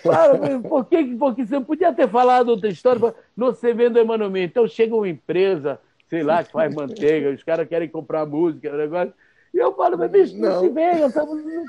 [0.03, 4.43] Claro, por que, porque você podia ter falado outra história, não sei vender mano mil.
[4.43, 5.81] Então chega uma empresa,
[6.15, 9.13] sei lá, que faz manteiga, os caras querem comprar música, o negócio.
[9.53, 11.11] E eu falo, mas bicho, não, não se vê, não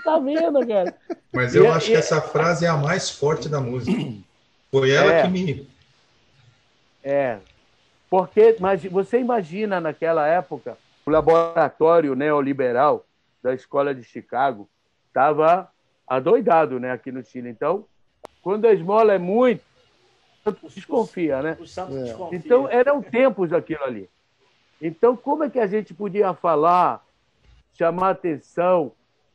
[0.03, 0.95] tá vendo, cara.
[1.33, 3.99] Mas eu e, acho e, que essa frase é a mais forte da música.
[4.69, 5.67] Foi ela é, que me.
[7.03, 7.39] É.
[8.07, 13.03] Porque, mas você imagina naquela época, o laboratório neoliberal
[13.41, 14.69] da escola de Chicago
[15.07, 15.71] estava
[16.07, 17.49] adoidado né, aqui no Chile.
[17.49, 17.85] Então,
[18.43, 19.63] quando a esmola é muito,
[20.73, 21.57] desconfia, né?
[21.59, 22.35] É.
[22.35, 24.09] Então, eram tempos aquilo ali.
[24.81, 27.05] Então, como é que a gente podia falar,
[27.73, 28.91] chamar atenção?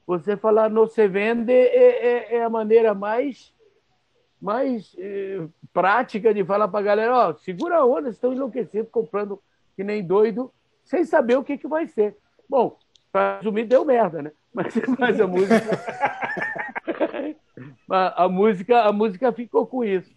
[0.06, 3.52] Você falar não se vende é, é, é a maneira mais,
[4.40, 9.40] mais é, prática de falar para a galera: ó, segura a onda, estão enlouquecidos, comprando
[9.76, 10.52] que nem doido,
[10.84, 12.16] sem saber o que, que vai ser.
[12.48, 12.76] Bom,
[13.12, 14.32] para resumir, deu merda, né?
[14.52, 15.54] Mas, mas a música.
[17.88, 20.12] a, música, a música ficou com isso.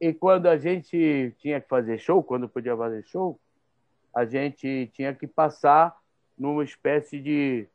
[0.00, 3.38] E quando a gente tinha que fazer show, quando podia fazer show,
[4.16, 5.94] a gente tinha que passar
[6.38, 7.66] numa espécie de,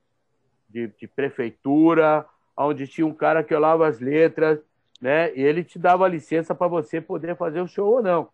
[0.67, 2.25] de, de prefeitura,
[2.57, 4.59] onde tinha um cara que olhava as letras,
[4.99, 5.31] né?
[5.35, 8.27] E ele te dava licença para você poder fazer o show ou não.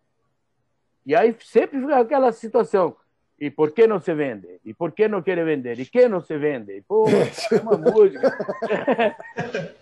[1.04, 2.96] E aí sempre fica aquela situação.
[3.38, 4.58] E por que não se vende?
[4.64, 5.78] E por que não quer vender?
[5.78, 6.82] E quem não se vende?
[6.88, 8.38] Pô, é uma música.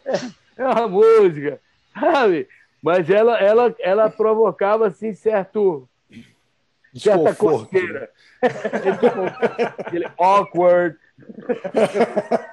[0.58, 1.60] É uma música,
[1.92, 2.48] sabe?
[2.82, 5.86] Mas ela, ela, ela provocava assim certo
[6.99, 8.11] certa coceira.
[9.78, 10.97] Aquele awkward.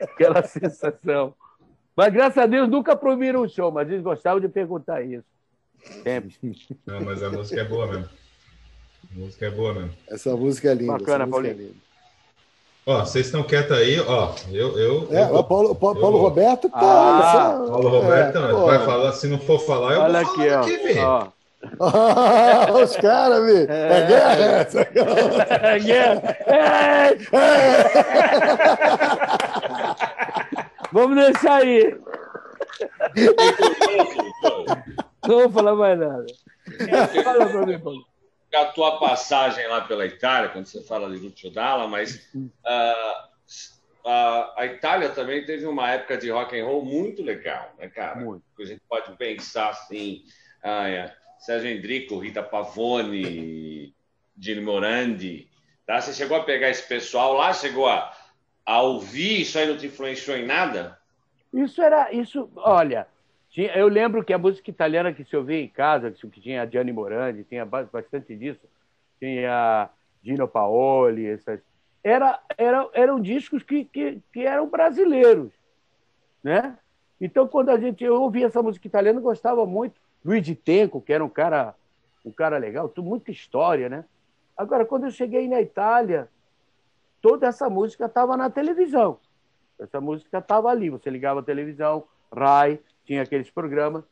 [0.00, 1.34] Aquela sensação.
[1.96, 5.24] Mas graças a Deus nunca proibiram o show, mas eles gostavam de perguntar isso.
[6.02, 6.34] Sempre.
[6.84, 8.08] Não, mas a música é boa mesmo.
[9.10, 9.94] A música é boa mesmo.
[10.08, 10.98] Essa música é linda.
[10.98, 11.74] Bacana, é Paulinho.
[11.82, 11.86] É
[12.88, 14.32] Ó, vocês estão quietos aí, ó.
[14.52, 16.78] Eu, eu, é, eu o Paulo, Paulo, Paulo Roberto tá.
[16.78, 20.60] Ah, Paulo Roberto é, vai falar, se não for falar, eu Olha vou aqui, falar
[20.60, 20.78] aqui,
[21.66, 21.76] velho.
[22.82, 23.66] Os caras, vi.
[23.68, 24.80] É, é guerra essa.
[24.80, 26.36] É guerra.
[26.46, 27.16] É, é.
[30.92, 31.96] Vamos deixar aí.
[35.26, 36.26] Não vou falar mais nada.
[37.24, 38.04] Fala pra mim, Paulo
[38.56, 42.48] a tua passagem lá pela Itália, quando você fala de Lucio Dalla, mas uh,
[44.04, 48.16] uh, a Itália também teve uma época de rock and roll muito legal, né, cara?
[48.16, 48.44] Muito.
[48.58, 50.24] A gente pode pensar assim,
[50.62, 51.14] ah, é,
[51.46, 53.94] Sérgio Endrico, Rita Pavone,
[54.36, 55.48] Gino Morandi,
[55.86, 56.00] tá?
[56.00, 58.12] Você chegou a pegar esse pessoal lá, chegou a,
[58.66, 60.98] a ouvir, isso aí não te influenciou em nada?
[61.54, 63.06] Isso era, isso, olha,
[63.48, 66.92] tinha, eu lembro que a música italiana que se ouvia em casa, que tinha Gianni
[66.92, 68.66] Morandi, tinha bastante disso,
[69.20, 69.88] tinha
[70.24, 71.60] Gino Paoli, essas,
[72.02, 75.52] era, era, eram discos que, que, que eram brasileiros,
[76.42, 76.76] né?
[77.20, 80.05] Então, quando a gente ouvia essa música italiana, gostava muito.
[80.26, 81.76] Luigi Tenco, que era um cara,
[82.24, 84.04] um cara legal, tudo, muita história, né?
[84.56, 86.28] Agora, quando eu cheguei na Itália,
[87.22, 89.20] toda essa música estava na televisão.
[89.78, 90.90] Essa música estava ali.
[90.90, 92.04] Você ligava a televisão,
[92.34, 94.02] Rai, tinha aqueles programas.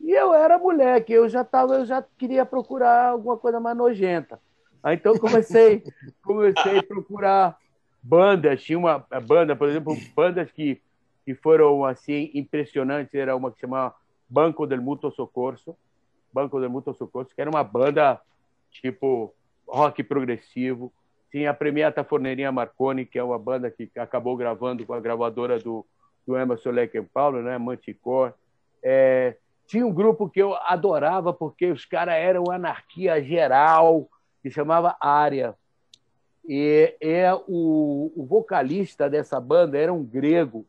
[0.00, 4.40] E eu era moleque, eu já tava, eu já queria procurar alguma coisa mais nojenta.
[4.82, 5.84] Aí então comecei,
[6.24, 7.58] comecei a procurar
[8.02, 10.80] bandas, tinha uma banda, por exemplo, bandas que,
[11.22, 13.94] que foram assim impressionantes, era uma que chamava
[14.30, 15.76] Banco del Mutuo Socorso,
[16.32, 18.22] Banco del Mutuo Socorso, que era uma banda
[18.70, 19.34] tipo
[19.66, 20.92] rock progressivo.
[21.30, 25.58] Tinha a Premiata Forneirinha Marconi, que é uma banda que acabou gravando com a gravadora
[25.58, 25.84] do
[26.26, 27.58] do Emerson Leque Paulo, né?
[27.58, 28.32] Manticore.
[28.82, 34.08] É, tinha um grupo que eu adorava porque os caras eram anarquia geral,
[34.42, 35.54] que chamava Área.
[36.48, 40.64] E é o, o vocalista dessa banda era um grego.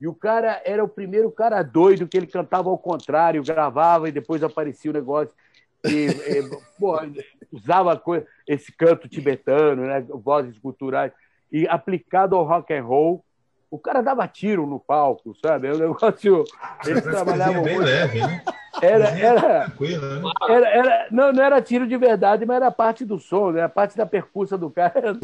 [0.00, 4.12] E o cara era o primeiro cara doido que ele cantava ao contrário, gravava e
[4.12, 5.34] depois aparecia o negócio.
[5.84, 7.10] E, e porra,
[7.52, 11.12] usava coisa, esse canto tibetano, né, vozes culturais,
[11.52, 13.24] e aplicado ao rock and roll
[13.70, 15.68] o cara dava tiro no palco, sabe?
[15.68, 16.44] É um negócio.
[16.84, 17.86] Eles trabalhavam bem muito.
[17.86, 18.42] leve, né?
[18.82, 20.32] Era, era, né?
[20.48, 23.62] era, era, não, não era tiro de verdade, mas era parte do som, né?
[23.62, 25.16] a parte da percussa do cara.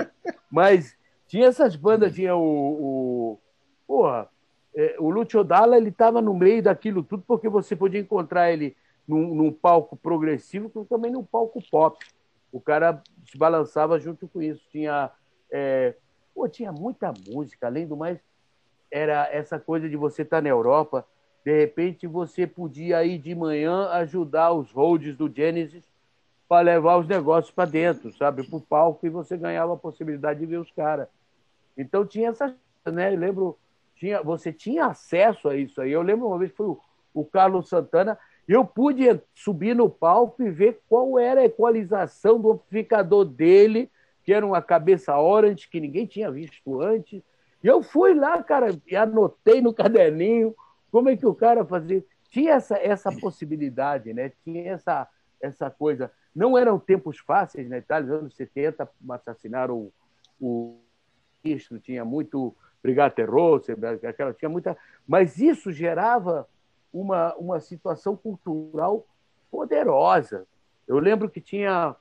[0.50, 0.96] mas
[1.30, 2.42] tinha essas bandas, tinha o.
[2.42, 3.38] o
[3.86, 4.28] porra,
[4.74, 8.76] é, o Lucio Dalla ele estava no meio daquilo tudo, porque você podia encontrar ele
[9.06, 12.04] num, num palco progressivo, como também num palco pop.
[12.50, 14.60] O cara se balançava junto com isso.
[14.72, 15.10] Tinha.
[15.52, 15.94] É,
[16.34, 18.18] Pô, tinha muita música, além do mais,
[18.90, 21.06] era essa coisa de você estar tá na Europa,
[21.44, 25.84] de repente você podia ir de manhã ajudar os holds do Genesis
[26.48, 30.40] para levar os negócios para dentro, sabe, para o palco, e você ganhava a possibilidade
[30.40, 31.08] de ver os caras.
[31.80, 32.56] Então tinha essa,
[32.86, 33.12] né?
[33.12, 33.58] Eu lembro,
[33.96, 35.92] tinha, você tinha acesso a isso aí.
[35.92, 36.80] Eu lembro uma vez foi o,
[37.14, 38.18] o Carlos Santana,
[38.48, 39.04] eu pude
[39.34, 43.90] subir no palco e ver qual era a equalização do amplificador dele
[44.24, 47.22] que era uma cabeça orange que ninguém tinha visto antes.
[47.62, 50.54] E eu fui lá, cara, e anotei no caderninho
[50.90, 52.04] como é que o cara fazia.
[52.28, 54.32] Tinha essa, essa possibilidade, né?
[54.44, 55.08] Tinha essa,
[55.40, 56.12] essa coisa.
[56.34, 59.92] Não eram tempos fáceis na Itália, nos anos 70, assassinaram o,
[60.40, 60.80] o
[61.82, 63.72] tinha muito Brigate Rosse,
[64.06, 64.76] aquela, tinha muita.
[65.06, 66.48] Mas isso gerava
[66.92, 69.06] uma, uma situação cultural
[69.50, 70.46] poderosa.
[70.86, 71.94] Eu lembro que tinha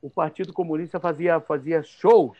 [0.00, 2.38] o Partido Comunista fazia, fazia shows,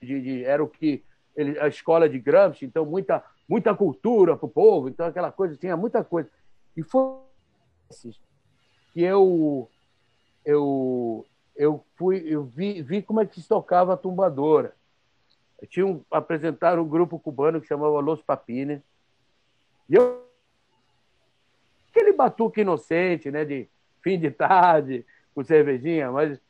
[0.00, 1.02] de, de era o que
[1.36, 5.56] ele, a escola de Gramsci, então muita, muita cultura para o povo, então aquela coisa,
[5.56, 6.30] tinha muita coisa.
[6.76, 7.18] E foi
[8.92, 9.68] que eu,
[10.44, 11.26] eu,
[11.56, 14.74] eu, fui, eu vi, vi como é que se tocava a tumbadora.
[15.60, 18.80] Eu tinha um, apresentaram um grupo cubano que chamava Los Papines,
[19.88, 20.22] e eu
[21.90, 23.68] aquele batuque inocente, né, de
[24.02, 26.40] fim de tarde, com cervejinha, mas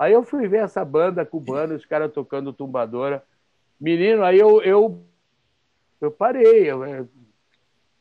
[0.00, 3.22] Aí eu fui ver essa banda cubana, os caras tocando tumbadora.
[3.78, 5.02] Menino, aí eu, eu,
[6.00, 6.70] eu parei.
[6.70, 7.04] Eu, é,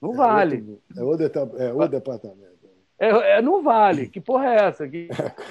[0.02, 0.80] não vale.
[0.96, 1.12] É o,
[1.58, 2.70] é o departamento.
[2.98, 4.08] É, é, não vale.
[4.08, 4.88] Que porra é essa?
[4.88, 5.10] Que...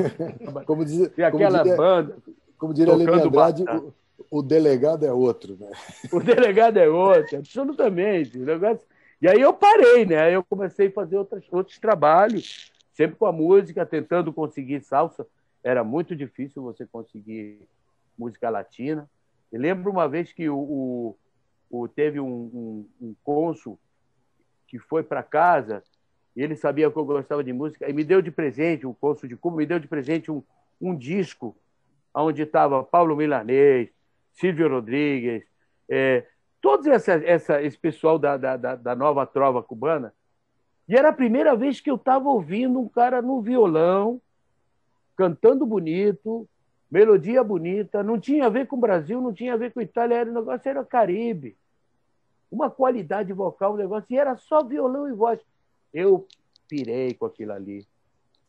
[0.65, 2.17] como diz, e aquela como diria, banda.
[2.57, 3.95] Como diria Leme Andrade, o,
[4.31, 5.57] o, delegado é outro.
[5.59, 5.71] Né?
[6.13, 8.39] O delegado é outro, absolutamente.
[8.39, 8.87] O negócio...
[9.21, 10.21] E aí eu parei, né?
[10.23, 15.27] Aí eu comecei a fazer outros, outros trabalhos, sempre com a música, tentando conseguir salsa
[15.63, 17.61] era muito difícil você conseguir
[18.17, 19.09] música latina.
[19.51, 21.17] Eu lembro uma vez que o, o,
[21.71, 23.79] o teve um, um, um cônsul
[24.67, 25.83] que foi para casa,
[26.37, 29.37] ele sabia que eu gostava de música, e me deu de presente, um cônsul de
[29.37, 30.43] Cuba, me deu de presente um,
[30.81, 31.57] um disco
[32.15, 33.91] onde estava Paulo Milanês,
[34.39, 35.45] Silvio Rodrigues,
[35.89, 36.25] é,
[36.61, 40.15] todos essa, essa, esse pessoal da, da, da nova trova cubana.
[40.89, 44.21] E era a primeira vez que eu estava ouvindo um cara no violão,
[45.17, 46.49] cantando bonito,
[46.89, 49.83] melodia bonita, não tinha a ver com o Brasil, não tinha a ver com a
[49.83, 51.57] Itália, era, o negócio era Caribe.
[52.51, 55.41] Uma qualidade vocal, um negócio, e era só violão e voz.
[55.93, 56.27] Eu
[56.69, 57.85] pirei com aquilo ali.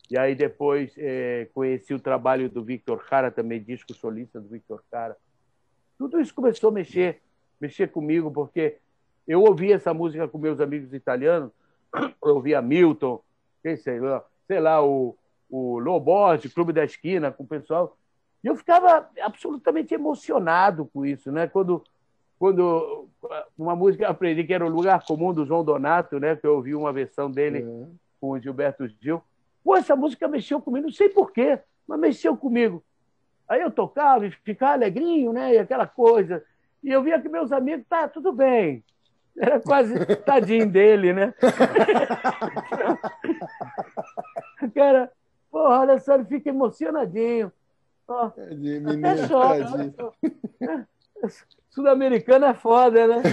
[0.10, 4.84] E aí depois é, conheci o trabalho do Victor Cara, também disco solista do Victor
[4.90, 5.18] Cara.
[6.00, 7.22] Tudo isso começou a mexer,
[7.60, 8.78] mexer comigo, porque
[9.28, 11.52] eu ouvia essa música com meus amigos italianos,
[12.24, 13.22] eu ouvia Milton,
[13.62, 15.14] quem sei lá, sei lá, o,
[15.50, 15.78] o
[16.56, 17.98] Clube da Esquina, com o pessoal.
[18.42, 21.48] E eu ficava absolutamente emocionado com isso, né?
[21.48, 21.84] Quando,
[22.40, 23.10] quando
[23.58, 26.38] uma música eu aprendi que era o Lugar Comum do João Donato, né?
[26.38, 27.94] Que eu ouvi uma versão dele uhum.
[28.22, 29.22] com o Gilberto Gil.
[29.62, 32.82] Pô, essa música mexeu comigo, não sei porquê, mas mexeu comigo.
[33.50, 35.56] Aí eu tocava e ficava alegrinho, né?
[35.56, 36.44] E aquela coisa.
[36.84, 38.84] E eu via que meus amigos, tá, tudo bem.
[39.36, 41.34] Era quase tadinho dele, né?
[44.76, 45.12] Cara,
[45.52, 47.52] porra, olha só, ele fica emocionadinho.
[48.08, 49.66] Oh, até chora.
[51.70, 53.22] Sul-americano é foda, né?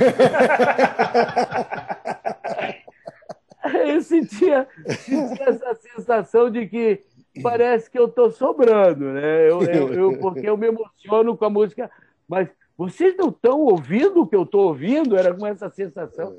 [3.87, 7.03] eu sentia, sentia, essa sensação de que
[7.43, 9.51] parece que eu estou sobrando, né?
[9.51, 11.91] Eu, eu, eu, porque eu me emociono com a música,
[12.29, 15.17] mas vocês não estão ouvindo o que eu estou ouvindo?
[15.17, 16.35] Era com essa sensação.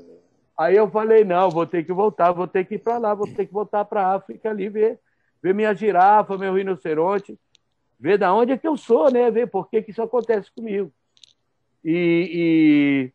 [0.56, 3.26] Aí eu falei, não, vou ter que voltar, vou ter que ir para lá, vou
[3.26, 4.98] ter que voltar para a África ali, ver,
[5.42, 7.38] ver minha girafa, meu rinoceronte,
[7.98, 9.30] ver da onde é que eu sou, né?
[9.30, 10.92] Ver por que, que isso acontece comigo.
[11.84, 13.12] E,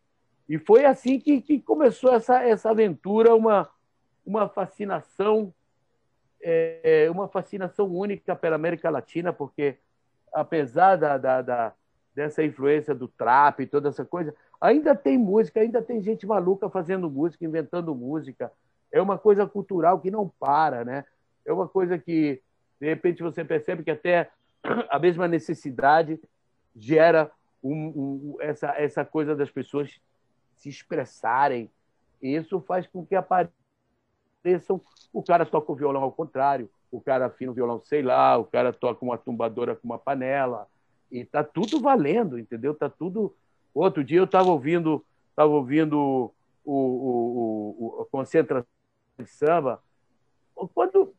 [0.48, 3.68] e, e foi assim que, que começou essa, essa aventura, uma,
[4.24, 5.52] uma fascinação
[6.44, 9.78] é, uma fascinação única pela América Latina, porque
[10.32, 11.72] apesar da, da, da,
[12.14, 16.68] dessa influência do trap e toda essa coisa, ainda tem música, ainda tem gente maluca
[16.68, 18.52] fazendo música, inventando música.
[18.92, 21.04] É uma coisa cultural que não para, né?
[21.44, 22.42] É uma coisa que,
[22.80, 24.30] de repente, você percebe que até
[24.90, 26.20] a mesma necessidade
[26.76, 27.30] gera
[27.62, 30.00] um, um, essa, essa coisa das pessoas
[30.56, 31.70] se expressarem.
[32.20, 33.63] Isso faz com que apareça
[35.12, 38.44] o cara toca o violão ao contrário, o cara afina o violão, sei lá, o
[38.44, 40.68] cara toca uma tumbadora com uma panela,
[41.10, 42.74] e tá tudo valendo, entendeu?
[42.74, 43.34] Tá tudo.
[43.72, 45.04] Outro dia eu estava ouvindo,
[45.36, 46.32] tava ouvindo
[46.64, 48.66] o, o, o, a concentração
[49.18, 49.80] de samba.
[50.74, 51.14] Quando,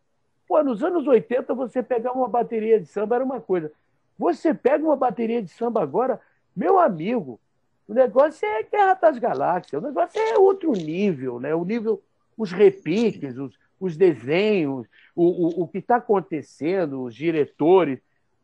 [0.48, 3.72] pô, nos anos 80, você pegar uma bateria de samba era uma coisa.
[4.18, 6.20] Você pega uma bateria de samba agora,
[6.56, 7.40] meu amigo,
[7.88, 11.54] o negócio é Guerra das Galáxias, o negócio é outro nível, né?
[11.54, 12.02] O nível
[12.38, 18.00] os repiques, os, os desenhos, o, o, o que está acontecendo, os diretores.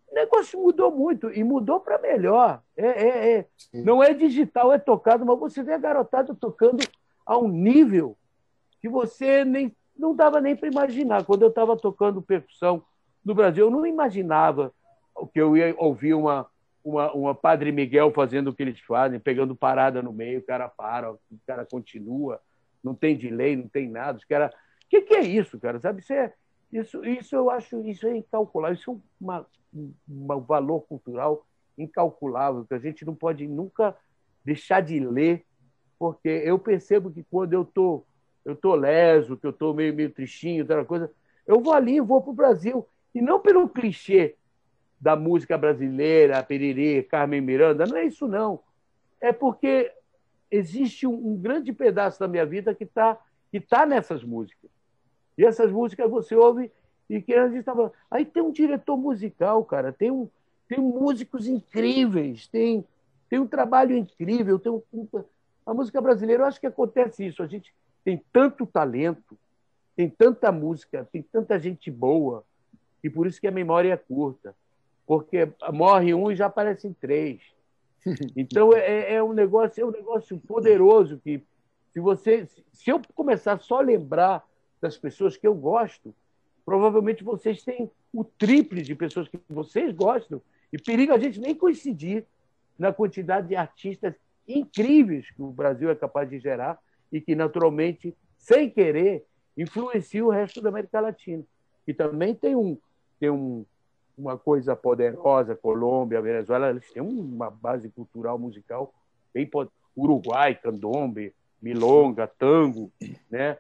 [0.10, 2.62] O negócio mudou muito e mudou para melhor.
[2.76, 3.48] É, é, é.
[3.74, 6.84] Não é digital, é tocado, mas você vê a garotada tocando
[7.26, 8.18] a um nível
[8.82, 11.24] que você nem não dava nem para imaginar.
[11.26, 12.84] Quando eu estava tocando percussão
[13.24, 14.74] no Brasil, eu não imaginava
[15.32, 16.48] que eu ia ouvir uma,
[16.84, 20.68] uma, uma Padre Miguel fazendo o que eles fazem, pegando parada no meio, o cara
[20.68, 22.40] para, o cara continua
[22.84, 24.18] não tem delay, não tem nada.
[24.18, 24.48] Os cara,
[24.86, 25.80] o que, que, é isso, cara?
[25.80, 26.02] Sabe?
[26.02, 26.34] Isso, é,
[26.72, 28.76] isso, isso eu acho isso é incalculável.
[28.76, 31.46] Isso é uma, um valor cultural
[31.78, 33.96] incalculável que a gente não pode nunca
[34.44, 35.46] deixar de ler,
[35.98, 38.04] porque eu percebo que quando eu tô
[38.44, 41.12] eu tô leso, que eu tô meio meio tristinho, outra coisa,
[41.46, 44.36] eu vou ali, vou para o Brasil e não pelo clichê
[45.00, 48.60] da música brasileira, Pererê, Carmen Miranda, não é isso não.
[49.20, 49.92] É porque
[50.52, 53.18] existe um, um grande pedaço da minha vida que está
[53.52, 54.70] que tá nessas músicas.
[55.38, 56.72] E essas músicas você ouve
[57.10, 57.92] e que a gente estava.
[58.10, 60.30] Aí tem um diretor musical, cara, tem, um,
[60.68, 62.86] tem músicos incríveis, tem,
[63.30, 64.58] tem um trabalho incrível.
[64.58, 65.08] Tem um,
[65.66, 67.44] a música brasileira, eu acho que acontece isso.
[67.44, 67.74] A gente
[68.04, 69.38] tem tanto talento,
[69.96, 72.46] tem tanta música, tem tanta gente boa,
[73.04, 74.56] e por isso que a memória é curta.
[75.06, 77.42] Porque morre um e já aparecem três.
[78.36, 81.44] Então é, é, um negócio, é um negócio poderoso que
[81.92, 84.44] se você, se eu começar só a lembrar
[84.82, 86.14] das pessoas que eu gosto,
[86.66, 90.42] provavelmente vocês têm o triple de pessoas que vocês gostam
[90.72, 92.26] e perigo a gente nem coincidir
[92.78, 94.16] na quantidade de artistas
[94.48, 96.80] incríveis que o Brasil é capaz de gerar
[97.12, 99.26] e que naturalmente, sem querer,
[99.58, 101.44] influenciam o resto da América Latina.
[101.86, 102.78] E também tem um
[103.20, 103.66] tem um
[104.18, 108.94] uma coisa poderosa, Colômbia, Venezuela, eles têm uma base cultural musical
[109.34, 109.50] bem
[109.96, 112.92] Uruguai, candombe, milonga, tango,
[113.30, 113.58] né?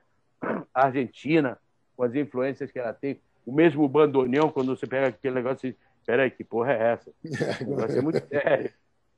[0.73, 1.57] Argentina,
[1.95, 5.75] com as influências que ela tem, o mesmo bandoneão, quando você pega aquele negócio
[6.05, 7.11] peraí, que porra é essa?
[7.75, 8.71] Vai ser muito sério.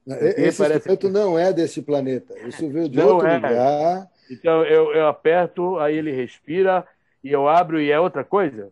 [0.05, 0.89] Esse parece...
[0.89, 2.37] instrumento não é desse planeta.
[2.47, 3.35] Isso veio de não outro é.
[3.35, 4.09] lugar.
[4.29, 6.85] Então eu, eu aperto, aí ele respira,
[7.23, 8.71] e eu abro e é outra coisa.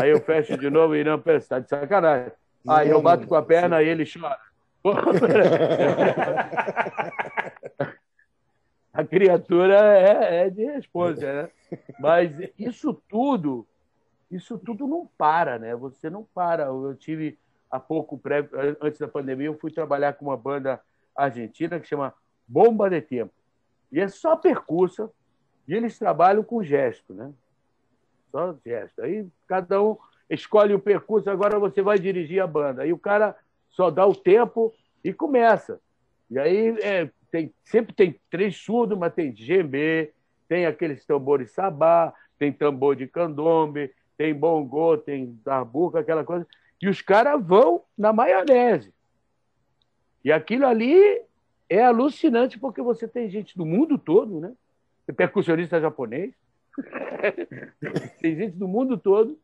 [0.00, 2.32] Aí eu fecho de novo e não, pera, está de sacanagem.
[2.66, 4.38] Aí eu bato com a perna e ele chora.
[8.92, 11.50] a criatura é, é de resposta, né?
[11.98, 13.66] Mas isso tudo,
[14.30, 15.74] isso tudo não para, né?
[15.76, 16.64] Você não para.
[16.64, 17.38] Eu tive
[17.70, 18.48] há pouco, pré,
[18.80, 20.80] antes da pandemia, eu fui trabalhar com uma banda
[21.14, 22.12] argentina que chama
[22.46, 23.32] Bomba de Tempo.
[23.92, 25.10] E é só percussa,
[25.68, 27.32] e eles trabalham com gesto, né?
[28.30, 29.02] Só gesto.
[29.02, 29.96] Aí cada um
[30.28, 32.82] escolhe o percurso, agora você vai dirigir a banda.
[32.82, 33.36] Aí o cara
[33.70, 34.72] só dá o tempo
[35.02, 35.80] e começa.
[36.30, 40.12] E aí é, tem, sempre tem três surdos, mas tem djembe,
[40.48, 46.46] tem aqueles tambores sabá, tem tambor de candombe, tem bongô, tem darbuca, aquela coisa.
[46.80, 48.94] E os caras vão na maionese.
[50.24, 51.22] E aquilo ali
[51.68, 54.52] é alucinante porque você tem gente do mundo todo, né?
[55.16, 56.32] Percussionista japonês,
[58.20, 59.38] tem gente do mundo todo.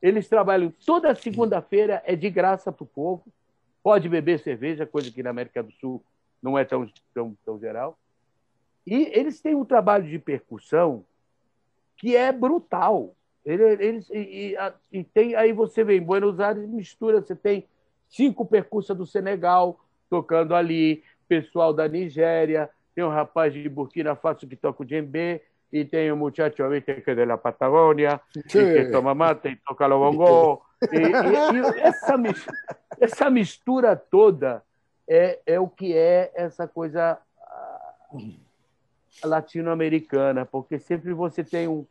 [0.00, 3.24] Eles trabalham toda segunda-feira, é de graça para o povo.
[3.82, 6.02] Pode beber cerveja, coisa que na América do Sul
[6.42, 7.98] não é tão, tão, tão geral.
[8.86, 11.04] E eles têm um trabalho de percussão
[11.96, 13.14] que é brutal.
[13.44, 14.56] Eles, e, e,
[14.92, 17.66] e, tem, aí você vem em Buenos Aires, mistura, você tem
[18.08, 24.46] cinco percussas do Senegal tocando ali, pessoal da Nigéria, tem um rapaz de Burkina Faso
[24.46, 25.40] que toca o djembe,
[25.74, 28.60] y tiene un muchacho, viste, que de la Patagonia, sí.
[28.60, 30.62] y que toma mate y toca lo bongo.
[30.92, 32.14] E, e, e essa,
[33.00, 34.62] essa mistura toda
[35.08, 37.94] é, é o que é essa coisa ah,
[39.24, 41.84] latino-americana, porque sempre você tem um.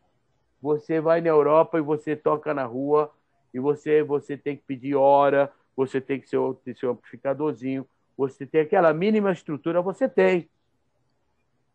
[0.62, 3.12] Você vai na Europa e você toca na rua
[3.52, 8.46] e você, você tem que pedir hora, você tem que ser, ter seu amplificadorzinho, você
[8.46, 10.48] tem aquela mínima estrutura, você tem.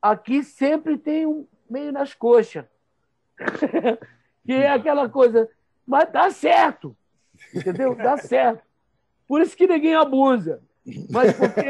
[0.01, 2.65] Aqui sempre tem um, meio nas coxas.
[4.45, 5.49] que é aquela coisa,
[5.85, 6.95] mas dá certo.
[7.53, 7.95] Entendeu?
[7.95, 8.63] Dá certo.
[9.27, 10.61] Por isso que ninguém abusa.
[11.09, 11.61] Mas porque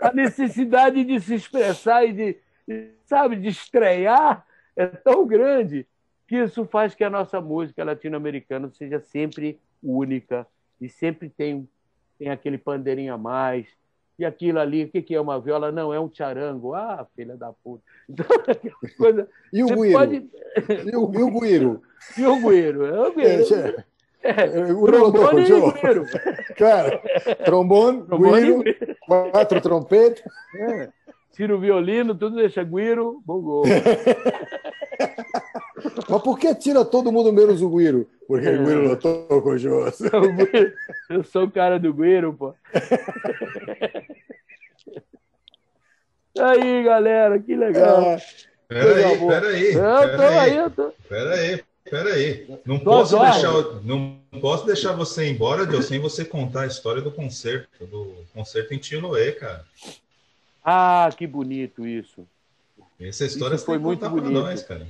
[0.00, 4.44] a necessidade de se expressar e de, sabe, de estrear
[4.76, 5.86] é tão grande
[6.26, 10.46] que isso faz que a nossa música latino-americana seja sempre única
[10.80, 11.68] e sempre tem,
[12.18, 13.68] tem aquele pandeirinho a mais,
[14.20, 15.72] e aquilo ali, o que, é uma viola?
[15.72, 16.74] Não, é um charango.
[16.74, 17.82] Ah, filha da puta.
[18.10, 18.26] Então,
[18.98, 19.92] coisa, e o guiro?
[19.92, 20.16] Pode...
[20.16, 21.82] E, o, e o guiro?
[22.18, 22.84] E o guiro?
[22.84, 23.84] É o guiro.
[24.22, 26.04] É, é, é, o trombone e guiro.
[26.56, 27.00] Cara,
[27.44, 28.64] trombone, guiro,
[29.06, 30.24] quatro trompetes.
[30.56, 30.88] É.
[31.32, 33.62] Tira o violino, tudo deixa guiro, bongô.
[36.08, 38.08] Mas por que tira todo mundo menos o Guiro?
[38.26, 38.52] Porque é.
[38.52, 40.04] o Guiro não toca o Josso.
[41.10, 42.54] Eu sou o cara do Guiro, pô.
[46.38, 48.02] Aí, galera, que legal.
[48.02, 48.22] É.
[48.68, 49.74] Peraí, peraí.
[49.74, 50.92] Eu tô aí, eu tô.
[51.08, 52.60] Peraí, peraí.
[52.64, 53.52] Não posso, deixar,
[53.82, 58.14] não posso deixar você ir embora, Deus, sem você contar a história do concerto, do
[58.32, 59.64] concerto em Tiloé, cara.
[60.64, 62.24] Ah, que bonito isso.
[63.00, 64.30] Essa história isso foi muito bonito.
[64.30, 64.86] Nós, cara.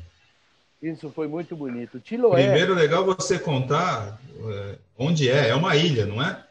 [0.83, 2.01] Isso foi muito bonito.
[2.03, 2.43] Chiloé.
[2.43, 4.18] Primeiro, legal você contar
[4.49, 5.51] é, onde é.
[5.51, 6.43] É uma ilha, não é?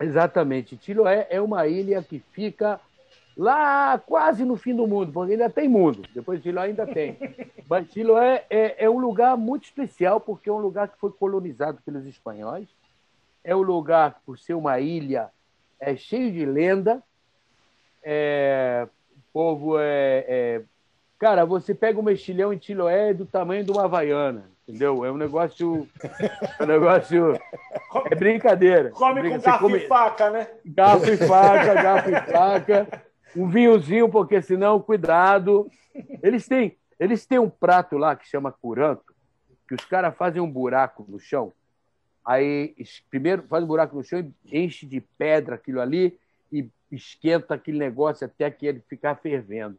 [0.00, 0.78] Exatamente.
[0.82, 2.80] Chiloé é uma ilha que fica
[3.36, 6.02] lá quase no fim do mundo, porque ainda tem mundo.
[6.12, 7.16] Depois de Chiloé ainda tem.
[7.68, 11.78] Mas Chiloé é, é um lugar muito especial, porque é um lugar que foi colonizado
[11.84, 12.66] pelos espanhóis.
[13.44, 15.30] É um lugar, por ser uma ilha,
[15.78, 17.00] é cheio de lenda.
[18.02, 20.62] É, o povo é, é
[21.18, 25.04] Cara, você pega um mexilhão em Chiloé do tamanho de uma havaiana, entendeu?
[25.04, 25.88] É um negócio.
[26.58, 27.32] É um negócio.
[28.10, 28.90] É brincadeira.
[28.90, 29.78] Come com garfo come...
[29.78, 30.48] e faca, né?
[30.64, 33.02] Garfo e faca, garfo e faca.
[33.34, 35.70] Um vinhozinho, porque senão, cuidado.
[36.22, 39.14] Eles têm, eles têm um prato lá que chama curanto,
[39.66, 41.52] que os caras fazem um buraco no chão.
[42.24, 42.74] Aí,
[43.08, 46.18] primeiro, faz um buraco no chão e enche de pedra aquilo ali
[46.52, 49.78] e esquenta aquele negócio até que ele ficar fervendo.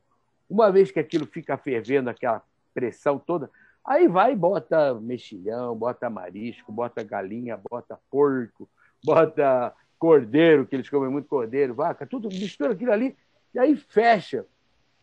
[0.50, 2.41] Uma vez que aquilo fica fervendo, aquela
[2.74, 3.50] pressão toda,
[3.84, 8.70] aí vai e bota mexilhão, bota marisco, bota galinha, bota porco,
[9.04, 13.16] bota cordeiro, que eles comem muito cordeiro, vaca, tudo, mistura aquilo ali,
[13.54, 14.45] e aí fecha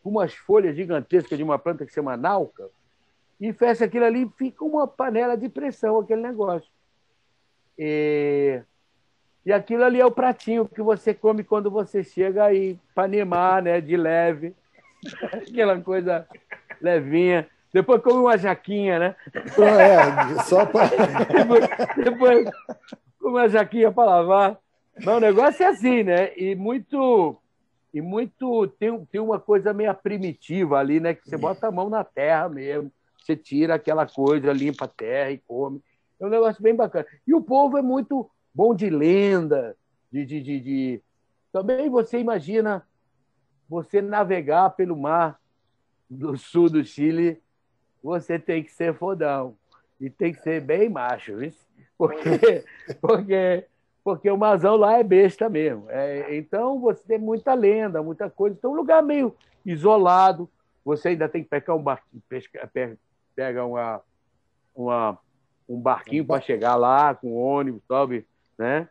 [0.02, 2.68] com umas folhas gigantescas de uma planta que se chama nauca,
[3.40, 6.70] e fecha aquilo ali e fica uma panela de pressão, aquele negócio.
[7.78, 8.62] E,
[9.44, 13.62] e aquilo ali é o pratinho que você come quando você chega aí para animar,
[13.62, 14.54] né, de leve.
[15.32, 16.26] Aquela coisa
[16.80, 17.48] levinha.
[17.72, 19.16] Depois come uma jaquinha, né?
[19.34, 20.90] É, só para.
[21.26, 22.50] Depois, depois,
[23.20, 24.58] com a jaquinha para lavar.
[24.96, 26.32] Mas o negócio é assim, né?
[26.36, 27.36] E muito.
[27.92, 28.68] E muito.
[28.78, 31.14] Tem, tem uma coisa meio primitiva ali, né?
[31.14, 32.92] Que você bota a mão na terra mesmo.
[33.18, 35.82] Você tira aquela coisa, limpa a terra e come.
[36.20, 37.06] É um negócio bem bacana.
[37.26, 39.76] E o povo é muito bom de lenda,
[40.12, 41.02] de, de, de, de...
[41.52, 42.86] Também você imagina
[43.68, 45.40] você navegar pelo mar
[46.08, 47.42] do sul do Chile,
[48.02, 49.56] você tem que ser fodão.
[50.00, 51.52] E tem que ser bem macho, viu?
[51.96, 52.64] Porque,
[53.00, 53.66] porque,
[54.02, 55.86] porque o mazão lá é besta mesmo.
[55.88, 58.56] É, então você tem muita lenda, muita coisa.
[58.56, 59.34] Então, um lugar meio
[59.64, 60.48] isolado.
[60.84, 62.70] Você ainda tem que pegar um barquinho, pesca,
[63.34, 64.02] pega uma,
[64.74, 65.18] uma,
[65.66, 68.26] um barquinho para chegar lá, com ônibus, sabe?
[68.58, 68.86] Né?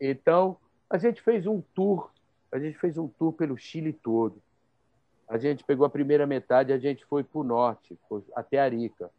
[0.00, 0.56] Então,
[0.88, 2.12] a gente fez um tour,
[2.56, 4.42] a gente fez um tour pelo Chile todo.
[5.28, 7.98] A gente pegou a primeira metade, a gente foi para o norte,
[8.34, 9.10] até Arica.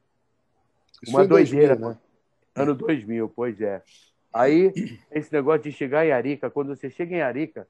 [1.07, 1.97] Uma doideira, 2000, né?
[2.55, 3.83] ano 2000, pois é.
[4.33, 4.73] Aí,
[5.11, 7.67] esse negócio de chegar em Arica, quando você chega em Arica,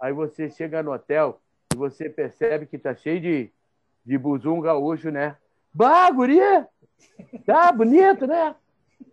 [0.00, 1.40] aí você chega no hotel
[1.72, 3.50] e você percebe que está cheio de,
[4.04, 5.36] de buzum gaúcho, né?
[5.72, 6.66] Bah, guria!
[7.44, 8.56] Tá bonito, né?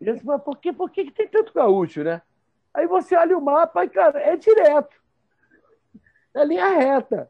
[0.02, 2.22] Isso, mas por, que, por que, que tem tanto gaúcho, né?
[2.74, 5.03] Aí você olha o mapa e, cara, é direto.
[6.34, 7.30] É linha reta.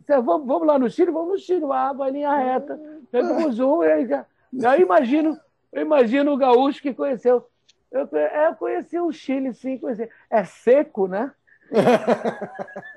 [0.00, 1.10] Você, vamos, vamos lá no Chile?
[1.10, 1.64] Vamos no Chile.
[1.70, 2.78] Ah, vai linha reta.
[3.10, 3.80] Pegamos um.
[3.80, 4.06] Aí,
[4.64, 5.38] aí imagino,
[5.72, 7.46] eu imagino o gaúcho que conheceu.
[7.90, 9.78] Eu, é, eu conheci o Chile, sim.
[9.78, 10.08] Conheci.
[10.28, 11.32] É seco, né?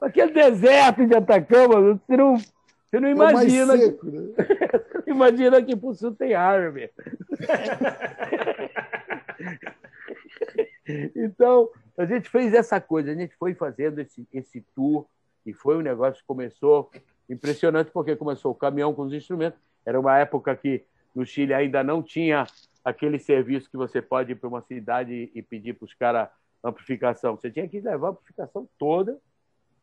[0.00, 3.74] Aquele deserto de Atacama, você não, você não imagina.
[3.74, 4.28] É seco, né?
[5.06, 6.92] imagina que por sul tem árvore.
[11.16, 15.04] então, a gente fez essa coisa, a gente foi fazendo esse, esse tour
[15.44, 16.90] e foi um negócio que começou
[17.28, 19.58] impressionante, porque começou o caminhão com os instrumentos.
[19.84, 20.84] Era uma época que
[21.14, 22.46] no Chile ainda não tinha
[22.84, 26.28] aquele serviço que você pode ir para uma cidade e pedir para os caras
[26.62, 27.36] amplificação.
[27.36, 29.18] Você tinha que levar a amplificação toda,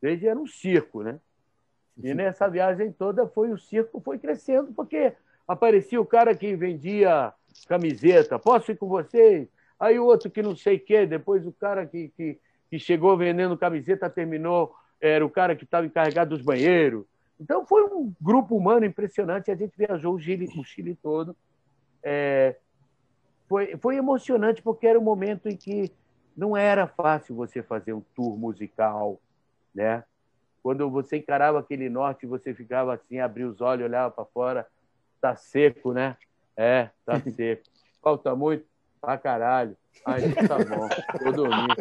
[0.02, 1.20] desde era um circo, né?
[2.02, 5.14] E nessa viagem toda foi o circo foi crescendo, porque
[5.48, 7.34] aparecia o cara que vendia
[7.68, 9.48] camiseta, posso ir com vocês?
[9.80, 13.18] Aí o outro que não sei o quê, depois o cara que, que, que chegou
[13.18, 17.06] vendendo camiseta terminou, era o cara que estava encarregado dos banheiros.
[17.40, 21.36] Então foi um grupo humano impressionante, a gente viajou o Chile, o Chile todo.
[22.02, 22.56] É,
[23.48, 25.92] foi, foi emocionante porque era um momento em que
[26.36, 29.20] não era fácil você fazer um tour musical,
[29.74, 30.04] né?
[30.64, 34.68] Quando você encarava aquele norte, você ficava assim, abria os olhos, olhava para fora,
[35.22, 36.18] tá seco, né?
[36.58, 37.64] É, tá seco.
[38.02, 38.66] Falta muito?
[39.06, 39.78] Pra caralho.
[40.04, 40.90] Aí tá bom,
[41.22, 41.78] vou dormir.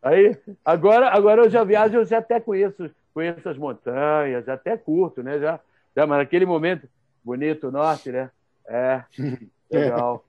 [0.00, 5.22] Aí, agora, agora eu já viajo, eu já até conheço, conheço as montanhas, até curto,
[5.22, 5.40] né?
[5.40, 5.58] Já,
[5.96, 6.88] já, mas naquele momento,
[7.24, 8.30] bonito o norte, né?
[8.68, 9.02] É,
[9.70, 10.24] legal.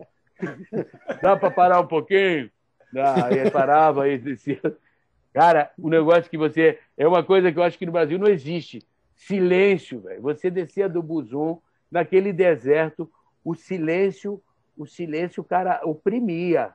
[1.21, 2.49] Dá para parar um pouquinho?
[2.91, 4.59] Dá, aí parava, aí descia.
[5.33, 6.79] Cara, o negócio que você.
[6.97, 8.81] É uma coisa que eu acho que no Brasil não existe.
[9.15, 10.21] Silêncio, velho.
[10.23, 11.59] Você descia do Buzum,
[11.91, 13.11] naquele deserto,
[13.43, 14.41] o silêncio,
[14.77, 16.71] o silêncio, o cara oprimia.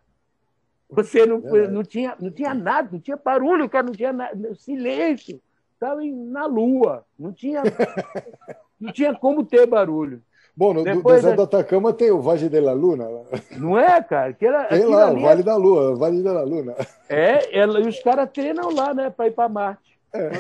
[0.91, 4.55] Você não, é não, tinha, não tinha nada, não tinha barulho, cara, não tinha nada.
[4.55, 5.41] Silêncio.
[5.75, 7.05] Estava na lua.
[7.19, 7.63] Não tinha,
[8.79, 10.23] não tinha como ter barulho.
[10.55, 13.09] Bom, no Depois, deserto do Atacama tem o Vale de la Luna.
[13.53, 14.35] Não é, cara?
[14.35, 15.45] Que era, tem lá, o Vale é...
[15.45, 16.75] da Lua, o Vale da Luna.
[17.09, 19.99] É, ela, e os caras treinam lá, né, para ir para Marte.
[20.13, 20.31] É.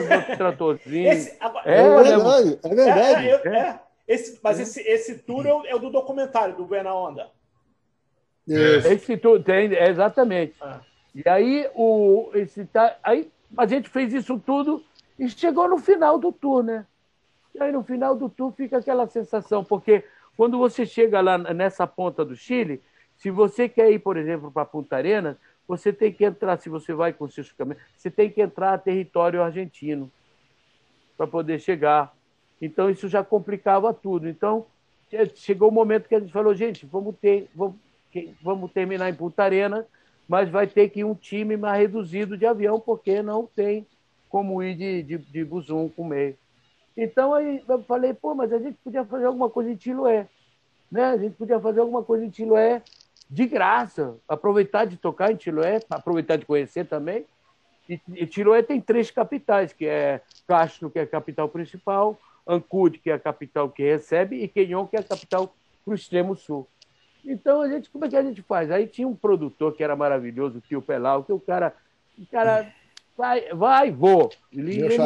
[1.11, 3.29] Esse, agora, é, é, verdade, é verdade.
[3.29, 6.67] É, é, é, esse, mas esse, esse tour é o, é o do documentário, do
[6.67, 7.31] Buena Onda.
[8.49, 10.55] Esse tour tem, exatamente.
[10.61, 10.81] Ah.
[11.15, 14.83] E aí, o, esse, tá, aí a gente fez isso tudo
[15.19, 16.87] e chegou no final do tour, né?
[17.55, 20.05] E aí, no final do tour, fica aquela sensação, porque
[20.37, 22.83] quando você chega lá nessa ponta do Chile,
[23.17, 25.37] se você quer ir, por exemplo, para Punta Arenas,
[25.69, 28.79] você tem que entrar, se você vai com seus caminhos, você tem que entrar a
[28.79, 30.11] território argentino
[31.17, 32.13] para poder chegar.
[32.61, 34.29] Então, isso já complicava tudo.
[34.29, 34.67] Então,
[35.35, 37.77] chegou o momento que a gente falou, gente, vamos ter, vamos,
[38.43, 39.85] vamos terminar em Punta Arenas,
[40.29, 43.87] mas vai ter que ir um time mais reduzido de avião, porque não tem
[44.29, 46.37] como ir de, de, de Buzum com meio.
[46.97, 50.27] Então aí eu falei, pô, mas a gente podia fazer alguma coisa em Tiloé.
[50.91, 51.05] Né?
[51.05, 52.83] A gente podia fazer alguma coisa em Tiloé
[53.29, 57.25] de graça, aproveitar de tocar em Tiloé, aproveitar de conhecer também.
[57.89, 62.99] E, e Tiloé tem três capitais, que é Castro, que é a capital principal, Ancud,
[62.99, 66.37] que é a capital que recebe, e Quenhon, que é a capital para o extremo
[66.37, 66.69] sul.
[67.25, 68.71] Então, a gente, como é que a gente faz?
[68.71, 71.75] Aí tinha um produtor que era maravilhoso, o Tio Pelau, que o cara,
[72.19, 72.73] o cara
[73.17, 74.31] vai, vai, vou.
[74.53, 74.97] Ele, ele,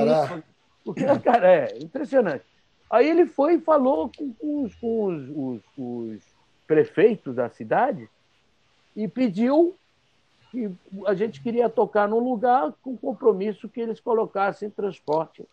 [0.85, 2.45] porque o cara é impressionante.
[2.89, 6.37] Aí ele foi e falou com, com, os, com os, os, os,
[6.67, 8.09] prefeitos da cidade
[8.97, 9.77] e pediu
[10.51, 10.69] que
[11.07, 15.45] a gente queria tocar num lugar com compromisso que eles colocassem transporte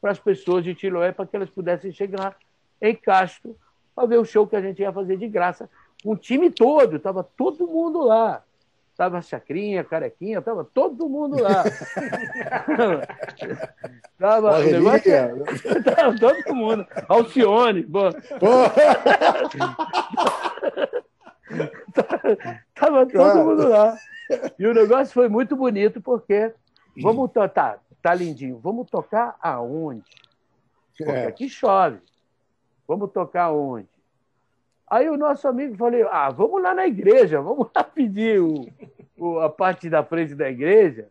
[0.00, 2.36] para as pessoas de Tiloé para que elas pudessem chegar
[2.80, 3.54] em Castro
[3.94, 5.68] para ver o show que a gente ia fazer de graça.
[6.04, 8.42] Um time todo, estava todo mundo lá.
[8.94, 11.64] Estava Chacrinha, Carequinha, estava todo mundo lá.
[14.16, 15.10] tava, o negócio,
[15.82, 16.86] tava todo mundo.
[17.08, 17.84] Alcione.
[22.72, 23.96] tava todo mundo lá.
[24.56, 26.54] E o negócio foi muito bonito porque
[27.02, 28.60] vamos tá, tá lindinho.
[28.62, 30.04] Vamos tocar aonde?
[30.96, 31.26] Porque é.
[31.26, 31.98] aqui chove.
[32.86, 33.88] Vamos tocar aonde?
[34.94, 38.64] Aí o nosso amigo falou: ah, vamos lá na igreja, vamos lá pedir o,
[39.18, 41.08] o, a parte da frente da igreja.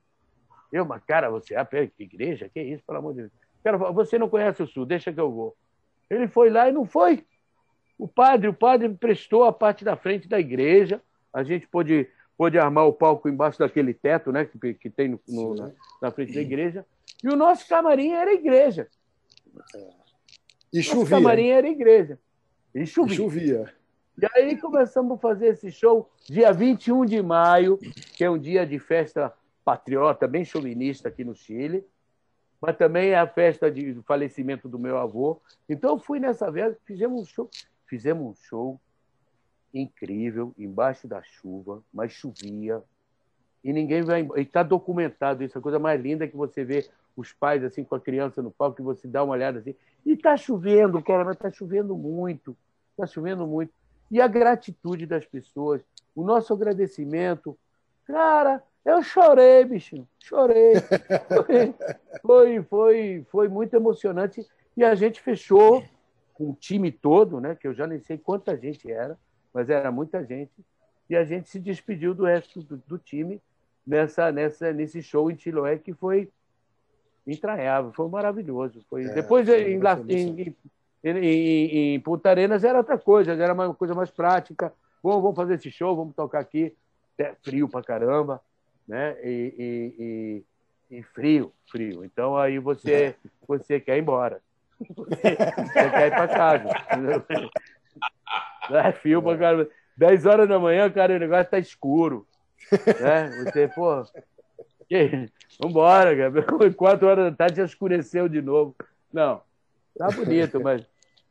[0.72, 2.48] Eu, mas cara, você, ah, pera, que igreja?
[2.48, 3.32] Que isso, pelo amor de Deus?
[3.62, 5.54] Cara, você não conhece o Sul, deixa que eu vou.
[6.10, 7.26] Ele foi lá e não foi.
[8.00, 11.02] O padre, o padre prestou a parte da frente da igreja.
[11.34, 12.08] A gente pôde
[12.38, 15.72] pôde armar o palco embaixo daquele teto né, que, que tem no, no, na,
[16.04, 16.86] na, frente da igreja.
[17.22, 18.88] E o nosso camarim era igreja.
[20.72, 21.18] E nosso chovia.
[21.18, 22.18] camarim era igreja.
[22.74, 23.14] E chovia.
[23.14, 23.74] E chovia.
[24.22, 27.78] E aí começamos a fazer esse show dia 21 de maio,
[28.16, 29.34] que é um dia de festa
[29.66, 31.86] patriota, bem chauvinista aqui no Chile,
[32.62, 35.42] mas também é a festa de falecimento do meu avô.
[35.68, 37.50] Então eu fui nessa vez, fizemos um show,
[37.88, 38.80] fizemos um show
[39.74, 42.84] incrível, embaixo da chuva, mas chovia.
[43.64, 44.28] E ninguém vai.
[44.36, 47.96] E está documentado isso, a coisa mais linda que você vê os pais assim com
[47.96, 49.76] a criança no palco, que você dá uma olhada assim.
[50.06, 52.56] E está chovendo, cara, mas está chovendo muito.
[52.92, 53.74] Está chovendo muito.
[54.10, 55.82] E a gratitude das pessoas,
[56.16, 57.58] o nosso agradecimento.
[58.06, 60.08] Cara, eu chorei, bicho.
[60.20, 60.74] Chorei.
[61.28, 61.74] Foi,
[62.22, 64.46] foi, foi, foi muito emocionante.
[64.76, 65.84] E a gente fechou
[66.34, 67.56] com o time todo, né?
[67.56, 69.18] Que eu já nem sei quanta gente era
[69.54, 70.52] mas era muita gente.
[71.10, 73.42] E a gente se despediu do resto do, do time
[73.86, 76.32] nessa, nessa, nesse show em Chiloé, que foi
[77.26, 78.84] entranhável, foi maravilhoso.
[78.90, 79.06] Foi...
[79.06, 79.80] É, Depois, em,
[80.10, 80.56] em,
[81.04, 84.74] em, em, Punta Arenas, era outra coisa, era uma coisa mais prática.
[85.02, 86.76] Bom, vamos fazer esse show, vamos tocar aqui.
[87.18, 88.42] É frio pra caramba,
[88.88, 89.16] né?
[89.24, 90.44] E, e,
[90.92, 92.04] e, e frio, frio.
[92.04, 93.16] Então, aí você,
[93.48, 94.42] você quer ir embora.
[94.80, 96.70] Você quer ir para casa.
[98.72, 99.70] É fio pra caramba.
[99.98, 102.26] 10 horas da manhã, cara, o negócio tá escuro.
[102.72, 103.30] Né?
[103.44, 104.04] Você, pô.
[104.94, 105.28] Que...
[105.60, 106.70] Vambora, cara.
[106.78, 108.76] 4 horas da tarde já escureceu de novo.
[109.12, 109.42] Não,
[109.98, 110.86] tá bonito, mas.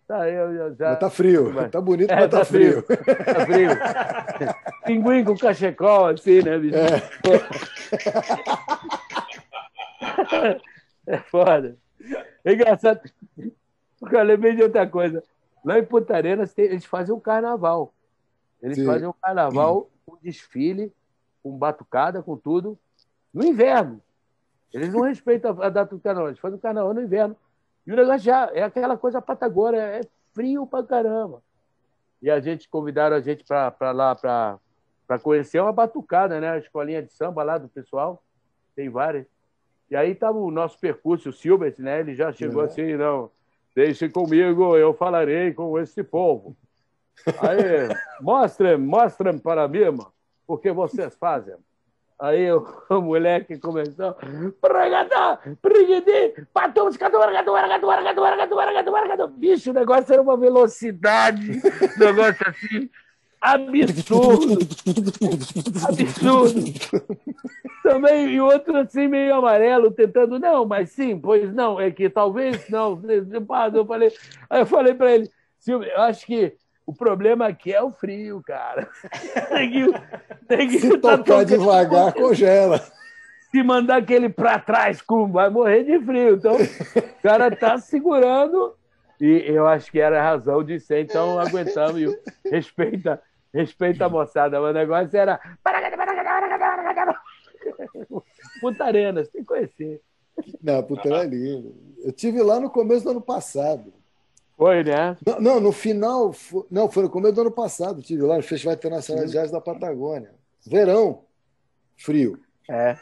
[0.07, 0.91] Tá, eu, já...
[0.91, 1.53] Mas tá frio.
[1.55, 1.71] Mas...
[1.71, 2.83] Tá bonito, é, mas tá, tá frio.
[2.83, 2.99] frio.
[2.99, 3.71] Tá frio.
[4.85, 6.77] Pinguim com cachecol, assim, né, bicho?
[6.77, 7.03] É,
[11.15, 11.77] é foda.
[12.45, 13.01] É engraçado.
[14.01, 15.23] Porque eu lembrei de outra coisa.
[15.65, 17.95] Lá em Punta Arenas, eles fazem um carnaval.
[18.61, 18.87] Eles Sim.
[18.87, 20.93] fazem um carnaval com um desfile,
[21.43, 22.77] com batucada, com tudo,
[23.33, 24.01] no inverno.
[24.73, 27.37] Eles não respeitam a data do carnaval, eles fazem o carnaval no inverno.
[27.87, 30.01] E o negócio já é aquela coisa patagônia, é
[30.33, 31.43] frio pra caramba.
[32.23, 36.51] E a gente convidaram a gente para lá para conhecer uma batucada, né?
[36.51, 38.23] A escolinha de samba lá do pessoal,
[38.75, 39.27] tem várias.
[39.91, 42.01] E aí estava o nosso percurso, o Silbert, né?
[42.01, 42.67] Ele já chegou é.
[42.67, 43.31] assim, não
[43.75, 46.55] Deixe comigo, eu falarei com este povo.
[47.41, 47.89] Aí,
[48.21, 49.99] mostrem, mostrem para mim
[50.47, 51.57] o que vocês fazem.
[52.23, 54.15] Aí o, moleque começou.
[59.27, 61.61] Bicho, o negócio era uma velocidade,
[61.99, 62.89] negócio assim
[63.41, 64.59] absurdo.
[65.85, 66.65] absurdo.
[67.83, 72.69] Também, e outro assim, meio amarelo, tentando, não, mas sim, pois não, é que talvez
[72.71, 73.03] não.
[73.75, 74.13] Eu falei,
[74.49, 75.29] aí eu falei para ele,
[75.59, 76.57] Silvio, eu acho que
[76.87, 78.89] o problema aqui é o frio, cara.
[80.49, 82.81] tem que, Se tá tocar devagar, congela.
[83.51, 86.37] Se mandar aquele para trás, vai morrer de frio.
[86.37, 88.75] Então, o cara tá segurando
[89.21, 93.23] e eu acho que era a razão de ser, então aguentamos e respeita
[93.53, 95.39] Respeita a moçada, o negócio era.
[98.61, 100.01] Punta Arenas, tem que conhecer.
[100.63, 101.75] Não, Arenas é lindo.
[102.03, 103.93] Eu tive lá no começo do ano passado.
[104.57, 105.17] Foi, né?
[105.27, 106.35] Não, não no final.
[106.71, 108.03] Não, foi no começo do ano passado.
[108.03, 110.31] Tive lá no Festival Internacional de Jazz da Patagônia.
[110.67, 111.25] Verão.
[111.97, 112.39] Frio.
[112.69, 112.97] É.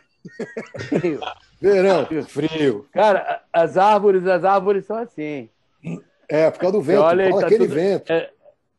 [0.78, 1.20] Frio.
[1.60, 2.89] Verão, frio.
[2.90, 5.51] Cara, as árvores, as árvores são assim.
[6.27, 8.10] É, por causa do vento, olha, tá aquele tudo, vento.
[8.10, 8.31] É,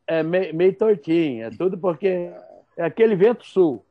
[0.08, 2.32] é meio, meio tortinho, é tudo porque
[2.76, 3.84] é aquele vento sul.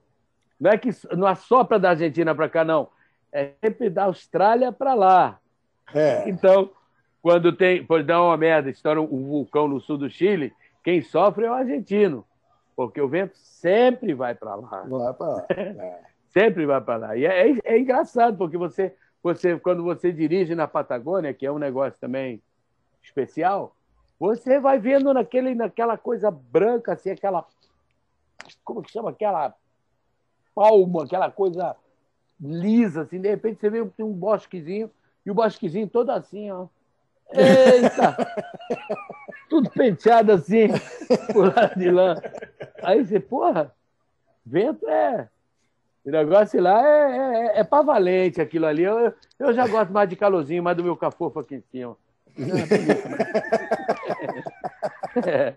[0.59, 2.89] Não é que não assopra da Argentina para cá, não.
[3.31, 5.39] É sempre da Austrália para lá.
[5.93, 6.29] É.
[6.29, 6.69] Então,
[7.21, 10.53] quando tem, por dar uma merda, estoura um vulcão no sul do Chile,
[10.83, 12.25] quem sofre é o argentino.
[12.75, 14.83] porque o vento sempre vai para lá.
[14.87, 15.45] Vai para lá.
[15.55, 15.99] É.
[16.29, 17.17] sempre vai para lá.
[17.17, 21.51] E é, é, é, engraçado, porque você, você, quando você dirige na Patagônia, que é
[21.51, 22.41] um negócio também
[23.03, 23.75] especial,
[24.19, 27.45] você vai vendo naquele, naquela coisa branca, assim, aquela.
[28.63, 29.11] Como que chama?
[29.11, 29.53] Aquela
[30.55, 31.75] palma, aquela coisa
[32.39, 34.89] lisa, assim, de repente você vê um bosquezinho,
[35.25, 36.67] e o bosquezinho todo assim, ó.
[37.33, 38.17] Eita!
[39.49, 40.67] Tudo penteado assim,
[41.33, 42.21] por lado de lá.
[42.81, 43.73] Aí você, porra,
[44.45, 45.27] vento é.
[46.05, 48.83] O negócio lá é, é, é pra valente aquilo ali.
[48.83, 51.97] Eu, eu já gosto mais de calorzinho, mais do meu cafofo aqui em cima.
[55.25, 55.55] É.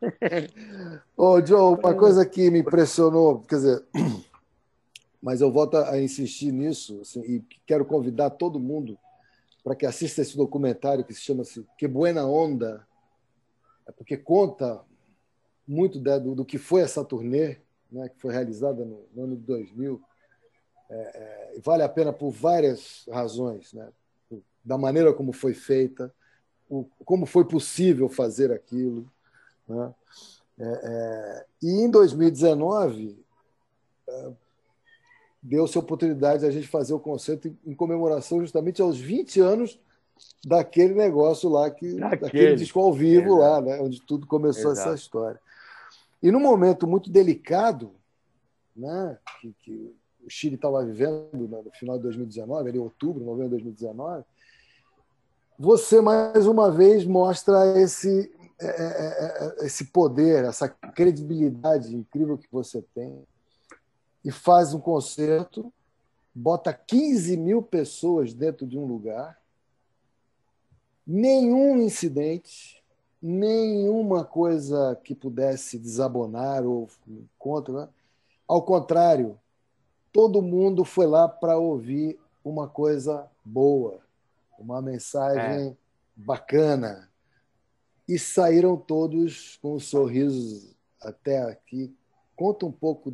[1.16, 3.84] Ô, Joe, uma coisa que me impressionou, quer dizer,
[5.22, 8.98] mas eu volto a insistir nisso, assim, e quero convidar todo mundo
[9.66, 12.86] para que assista esse documentário que se chama -se Que Buena Onda,
[13.84, 14.80] é porque conta
[15.66, 17.58] muito do, do, que foi essa turnê,
[17.90, 20.00] né, que foi realizada no, no ano de 2000.
[20.88, 23.90] É, é, vale a pena por várias razões, né?
[24.64, 26.14] da maneira como foi feita,
[26.70, 29.10] o, como foi possível fazer aquilo.
[29.66, 29.94] Né?
[30.60, 33.20] É, é, e em 2019,
[34.08, 34.32] é,
[35.46, 39.40] deu-se a oportunidade de a gente fazer o concerto em, em, comemoração justamente aos 20
[39.40, 39.78] anos
[40.44, 43.80] daquele negócio lá, que, daquele, daquele disco ao vivo lá, né?
[43.80, 44.88] onde tudo começou Exato.
[44.88, 45.40] essa história.
[46.20, 47.92] E num momento muito delicado,
[48.74, 49.18] né?
[49.40, 49.94] que, que
[50.24, 54.24] o Chile estava vivendo no final de 2019, ali em outubro, novembro de 2019,
[55.56, 62.48] você mais uma vez mostra esse, é, é, é, esse poder, essa credibilidade incrível que
[62.50, 63.24] você tem
[64.26, 65.72] e faz um concerto,
[66.34, 69.40] bota 15 mil pessoas dentro de um lugar,
[71.06, 72.82] nenhum incidente,
[73.22, 76.90] nenhuma coisa que pudesse desabonar ou
[77.38, 77.72] contra.
[77.72, 77.88] Né?
[78.46, 79.40] Ao contrário,
[80.12, 84.04] todo mundo foi lá para ouvir uma coisa boa
[84.58, 85.76] uma mensagem é.
[86.14, 87.08] bacana.
[88.08, 91.94] E saíram todos com um sorrisos até aqui.
[92.36, 93.12] Conta um pouco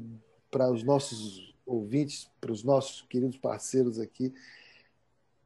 [0.53, 4.33] para os nossos ouvintes, para os nossos queridos parceiros aqui,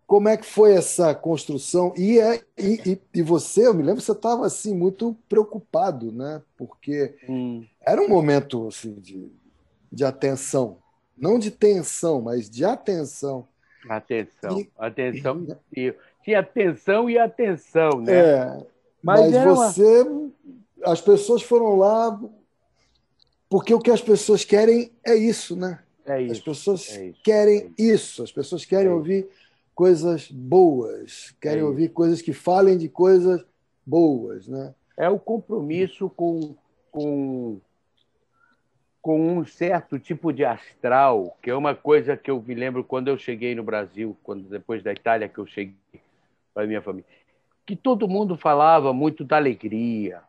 [0.06, 1.92] como é que foi essa construção?
[1.96, 6.42] E, é, e, e, você, eu me lembro, você estava assim muito preocupado, né?
[6.56, 7.64] Porque hum.
[7.80, 9.28] era um momento assim, de,
[9.90, 10.78] de atenção,
[11.16, 13.48] não de tensão, mas de atenção.
[13.88, 15.46] Atenção, e, atenção.
[15.76, 18.12] E, tinha atenção e atenção, né?
[18.12, 18.66] É,
[19.02, 20.02] mas, mas você.
[20.02, 20.32] Uma...
[20.84, 22.20] As pessoas foram lá
[23.48, 25.80] porque o que as pessoas querem é isso, né?
[26.04, 27.94] É isso, as pessoas é isso, querem é isso.
[27.94, 28.22] isso.
[28.22, 29.28] as pessoas querem é ouvir
[29.74, 33.44] coisas boas, querem é ouvir coisas que falem de coisas
[33.84, 34.74] boas, né?
[34.96, 36.54] É o compromisso com,
[36.90, 37.60] com
[39.06, 43.06] com um certo tipo de astral, que é uma coisa que eu me lembro quando
[43.06, 45.76] eu cheguei no Brasil, quando depois da Itália que eu cheguei
[46.52, 47.06] para a minha família,
[47.64, 50.22] que todo mundo falava muito da alegria,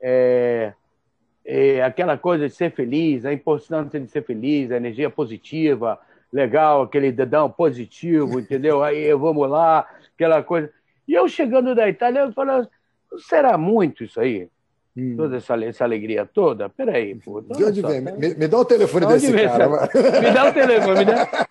[0.00, 0.72] é,
[1.46, 5.98] é, aquela coisa de ser feliz, a importância de ser feliz, a energia positiva,
[6.32, 8.82] legal, aquele dedão positivo, entendeu?
[8.82, 10.70] Aí vamos lá, aquela coisa.
[11.06, 12.68] E eu chegando da Itália, eu falava,
[13.28, 14.48] será muito isso aí?
[14.96, 15.14] Hum.
[15.16, 16.68] Toda essa, essa alegria toda?
[16.68, 17.40] Peraí, pô.
[17.40, 18.02] De onde vem?
[18.02, 18.12] Tá...
[18.12, 19.68] Me, me, dá o telefone desse vem, cara.
[20.20, 21.46] Me dá o telefone, me dá.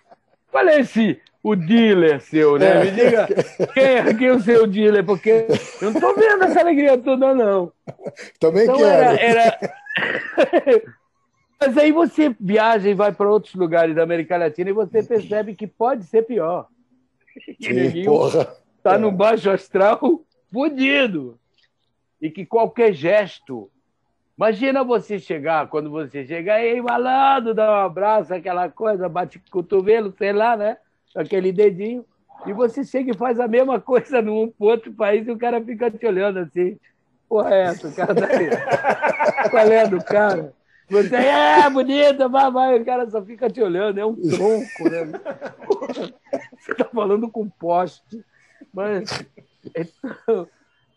[0.50, 2.66] Qual é esse, o dealer seu, né?
[2.66, 2.84] É.
[2.84, 3.28] Me diga
[3.72, 5.46] quem é, quem é o seu dealer, porque
[5.80, 7.72] eu não estou vendo essa alegria toda, não.
[8.40, 8.90] Também então, quero.
[8.90, 9.58] Era, era...
[11.58, 15.54] Mas aí você viaja e vai para outros lugares da América Latina e você percebe
[15.54, 16.68] que pode ser pior.
[17.58, 18.04] Que.
[18.82, 18.98] Tá é.
[18.98, 21.38] no baixo astral fudido
[22.20, 23.70] e que qualquer gesto.
[24.36, 30.14] Imagina você chegar, quando você chegar, ei, malandro, dá um abraço, aquela coisa, bate cotovelo,
[30.16, 30.76] sei lá, né?
[31.14, 32.04] Aquele dedinho.
[32.46, 35.90] E você chega e faz a mesma coisa num outro país e o cara fica
[35.90, 36.78] te olhando assim.
[37.28, 37.88] Porra, é essa?
[37.88, 38.50] O cara tá aí.
[39.50, 40.54] Qual é do cara?
[40.88, 42.80] Você é bonita, vai, vai.
[42.80, 45.20] O cara só fica te olhando, é um tronco, né?
[46.58, 48.24] Você tá falando com poste.
[48.72, 49.10] Mas.
[49.64, 50.48] Então,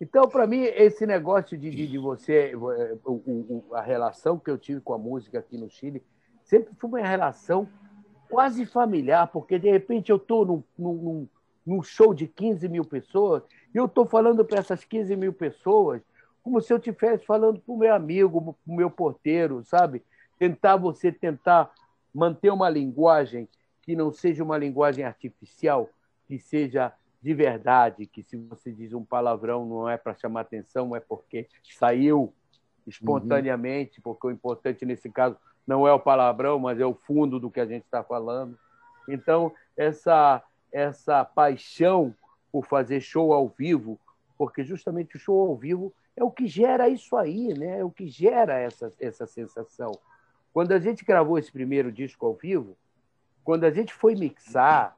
[0.01, 4.57] então, para mim, esse negócio de, de, de você, o, o, a relação que eu
[4.57, 6.01] tive com a música aqui no Chile,
[6.43, 7.68] sempre foi uma relação
[8.30, 11.27] quase familiar, porque de repente eu estou num, num,
[11.65, 13.43] num, show de 15 mil pessoas
[13.73, 16.01] e eu estou falando para essas 15 mil pessoas
[16.49, 20.03] como se eu estivesse falando para o meu amigo, para o meu porteiro, sabe?
[20.39, 21.71] Tentar você tentar
[22.11, 23.47] manter uma linguagem
[23.84, 25.88] que não seja uma linguagem artificial,
[26.27, 30.95] que seja de verdade, que se você diz um palavrão não é para chamar atenção,
[30.95, 31.47] é porque
[31.77, 32.34] saiu,
[32.88, 34.03] espontaneamente, uhum.
[34.03, 37.59] porque o importante nesse caso não é o palavrão, mas é o fundo do que
[37.59, 38.57] a gente está falando.
[39.07, 42.15] Então, essa, essa paixão
[42.51, 43.99] por fazer show ao vivo,
[44.35, 47.79] porque justamente o show ao vivo é o que gera isso aí, né?
[47.79, 49.97] é o que gera essa, essa sensação.
[50.51, 52.75] Quando a gente gravou esse primeiro disco ao vivo,
[53.43, 54.97] quando a gente foi mixar,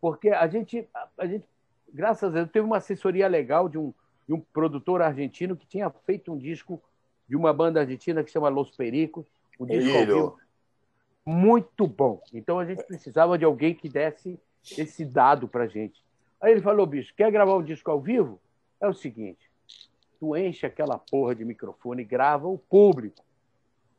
[0.00, 0.86] porque a gente,
[1.16, 1.46] a gente
[1.92, 3.94] graças a Deus, teve uma assessoria legal de um,
[4.26, 6.82] de um produtor argentino que tinha feito um disco
[7.28, 9.24] de uma banda argentina que chama Los Pericos,
[9.58, 10.38] um disco ao vivo
[11.24, 12.20] muito bom.
[12.32, 14.38] Então a gente precisava de alguém que desse
[14.76, 16.02] esse dado para gente.
[16.40, 18.40] Aí ele falou, bicho, quer gravar um disco ao vivo?
[18.80, 19.45] É o seguinte,
[20.18, 23.24] tu enche aquela porra de microfone e grava o público.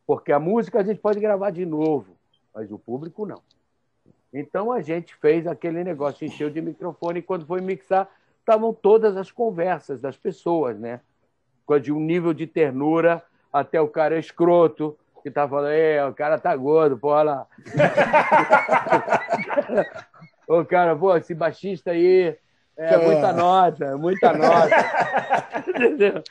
[0.05, 2.15] Porque a música a gente pode gravar de novo,
[2.53, 3.41] mas o público não.
[4.33, 9.17] Então a gente fez aquele negócio, encheu de microfone e quando foi mixar, estavam todas
[9.17, 11.01] as conversas das pessoas, né?
[11.81, 13.21] De um nível de ternura
[13.51, 17.47] até o cara escroto, que tá falando, é, o cara tá gordo, pô, olha lá.
[20.47, 22.37] Ô, cara, pô, esse baixista aí,
[22.77, 24.75] é muita nota, muita nota.
[25.67, 26.23] Entendeu?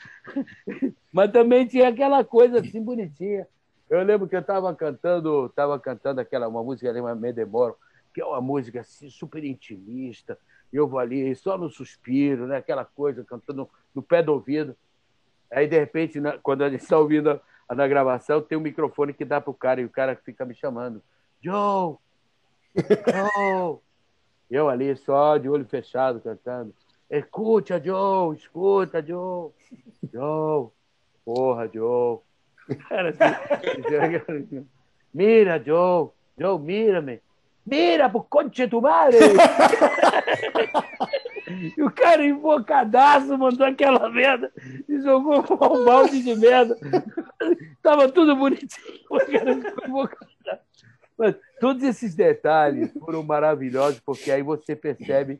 [1.11, 3.47] Mas também tinha aquela coisa assim bonitinha.
[3.89, 7.75] Eu lembro que eu estava cantando, estava cantando aquela uma música ali, Me Demoro,
[8.13, 10.37] que é uma música assim, super intimista.
[10.71, 12.57] Eu vou ali só no suspiro, né?
[12.57, 14.75] aquela coisa, cantando no pé do ouvido.
[15.51, 19.39] Aí, de repente, quando a gente está ouvindo na gravação, tem um microfone que dá
[19.39, 21.01] para o cara e o cara fica me chamando.
[21.41, 21.95] Joe!
[22.75, 23.79] Joe!
[24.49, 26.73] Eu ali só de olho fechado cantando.
[27.09, 28.35] Escuta, Joe!
[28.35, 29.51] Escuta, Joe!
[30.11, 30.67] Joe!
[31.25, 32.19] Porra, Joe!
[32.89, 34.65] Assim,
[35.13, 36.09] mira, Joe!
[36.37, 37.21] Joe, mira-me!
[37.65, 38.25] Mira pro
[38.69, 39.17] tu madre!
[41.77, 44.51] E o cara invocadaço mandou aquela merda
[44.87, 46.77] e jogou um balde de merda.
[47.81, 51.46] Tava tudo bonitinho, o cara invocadaço.
[51.59, 55.39] Todos esses detalhes foram maravilhosos, porque aí você percebe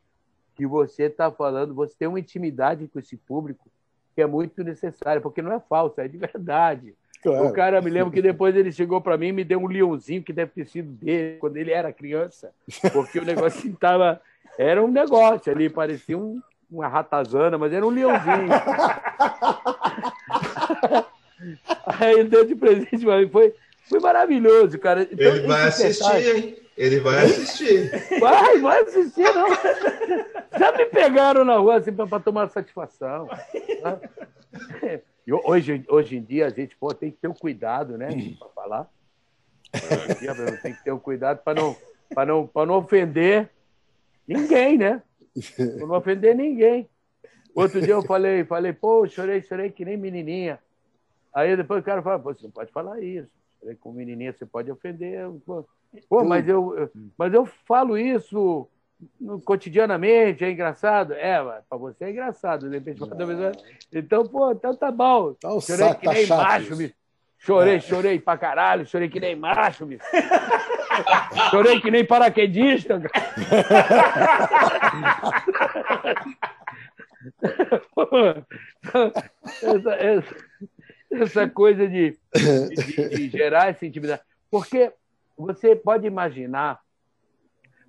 [0.56, 3.69] que você está falando, você tem uma intimidade com esse público
[4.15, 6.95] que é muito necessária, porque não é falso, é de verdade.
[7.22, 7.48] Claro.
[7.48, 10.23] O cara, me lembro que depois ele chegou para mim e me deu um leãozinho
[10.23, 12.52] que deve ter sido dele quando ele era criança,
[12.94, 14.22] porque o negócio estava.
[14.57, 18.49] Era um negócio ali, parecia um, uma ratazana, mas era um leãozinho.
[21.85, 23.30] Aí ele deu de presente para mim.
[23.30, 23.53] Foi,
[23.89, 25.03] foi maravilhoso, cara.
[25.03, 26.57] Então, ele vai assistir, hein?
[26.77, 28.19] Ele vai assistir.
[28.19, 29.47] Vai, vai assistir, não.
[30.59, 33.27] Já me pegaram na rua assim para tomar satisfação.
[33.81, 33.99] Tá?
[35.43, 38.09] Hoje, hoje em dia a gente pô, tem que ter um cuidado, né?
[38.38, 38.89] Para falar.
[40.61, 41.76] Tem que ter um cuidado para não,
[42.15, 43.49] não, não ofender
[44.27, 45.01] ninguém, né?
[45.55, 46.88] Para não ofender ninguém.
[47.55, 50.59] Outro dia eu falei, falei, pô, chorei, chorei que nem menininha.
[51.34, 53.36] Aí depois o cara fala, você não pode falar isso.
[53.79, 55.27] Com menininha, você pode ofender.
[55.45, 55.65] Pô,
[56.09, 58.67] pô mas, eu, mas eu falo isso
[59.45, 61.13] cotidianamente, é engraçado?
[61.13, 62.99] É, para você é engraçado, de repente.
[63.93, 65.34] Então, pô, então tá bom.
[65.34, 66.93] Tá chorei que nem tá macho, me...
[67.39, 67.79] Chorei, é.
[67.79, 69.99] chorei pra caralho, chorei que nem macho, me...
[71.51, 72.99] chorei que nem paraquedista.
[79.61, 80.35] essa, essa,
[81.11, 84.21] essa, coisa de, de, de gerar essa intimidade.
[84.49, 84.91] Porque
[85.38, 86.79] você pode imaginar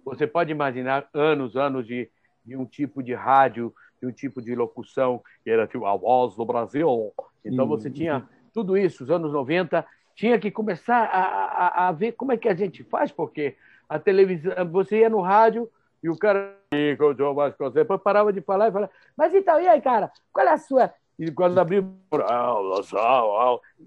[0.09, 2.11] você pode imaginar anos, anos de,
[2.45, 6.35] de um tipo de rádio, de um tipo de locução, que era tipo a voz
[6.35, 7.13] do Brasil.
[7.45, 9.85] Então você tinha tudo isso, os anos 90,
[10.15, 13.57] tinha que começar a, a, a, ver como é que a gente faz, porque
[13.89, 15.71] a televisão, você ia no rádio
[16.03, 16.57] e o cara
[17.73, 20.93] depois parava de falar e falava, mas então, e aí, cara, qual é a sua?
[21.19, 21.85] E quando abriu,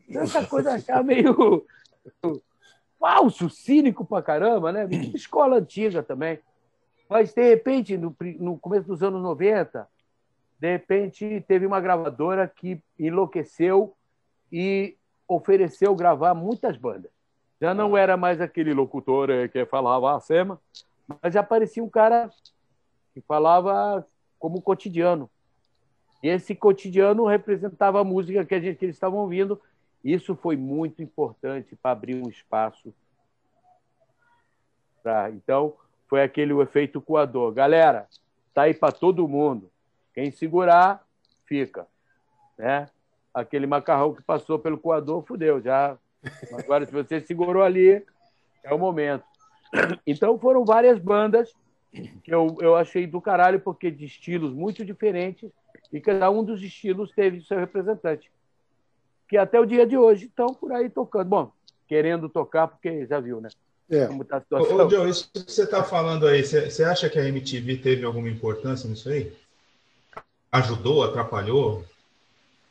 [0.10, 1.66] essa coisa achava meio
[3.00, 4.88] falso, cínico pra caramba, né?
[5.16, 6.40] Escola antiga também.
[7.10, 9.88] Mas, de repente, no, no começo dos anos 90,
[10.60, 13.96] de repente, teve uma gravadora que enlouqueceu
[14.52, 14.96] e
[15.28, 17.12] ofereceu gravar muitas bandas.
[17.60, 20.60] Já não era mais aquele locutor eh, que falava a SEMA,
[21.22, 22.30] mas já aparecia um cara
[23.14, 24.06] que falava
[24.40, 25.30] como cotidiano.
[26.22, 29.60] E esse cotidiano representava a música que, a gente, que eles estavam ouvindo
[30.04, 32.94] isso foi muito importante para abrir um espaço.
[35.04, 35.30] Pra...
[35.30, 35.76] Então,
[36.08, 37.52] foi aquele o efeito coador.
[37.52, 38.08] Galera,
[38.54, 39.72] tá aí para todo mundo.
[40.14, 41.06] Quem segurar,
[41.46, 41.88] fica.
[42.58, 42.90] Né?
[43.34, 45.62] Aquele macarrão que passou pelo coador, fudeu.
[45.62, 45.98] Já.
[46.58, 48.04] Agora, se você segurou ali,
[48.64, 49.24] é o momento.
[50.06, 51.54] Então, foram várias bandas
[51.92, 55.52] que eu, eu achei do caralho, porque de estilos muito diferentes,
[55.92, 58.32] e cada um dos estilos teve seu representante
[59.32, 61.30] que até o dia de hoje estão por aí tocando.
[61.30, 61.54] Bom,
[61.88, 63.48] querendo tocar, porque já viu, né?
[63.90, 64.06] É.
[64.06, 64.76] Como tá a situação.
[64.76, 68.28] Ô, Joe, isso que você está falando aí, você acha que a MTV teve alguma
[68.28, 69.32] importância nisso aí?
[70.52, 71.86] Ajudou, atrapalhou?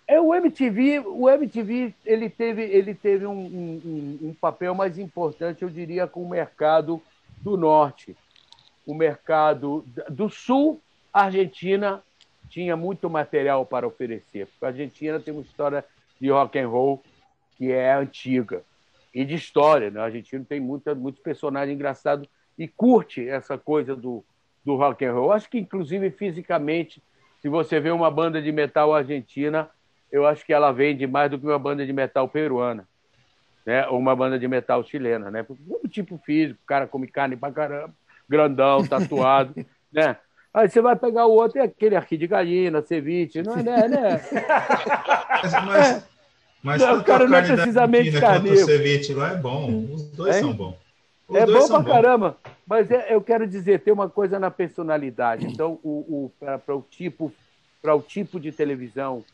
[0.07, 5.63] É, o MTV, o MTV ele teve, ele teve um, um, um papel mais importante,
[5.63, 7.01] eu diria, com o mercado
[7.39, 8.15] do norte.
[8.85, 10.79] O mercado do sul,
[11.11, 12.03] a Argentina
[12.51, 14.47] tinha muito material para oferecer.
[14.47, 15.85] Porque a Argentina tem uma história
[16.21, 17.03] de rock and roll
[17.57, 18.63] que é antiga
[19.15, 19.91] e de história.
[19.91, 20.01] Né?
[20.01, 22.29] A Argentina tem muita, muitos personagens engraçados
[22.59, 24.25] e curte essa coisa do,
[24.65, 25.33] do rock and roll.
[25.33, 27.03] Acho que, inclusive, fisicamente,
[27.41, 29.71] se você vê uma banda de metal argentina,
[30.11, 32.87] eu acho que ela vende mais do que uma banda de metal peruana,
[33.65, 33.87] né?
[33.89, 35.43] Ou uma banda de metal chilena, né?
[35.43, 37.95] Porque tipo físico, o cara come carne pra caramba,
[38.29, 39.55] grandão, tatuado,
[39.93, 40.17] né?
[40.53, 43.89] Aí você vai pegar o outro, é aquele arqui de galinha, ceviche, não é, né?
[43.89, 44.21] né?
[45.43, 46.05] mas, mas,
[46.63, 48.61] mas não, o cara não é precisamente carnívoro.
[48.61, 50.41] O ceviche lá é bom, os dois é?
[50.41, 50.75] são bons.
[51.29, 51.87] Os é bom pra bons.
[51.93, 52.37] caramba,
[52.67, 55.47] mas é, eu quero dizer, tem uma coisa na personalidade.
[55.47, 57.33] Então, o, o para o tipo,
[57.81, 59.25] para o tipo de televisão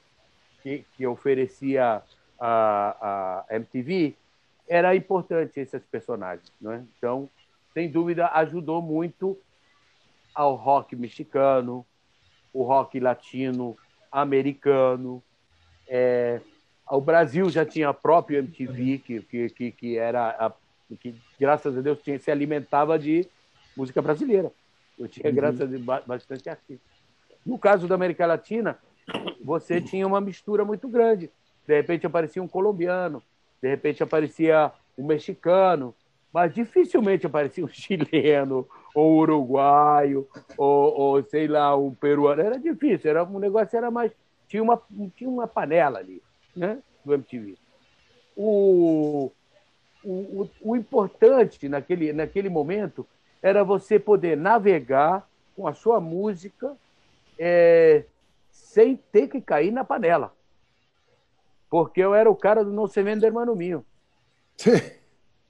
[0.63, 2.03] que, que oferecia
[2.39, 4.15] a, a MTV,
[4.69, 6.53] era importante esses personagens.
[6.61, 6.83] Não é?
[6.99, 7.27] Então,
[7.73, 9.39] sem dúvida, ajudou muito
[10.37, 11.85] ao rock mexicano,
[12.53, 13.75] o rock latino,
[14.13, 15.23] americano.
[15.89, 16.43] É,
[16.91, 20.53] o Brasil já tinha a própria MTV, que, que, que, era a,
[21.01, 23.27] que, graças a Deus, tinha, se alimentava de
[23.75, 24.53] música brasileira.
[24.99, 25.35] Eu tinha, uhum.
[25.35, 26.85] graças a Deus, bastante artista.
[27.45, 28.79] No caso da América Latina,
[29.43, 31.31] você tinha uma mistura muito grande.
[31.67, 33.23] De repente aparecia um colombiano,
[33.63, 35.95] de repente aparecia um mexicano,
[36.33, 42.41] mas dificilmente aparecia um chileno, ou uruguaio, ou, ou sei lá, um peruano.
[42.41, 44.11] Era difícil, era, um negócio era mais.
[44.49, 44.81] Tinha uma,
[45.15, 46.23] tinha uma panela ali,
[46.57, 46.79] né?
[47.05, 47.57] Do MTV.
[48.35, 49.31] O,
[50.03, 53.07] o, o importante naquele, naquele momento
[53.43, 56.75] era você poder navegar com a sua música
[57.39, 58.05] é,
[58.51, 60.33] sem ter que cair na panela.
[61.69, 63.85] Porque eu era o cara do Não Se Vender Mano Minho.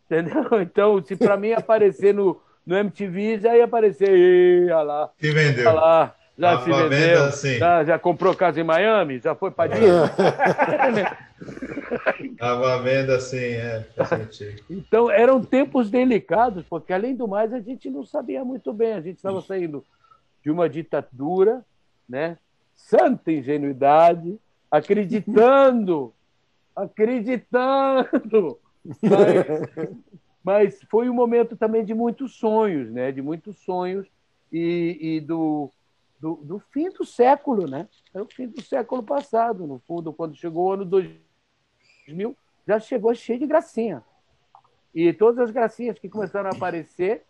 [0.04, 0.62] Entendeu?
[0.62, 4.70] Então, se para mim aparecer no, no MTV, já ia aparecer.
[4.72, 5.10] Olha lá.
[5.18, 5.68] Se vendeu.
[5.68, 6.14] Olha lá.
[6.38, 7.24] Já se vendeu.
[7.24, 7.58] Assim.
[7.58, 9.18] Já, já, comprou casa em Miami?
[9.18, 11.06] Já foi para Disney?
[12.32, 13.86] Estava vendo assim, é.
[14.68, 18.92] Então, eram tempos delicados, porque além do mais, a gente não sabia muito bem.
[18.94, 19.84] A gente estava saindo
[20.42, 21.64] de uma ditadura,
[22.08, 22.36] né?
[22.76, 24.38] santa ingenuidade,
[24.70, 26.12] acreditando,
[26.76, 28.58] acreditando.
[29.02, 29.88] Mas,
[30.46, 33.10] mas, foi um momento também de muitos sonhos, né?
[33.10, 34.06] De muitos sonhos
[34.52, 35.72] e, e do,
[36.20, 37.88] do, do, fim do século, né?
[38.14, 43.12] É o fim do século passado, no fundo, quando chegou o ano 2000, já chegou
[43.12, 44.04] cheio de gracinha.
[44.94, 47.24] E todas as gracinhas que começaram a aparecer,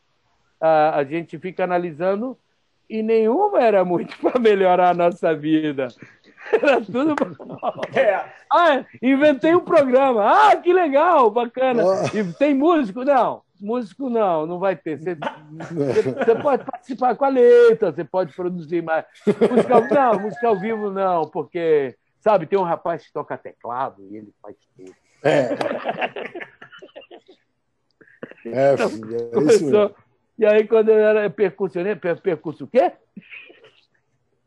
[0.60, 2.38] a, a gente fica analisando
[2.86, 5.88] e nenhuma era muito para melhorar a nossa vida.
[6.62, 7.14] Era tudo.
[7.94, 8.24] É.
[8.52, 10.24] Ah, inventei um programa.
[10.24, 11.84] Ah, que legal, bacana.
[11.84, 12.16] Oh.
[12.16, 13.04] E tem músico?
[13.04, 13.42] Não.
[13.58, 14.98] Músico não, não vai ter.
[14.98, 19.06] Você, você, pode participar com a letra, você pode produzir mais.
[19.26, 24.18] Música, não, música ao vivo não, porque, sabe, tem um rapaz que toca teclado e
[24.18, 24.94] ele faz tudo.
[25.24, 25.48] É.
[28.44, 29.94] É, filho, é isso mesmo.
[30.38, 32.92] E aí, quando eu era percussionista, percurso o quê?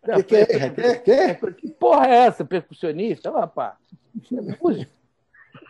[0.03, 0.69] Que, que, é?
[0.69, 1.51] que, que?
[1.53, 3.31] que porra é essa, percussionista?
[3.31, 3.75] Rapaz,
[4.31, 4.91] é músico.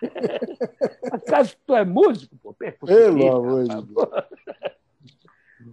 [1.12, 2.54] Acaso tu é músico, pô?
[2.54, 3.18] Percussionista.
[3.18, 4.10] Pelo amor de Deus.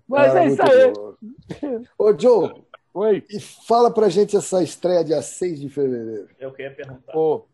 [0.09, 0.93] Mas ah, é isso aí.
[0.93, 1.85] Bom.
[1.99, 2.65] Ô, Joe.
[2.95, 3.24] Oi.
[3.28, 6.28] E fala pra gente essa estreia dia 6 de fevereiro.
[6.39, 7.12] Eu queria perguntar.
[7.12, 7.47] Pô,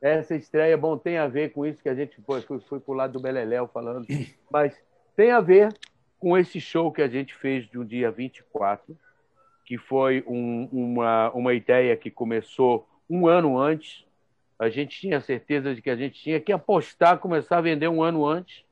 [0.00, 2.92] essa estreia, bom, tem a ver com isso que a gente foi, foi, foi pro
[2.92, 4.06] lado do Beleléu falando,
[4.50, 4.76] mas
[5.14, 5.72] tem a ver
[6.18, 8.96] com esse show que a gente fez no dia 24,
[9.66, 14.06] que foi um, uma, uma ideia que começou um ano antes.
[14.58, 18.02] A gente tinha certeza de que a gente tinha que apostar, começar a vender um
[18.02, 18.64] ano antes,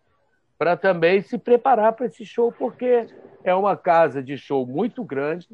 [0.56, 3.06] para também se preparar para esse show, porque
[3.42, 5.48] é uma casa de show muito grande,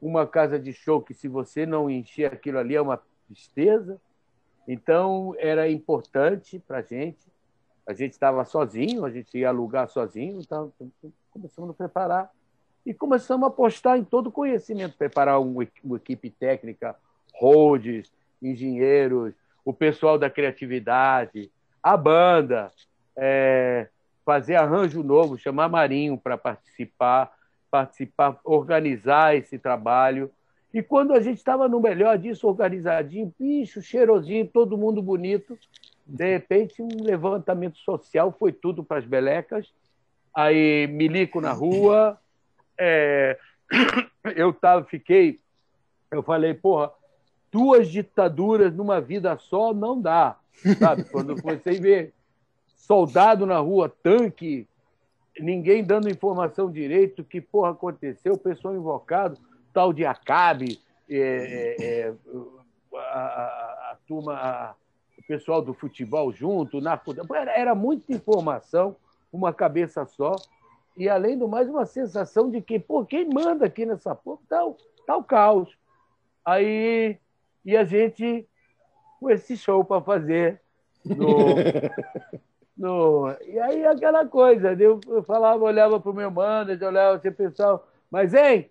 [0.00, 4.00] uma casa de show que, se você não encher aquilo ali, é uma tristeza.
[4.68, 7.26] Então, era importante para a gente
[7.86, 10.72] a gente estava sozinho, a gente ia alugar sozinho, então
[11.30, 12.30] começamos a preparar
[12.86, 16.94] e começamos a apostar em todo o conhecimento, preparar uma, uma equipe técnica,
[17.34, 19.34] roads, engenheiros,
[19.64, 21.50] o pessoal da criatividade,
[21.82, 22.70] a banda,
[23.16, 23.88] é,
[24.24, 27.32] fazer arranjo novo, chamar Marinho para participar,
[27.68, 30.30] participar, organizar esse trabalho
[30.72, 35.58] E quando a gente estava no melhor disso, organizadinho, bicho, cheirosinho, todo mundo bonito,
[36.06, 39.72] de repente um levantamento social foi tudo para as belecas.
[40.34, 42.20] Aí milico na rua,
[42.78, 43.38] é...
[44.36, 45.40] eu tava, fiquei,
[46.10, 46.92] eu falei, porra,
[47.50, 50.36] duas ditaduras numa vida só não dá,
[50.78, 51.04] sabe?
[51.10, 52.12] Quando você vê
[52.76, 54.68] soldado na rua, tanque,
[55.38, 59.38] ninguém dando informação direito, que porra aconteceu, pessoal invocado,
[59.72, 62.14] tal de Acabe, é, é, é,
[62.94, 64.74] a, a, a, turma, a,
[65.18, 67.14] o pessoal do futebol junto, narco...
[67.34, 68.96] era, era muita informação,
[69.32, 70.36] uma cabeça só,
[70.96, 74.64] e além do mais, uma sensação de que, pô, quem manda aqui nessa porra tá,
[75.06, 75.76] tá o caos.
[76.44, 77.18] Aí,
[77.64, 78.48] e a gente
[79.20, 80.60] com esse show para fazer
[81.04, 81.36] no,
[82.76, 87.30] no, e aí aquela coisa, eu, eu falava, olhava para o meu manager, olhava assim,
[87.30, 88.70] pessoal, mas hein,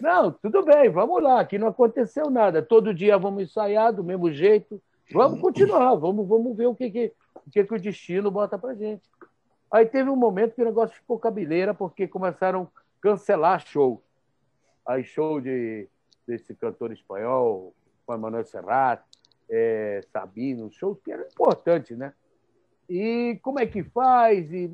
[0.00, 2.62] não, tudo bem, vamos lá, aqui não aconteceu nada.
[2.62, 4.80] Todo dia vamos ensaiar do mesmo jeito,
[5.12, 7.12] vamos continuar, vamos, vamos ver o que, que,
[7.46, 9.02] o, que, que o destino bota para gente.
[9.72, 14.02] Aí teve um momento que o negócio ficou cabeleira, porque começaram a cancelar show.
[14.86, 15.88] Aí show de,
[16.26, 17.74] desse cantor espanhol,
[18.06, 19.02] Juan Manuel Serrat,
[19.48, 22.12] é, Sabino, shows que eram importantes, né?
[22.88, 24.52] E como é que faz?
[24.52, 24.68] E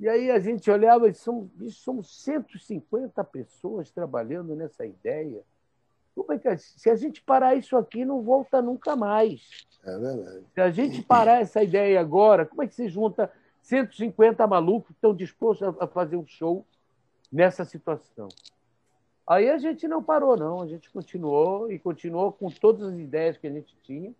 [0.00, 5.42] e aí a gente olhava e somos, somos 150 pessoas trabalhando nessa ideia.
[6.14, 9.66] Como é que, se a gente parar isso aqui, não volta nunca mais.
[9.84, 10.44] É verdade.
[10.54, 13.30] Se a gente parar essa ideia agora, como é que se junta
[13.68, 16.64] 150 malucos estão dispostos a fazer um show
[17.30, 18.28] nessa situação?
[19.26, 20.62] Aí a gente não parou, não.
[20.62, 24.14] A gente continuou e continuou com todas as ideias que a gente tinha.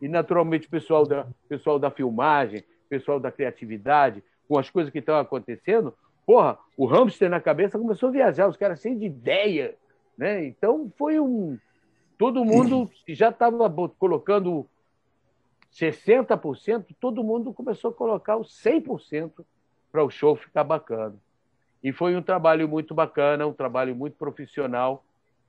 [0.00, 4.98] E, naturalmente, o pessoal da, pessoal da filmagem, pessoal da criatividade, com as coisas que
[4.98, 5.94] estão acontecendo,
[6.24, 9.76] porra, o hamster na cabeça começou a viajar, os caras cheios de ideia.
[10.16, 10.46] Né?
[10.46, 11.58] Então foi um.
[12.16, 14.66] Todo mundo já estava colocando
[15.72, 19.44] 60%, todo mundo começou a colocar os 100%
[19.90, 21.16] para o show ficar bacana.
[21.82, 25.04] E foi um trabalho muito bacana, um trabalho muito profissional.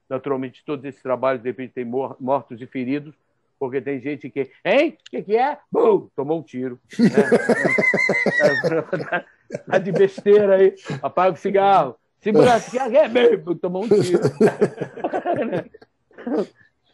[0.09, 3.13] Naturalmente, todos esses trabalhos, de repente, tem mortos e feridos,
[3.59, 4.97] porque tem gente que, hein?
[4.99, 5.57] O que, que é?
[5.71, 6.07] Bum!
[6.15, 6.79] Tomou um tiro.
[6.97, 7.09] Né?
[9.69, 11.95] tá de besteira aí, apaga o cigarro.
[12.19, 14.21] Segura o cigarro, é mesmo, tomou um tiro.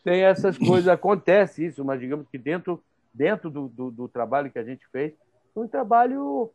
[0.03, 2.81] tem essas coisas, acontece isso, mas digamos que dentro,
[3.17, 5.13] dentro do, do, do trabalho que a gente fez,
[5.53, 6.51] foi um trabalho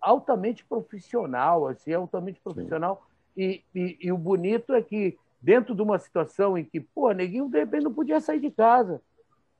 [0.00, 3.04] altamente profissional, assim, altamente profissional.
[3.36, 7.48] E, e, e, o bonito é que, dentro de uma situação em que, pô, neguinho
[7.48, 9.02] de repente não podia sair de casa.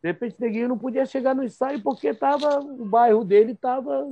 [0.00, 4.06] De repente, Neguinho não podia chegar no ensaio porque tava, o bairro dele estava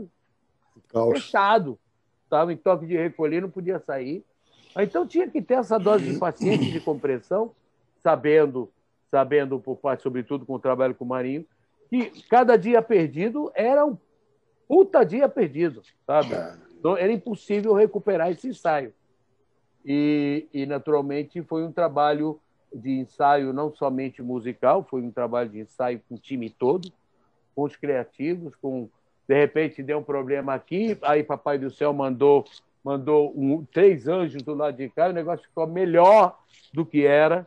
[1.13, 1.79] fechado.
[2.25, 4.25] Estava em toque de recolher, não podia sair.
[4.75, 7.55] Então tinha que ter essa dose de paciência de compreensão,
[8.03, 8.73] sabendo,
[9.11, 11.45] sabendo por parte, sobretudo com o trabalho com o Marinho,
[11.93, 13.99] que cada dia perdido era um
[14.67, 16.33] puta dia perdido, sabe?
[16.35, 16.55] É.
[16.79, 18.95] Então, era impossível recuperar esse ensaio.
[19.85, 22.41] E, e, naturalmente, foi um trabalho
[22.75, 26.91] de ensaio não somente musical, foi um trabalho de ensaio com o time todo,
[27.55, 28.89] com os criativos, com
[29.29, 32.45] de repente deu um problema aqui, aí Papai do Céu mandou
[32.83, 36.37] mandou um, três anjos do lado de cá, o negócio ficou melhor
[36.73, 37.47] do que era.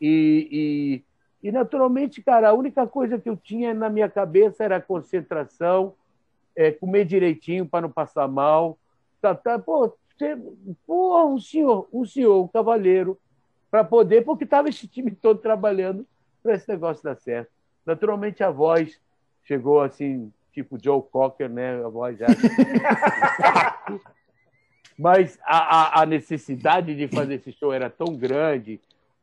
[0.00, 1.09] E, e,
[1.42, 5.94] e, naturalmente, cara, a única coisa que eu tinha na minha cabeça era concentração,
[6.54, 8.78] é, comer direitinho para não passar mal.
[9.20, 9.96] Tá, tá, pô,
[10.86, 13.18] pô, um senhor, um senhor, um cavaleiro,
[13.70, 16.06] para poder, porque estava esse time todo trabalhando
[16.42, 17.50] para esse negócio dar certo.
[17.86, 19.00] Naturalmente, a voz
[19.44, 21.82] chegou assim, tipo Joe Cocker, né?
[21.84, 22.26] A voz já.
[24.98, 28.78] Mas a, a, necessidade de fazer esse show era tão grande,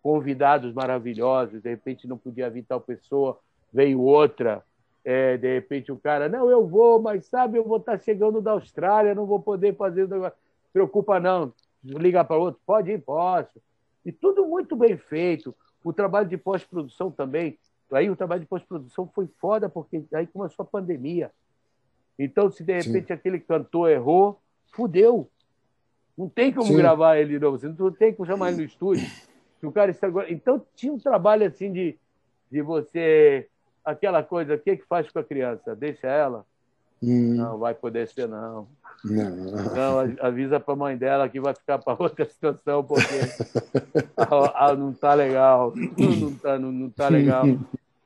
[0.07, 3.37] convidados maravilhosos, de repente não podia vir tal pessoa,
[3.73, 4.63] veio outra.
[5.03, 8.51] É, de repente o cara, não, eu vou, mas sabe, eu vou estar chegando da
[8.51, 10.37] Austrália, não vou poder fazer o negócio.
[10.71, 11.51] Preocupa não,
[11.83, 13.61] ligar para outro, pode ir, posso.
[14.05, 15.53] E tudo muito bem feito.
[15.83, 17.59] O trabalho de pós-produção também.
[17.91, 21.31] Aí o trabalho de pós-produção foi foda, porque aí começou a pandemia.
[22.17, 23.13] Então, se de repente Sim.
[23.13, 24.39] aquele cantor errou,
[24.71, 25.29] fudeu.
[26.17, 26.77] Não tem como Sim.
[26.77, 27.59] gravar ele novo.
[27.59, 29.05] Você não tem como chamar ele no estúdio.
[29.59, 30.07] Se o cara está...
[30.29, 31.97] Então, tinha um trabalho assim de,
[32.51, 33.47] de você.
[33.83, 35.75] Aquela coisa, o que, é que faz com a criança?
[35.75, 36.45] Deixa ela?
[37.01, 37.35] Hum.
[37.35, 38.67] Não vai poder ser, não.
[39.05, 43.03] Não, não avisa para a mãe dela que vai ficar para outra situação, porque
[44.17, 45.73] a, a, não está legal.
[45.75, 47.45] Não está não, não tá legal.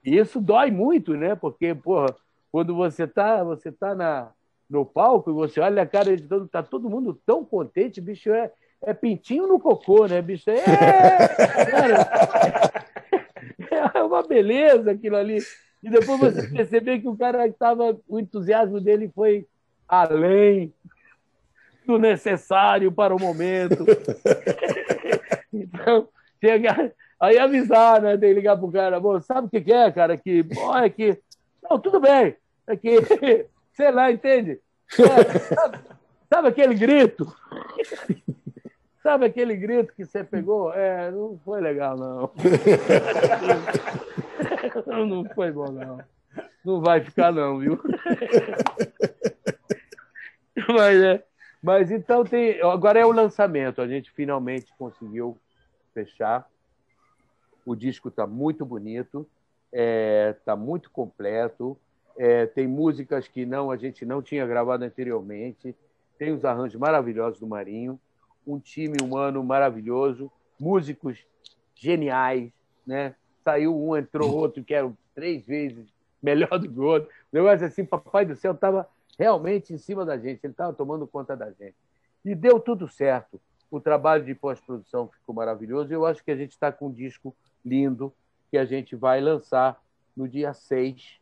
[0.04, 1.36] E isso dói muito, né?
[1.36, 2.14] Porque, porra,
[2.52, 4.32] quando você está você tá na,
[4.70, 8.30] no palco e você olha a cara de todo, tá todo mundo tão contente, bicho,
[8.32, 8.52] é,
[8.84, 10.50] é pintinho no cocô, né, bicho?
[10.50, 11.28] É,
[11.66, 12.82] cara,
[13.96, 15.40] é uma beleza aquilo ali.
[15.84, 19.48] E depois você perceber que o cara estava, o entusiasmo dele foi
[19.88, 20.74] além
[21.86, 23.86] do necessário para o momento.
[25.52, 26.08] então,
[26.40, 28.18] chega, aí avisar, né?
[28.18, 30.18] Tem que ligar pro cara, Bom, sabe o que, é, cara?
[30.18, 31.18] Que, bom, é que.
[31.64, 32.36] Não, tudo bem.
[32.68, 32.98] É que,
[33.74, 34.60] sei lá, entende?
[35.00, 35.80] É, sabe,
[36.30, 37.34] sabe aquele grito?
[39.02, 40.72] Sabe aquele grito que você pegou?
[40.74, 42.32] É, não foi legal, não.
[45.08, 46.00] Não foi bom, não.
[46.64, 47.80] Não vai ficar, não, viu?
[50.68, 51.24] Mas, é,
[51.62, 52.62] mas então tem.
[52.62, 53.82] Agora é o lançamento.
[53.82, 55.38] A gente finalmente conseguiu
[55.94, 56.48] fechar.
[57.66, 59.28] O disco está muito bonito,
[59.72, 61.78] está é, tá muito completo.
[62.18, 65.76] É, tem músicas que não a gente não tinha gravado anteriormente.
[66.18, 68.00] Tem os arranjos maravilhosos do Marinho
[68.46, 71.26] um time humano maravilhoso, músicos
[71.76, 72.52] geniais,
[72.86, 73.16] né?
[73.44, 75.92] Saiu um, entrou outro, que era três vezes
[76.22, 77.10] melhor do que o outro.
[77.32, 78.88] O negócio assim, papai do céu estava
[79.18, 81.76] realmente em cima da gente, ele estava tomando conta da gente.
[82.24, 83.42] E deu tudo certo.
[83.70, 85.94] O trabalho de pós-produção ficou maravilhoso.
[85.94, 87.36] Eu acho que a gente está com um disco
[87.66, 88.14] lindo
[88.50, 89.82] que a gente vai lançar
[90.16, 91.20] no dia 6,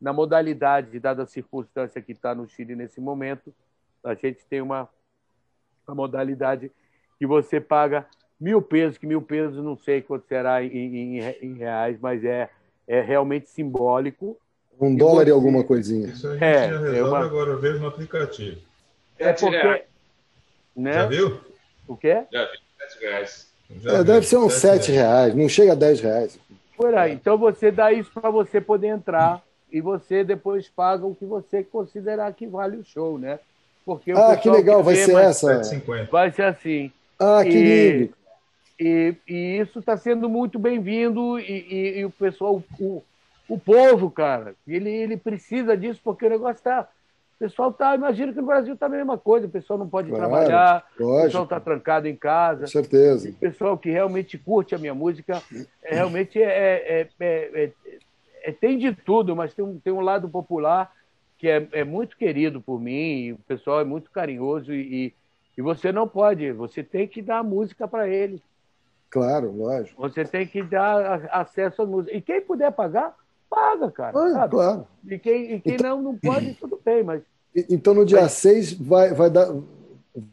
[0.00, 3.54] na modalidade, dada a circunstância que está no Chile nesse momento.
[4.02, 4.88] A gente tem uma
[5.86, 6.70] a modalidade
[7.18, 8.06] que você paga
[8.40, 12.50] mil pesos, que mil pesos não sei quanto será em, em, em reais, mas é,
[12.86, 14.36] é realmente simbólico.
[14.80, 15.30] Um dólar você...
[15.30, 16.08] e alguma coisinha.
[16.08, 17.24] Isso a gente é, já resolve é uma...
[17.24, 18.60] agora mesmo no aplicativo.
[19.18, 19.84] É porque.
[20.76, 20.92] Né?
[20.92, 21.40] Já viu?
[21.86, 22.24] O quê?
[22.32, 23.54] Já vi, sete reais.
[23.86, 25.32] É, deve ser uns sete reais.
[25.32, 26.38] reais, não chega a dez reais.
[26.76, 27.12] Por aí.
[27.12, 31.62] Então você dá isso para você poder entrar e você depois paga o que você
[31.62, 33.38] considerar que vale o show, né?
[33.84, 35.60] Porque ah, que legal, vai ser essa.
[36.10, 36.90] Vai ser assim.
[37.18, 38.14] Ah, que lindo.
[38.80, 43.02] E, e isso está sendo muito bem-vindo e, e, e, o pessoal, o,
[43.48, 46.88] o povo, cara, ele, ele precisa disso porque o negócio está.
[47.36, 50.08] O pessoal está, imagina que no Brasil está a mesma coisa, o pessoal não pode
[50.08, 51.18] claro, trabalhar, lógico.
[51.18, 52.62] o pessoal está trancado em casa.
[52.62, 53.28] Com certeza.
[53.28, 55.42] o pessoal que realmente curte a minha música,
[55.82, 57.70] é, realmente é, é,
[58.42, 60.92] é, tem de tudo, mas tem um, tem um lado popular
[61.44, 65.12] que é, é muito querido por mim, o pessoal é muito carinhoso e,
[65.58, 68.42] e você não pode, você tem que dar música para ele.
[69.10, 70.00] Claro, lógico.
[70.00, 72.16] Você tem que dar acesso à música.
[72.16, 73.14] E quem puder pagar,
[73.50, 74.42] paga, cara.
[74.42, 74.86] Ah, claro.
[75.06, 77.22] E quem, e quem então, não, não pode, tudo bem, mas.
[77.68, 79.54] Então no dia 6 vai, vai, dar,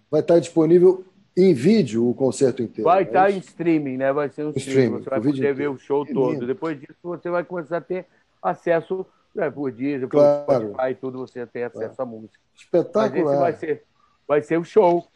[0.09, 1.03] vai estar disponível
[1.35, 2.89] em vídeo o concerto inteiro.
[2.89, 4.13] Vai estar é em streaming, né?
[4.13, 4.99] Vai ser um streaming.
[4.99, 5.03] streaming.
[5.03, 6.31] Você vai poder ver o show todo.
[6.31, 6.47] Lindo.
[6.47, 8.05] Depois disso, você vai começar a ter
[8.41, 9.05] acesso
[9.38, 10.45] é, por Deezer, claro.
[10.45, 12.02] por Spotify, tudo você tem acesso claro.
[12.02, 12.40] à música.
[12.56, 13.12] Espetacular.
[13.12, 13.84] Mas esse vai ser,
[14.28, 15.08] vai ser o show.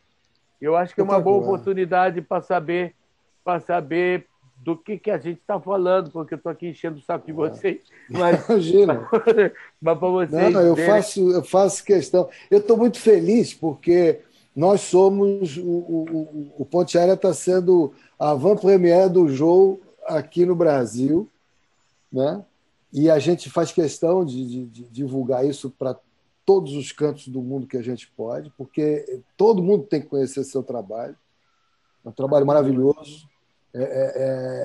[0.61, 2.95] Eu acho que é uma boa oportunidade para saber,
[3.43, 4.27] para saber
[4.57, 7.31] do que, que a gente está falando, porque eu estou aqui enchendo o saco de
[7.31, 7.35] é.
[7.35, 7.81] vocês.
[8.09, 9.07] Mas, Imagina.
[9.81, 10.43] mas para vocês.
[10.43, 12.29] Não, não, eu, faço, eu faço questão.
[12.49, 14.21] Eu estou muito feliz porque
[14.55, 15.57] nós somos.
[15.57, 21.29] O, o, o Ponte Aérea está sendo a van premiere do jogo aqui no Brasil.
[22.11, 22.43] Né?
[22.95, 25.99] E a gente faz questão de, de, de divulgar isso para
[26.45, 30.45] todos os cantos do mundo que a gente pode, porque todo mundo tem que conhecer
[30.45, 31.13] seu trabalho.
[32.05, 33.27] É um trabalho maravilhoso.
[33.73, 34.13] É, é,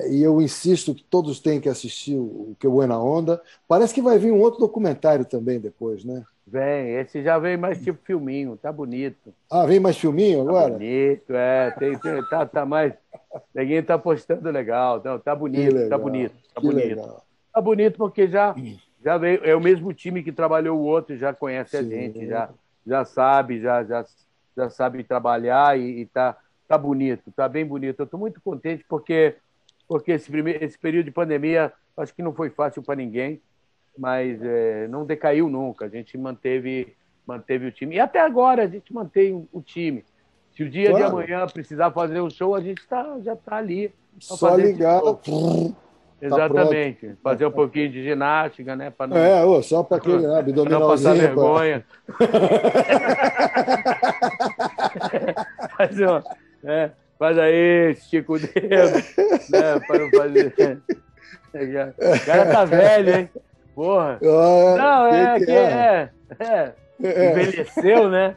[0.07, 3.41] é, e eu insisto que todos têm que assistir o Que Buena Onda.
[3.67, 6.23] Parece que vai vir um outro documentário também depois, né?
[6.47, 9.33] Vem, esse já vem mais tipo filminho, tá bonito.
[9.49, 10.71] Ah, vem mais filminho agora?
[10.71, 11.71] Tá bonito, é.
[11.71, 12.93] Tem, tem, tá, tá mais.
[13.53, 15.01] Ninguém tá postando legal.
[15.03, 16.87] Não, tá bonito, tá bonito, tá bonito.
[16.87, 17.25] Legal.
[17.53, 18.55] Tá bonito porque já,
[19.03, 21.77] já veio, é o mesmo time que trabalhou o outro, já conhece Sim.
[21.77, 22.49] a gente, já,
[22.85, 24.05] já sabe, já, já,
[24.55, 26.37] já sabe trabalhar e, e tá,
[26.67, 27.99] tá bonito, tá bem bonito.
[27.99, 29.35] Eu estou muito contente porque,
[29.87, 33.41] porque esse, primeiro, esse período de pandemia acho que não foi fácil para ninguém,
[33.97, 35.85] mas é, não decaiu nunca.
[35.85, 36.95] A gente manteve,
[37.27, 37.95] manteve o time.
[37.95, 40.05] E até agora a gente mantém o time.
[40.55, 41.05] Se o dia claro.
[41.05, 43.93] de amanhã precisar fazer um show, a gente tá, já está ali.
[44.19, 45.01] Só ligar.
[46.21, 47.07] Tá Exatamente.
[47.07, 48.91] Tá Fazer um pouquinho de ginástica, né?
[48.95, 49.17] Pra não...
[49.17, 50.79] É, ô, só para aquele né, abdominalzinho.
[50.79, 51.83] não passar vergonha.
[55.77, 56.23] faz, uma,
[56.63, 59.03] é, faz aí, estica o dedo.
[59.49, 60.53] né, para não fazer.
[61.53, 63.29] O cara tá velho, hein?
[63.73, 64.19] Porra.
[64.21, 66.09] Ah, não, é que, que é?
[66.39, 66.71] É,
[67.03, 67.31] é.
[67.31, 68.35] Envelheceu, né?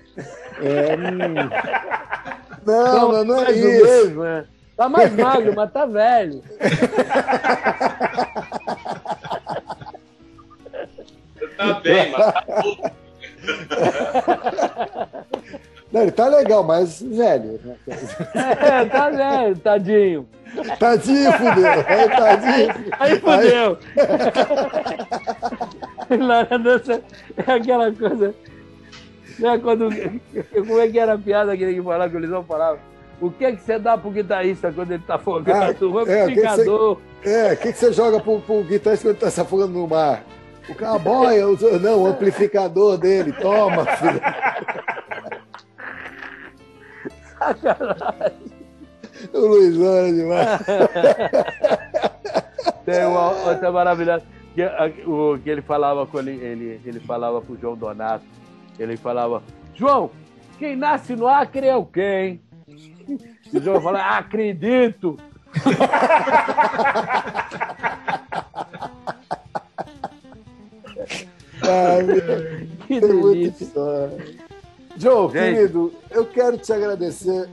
[0.63, 1.35] É, hum.
[2.67, 3.85] Não, não, não é isso.
[3.85, 4.47] Mesmo, né?
[4.77, 6.43] Tá mais magro, mas tá velho.
[11.57, 12.45] Tá bem, mas tá
[15.93, 17.61] Não, ele tá legal, mas velho.
[17.63, 17.77] Né?
[18.35, 20.29] É, tá velho, tadinho.
[20.79, 21.71] Tadinho, fudeu.
[21.87, 22.75] Aí, tadinho.
[22.99, 23.79] Aí fudeu.
[26.11, 26.17] Aí...
[26.19, 27.01] Na dança
[27.37, 28.35] é aquela coisa.
[29.39, 29.89] Né, quando,
[30.53, 32.79] como é que era a piada que ele falava, que o Lisão falava?
[33.25, 35.79] O que é que você dá pro guitarrista quando ele tá afogando?
[35.81, 36.99] Ah, um amplificador.
[37.25, 39.89] É, o que, que, você joga pro, pro guitarrista quando ele tá se afogando no
[39.89, 40.23] mar?
[40.69, 41.39] O cowboy,
[41.81, 43.33] não, o amplificador dele.
[43.33, 44.21] Toma, filho.
[47.39, 48.53] Sacanagem.
[49.33, 50.61] O Luizão é demais.
[52.85, 54.23] Tem uma outra maravilhosa.
[54.55, 54.67] Que,
[55.07, 58.27] o, que ele falava com ele, ele, ele falava pro João Donato.
[58.79, 59.43] Ele falava,
[59.75, 60.11] João,
[60.59, 62.45] quem nasce no Acre é o quem?
[63.53, 65.19] E o João fala, acredito.
[71.63, 71.99] ah,
[72.87, 73.67] que delícia.
[74.97, 75.57] Joe, Gente.
[75.57, 77.49] querido, eu quero te agradecer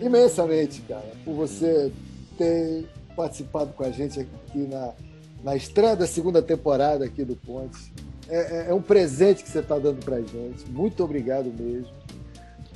[0.00, 1.92] imensamente, cara, por você
[2.38, 2.86] ter
[3.16, 4.92] participado com a gente aqui na,
[5.42, 7.92] na estreia da segunda temporada aqui do Ponte.
[8.28, 10.64] É, é, é um presente que você está dando para gente.
[10.70, 11.92] Muito obrigado mesmo.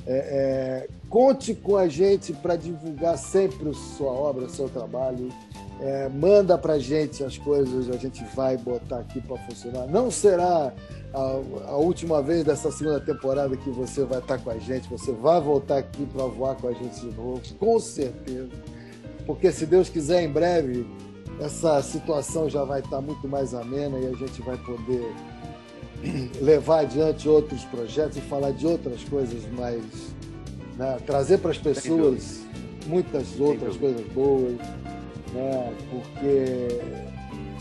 [0.07, 5.29] É, é conte com a gente para divulgar sempre sua obra, o seu trabalho.
[5.81, 9.87] É, manda para a gente as coisas, a gente vai botar aqui para funcionar.
[9.87, 10.73] Não será
[11.13, 11.19] a,
[11.69, 15.39] a, última vez dessa segunda temporada que você vai estar com a gente, você vai
[15.39, 18.49] voltar aqui para voar com a gente de novo, com certeza.
[19.25, 20.85] Porque se Deus quiser, em breve,
[21.39, 25.13] essa situação já vai estar muito mais amena e a gente vai poder
[26.41, 29.83] levar adiante outros projetos e falar de outras coisas mais.
[30.77, 30.97] Né?
[31.05, 32.39] trazer para as pessoas
[32.87, 34.57] muitas outras coisas boas,
[35.33, 35.73] né?
[35.89, 36.79] porque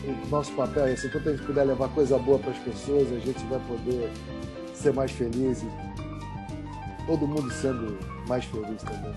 [0.06, 1.08] o nosso papel é esse.
[1.08, 4.08] Enquanto a gente puder levar coisa boa para as pessoas, a gente vai poder
[4.72, 5.68] ser mais feliz e
[7.06, 7.98] todo mundo sendo
[8.28, 9.14] mais feliz também.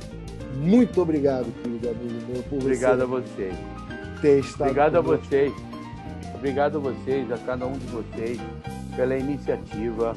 [0.55, 3.55] Muito obrigado, querido amigo meu, por Obrigado você a vocês.
[4.21, 5.53] Ter estado obrigado a vocês.
[6.35, 8.39] Obrigado a vocês, a cada um de vocês,
[9.01, 10.15] pela iniciativa.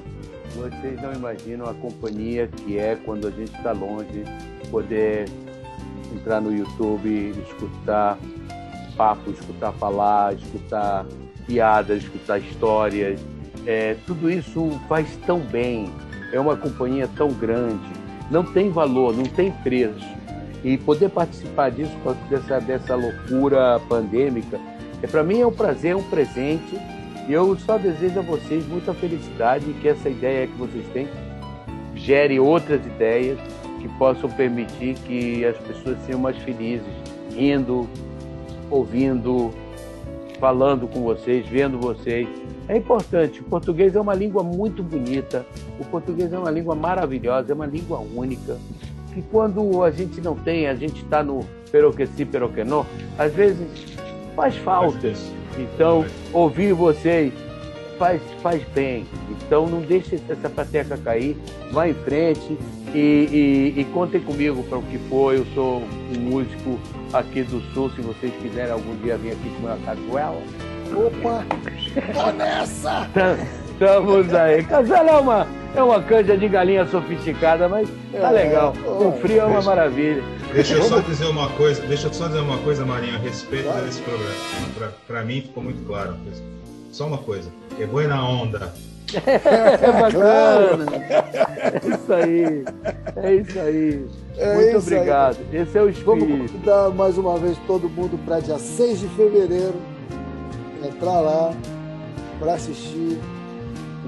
[0.55, 4.25] Vocês não imaginam a companhia que é quando a gente está longe,
[4.71, 5.25] poder
[6.15, 8.19] entrar no YouTube, escutar
[8.95, 11.07] papo, escutar falar, escutar
[11.47, 13.19] piadas, escutar histórias.
[13.67, 15.91] É, tudo isso faz tão bem.
[16.31, 17.91] É uma companhia tão grande.
[18.31, 20.07] Não tem valor, não tem preço.
[20.63, 21.91] E poder participar disso,
[22.29, 24.61] dessa, dessa loucura pandêmica,
[25.03, 26.79] é, para mim é um prazer, é um presente.
[27.29, 31.09] E eu só desejo a vocês muita felicidade e que essa ideia que vocês têm
[31.95, 33.39] gere outras ideias
[33.81, 36.87] que possam permitir que as pessoas sejam mais felizes,
[37.35, 37.89] rindo,
[38.71, 39.51] ouvindo,
[40.39, 42.29] falando com vocês, vendo vocês.
[42.69, 43.41] É importante.
[43.41, 45.47] O português é uma língua muito bonita.
[45.79, 48.57] O português é uma língua maravilhosa, é uma língua única.
[49.13, 51.41] Que quando a gente não tem, a gente está no
[51.71, 52.85] peroqueci, peroquenô,
[53.19, 53.67] às vezes
[54.35, 55.13] faz falta.
[55.59, 57.33] Então, ouvir vocês
[57.99, 59.07] faz, faz bem.
[59.31, 61.37] Então, não deixe essa pateca cair.
[61.73, 62.59] Vá em frente
[62.95, 65.35] e, e, e contem comigo para o que for.
[65.35, 65.83] Eu sou
[66.15, 66.79] um músico
[67.13, 70.43] aqui do Sul, se vocês quiserem algum dia vir aqui comer uma cajuela.
[70.95, 71.45] Opa!
[72.13, 73.09] Tô nessa!
[73.75, 74.63] Estamos aí.
[74.65, 78.73] Casal é uma, é uma canja de galinha sofisticada, mas tá é, legal.
[78.85, 80.23] Com frio é uma deixa, maravilha.
[80.53, 83.65] Deixa eu só dizer uma coisa, deixa eu só dizer uma coisa, Marinho, a respeito
[83.65, 83.85] claro.
[83.85, 84.95] desse programa.
[85.07, 86.15] Para mim ficou muito claro.
[86.93, 87.51] Só uma coisa.
[87.79, 88.73] É boa na onda.
[89.13, 90.87] É bacana.
[91.65, 92.65] É isso aí.
[93.17, 94.07] É isso aí.
[94.37, 95.39] É Muito isso obrigado.
[95.53, 95.61] Aí.
[95.61, 96.27] Esse é o espírito.
[96.27, 99.75] Vamos convidar mais uma vez todo mundo para dia 6 de fevereiro
[100.85, 101.53] entrar lá
[102.39, 103.19] para assistir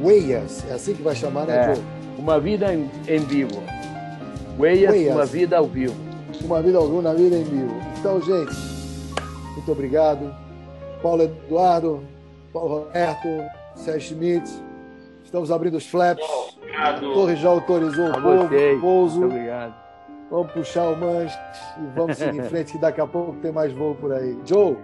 [0.02, 0.64] Weias.
[0.70, 2.20] É assim que vai chamar, né, é.
[2.20, 3.62] Uma vida em, em vivo.
[4.58, 5.94] Weias, uma vida ao vivo.
[6.42, 7.74] Uma vida ao vivo, uma vida em vivo.
[7.98, 8.54] Então, gente,
[9.54, 10.34] muito obrigado.
[11.02, 12.02] Paulo Eduardo,
[12.52, 13.28] Paulo Roberto,
[13.74, 14.50] Sérgio Schmidt.
[15.24, 16.24] Estamos abrindo os flaps.
[16.56, 16.96] Obrigado.
[16.96, 19.20] A torre já autorizou o pouso.
[19.20, 19.74] Muito obrigado.
[20.30, 21.38] Vamos puxar o manche
[21.78, 24.36] e vamos seguir em frente, que daqui a pouco tem mais voo por aí.
[24.44, 24.76] Joe!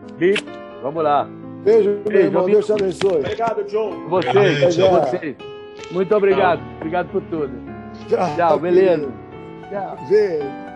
[0.83, 1.29] Vamos lá.
[1.63, 2.47] Beijo, Beijo meu irmão.
[2.47, 3.19] Deus te abençoe.
[3.19, 3.93] Obrigado, Joe.
[4.09, 5.37] Vocês, vocês.
[5.91, 6.61] Muito obrigado.
[6.77, 7.53] Obrigado por tudo.
[8.09, 9.09] Tchau, Tchau beleza.
[9.71, 9.97] Tchau.
[10.09, 10.72] Beijo.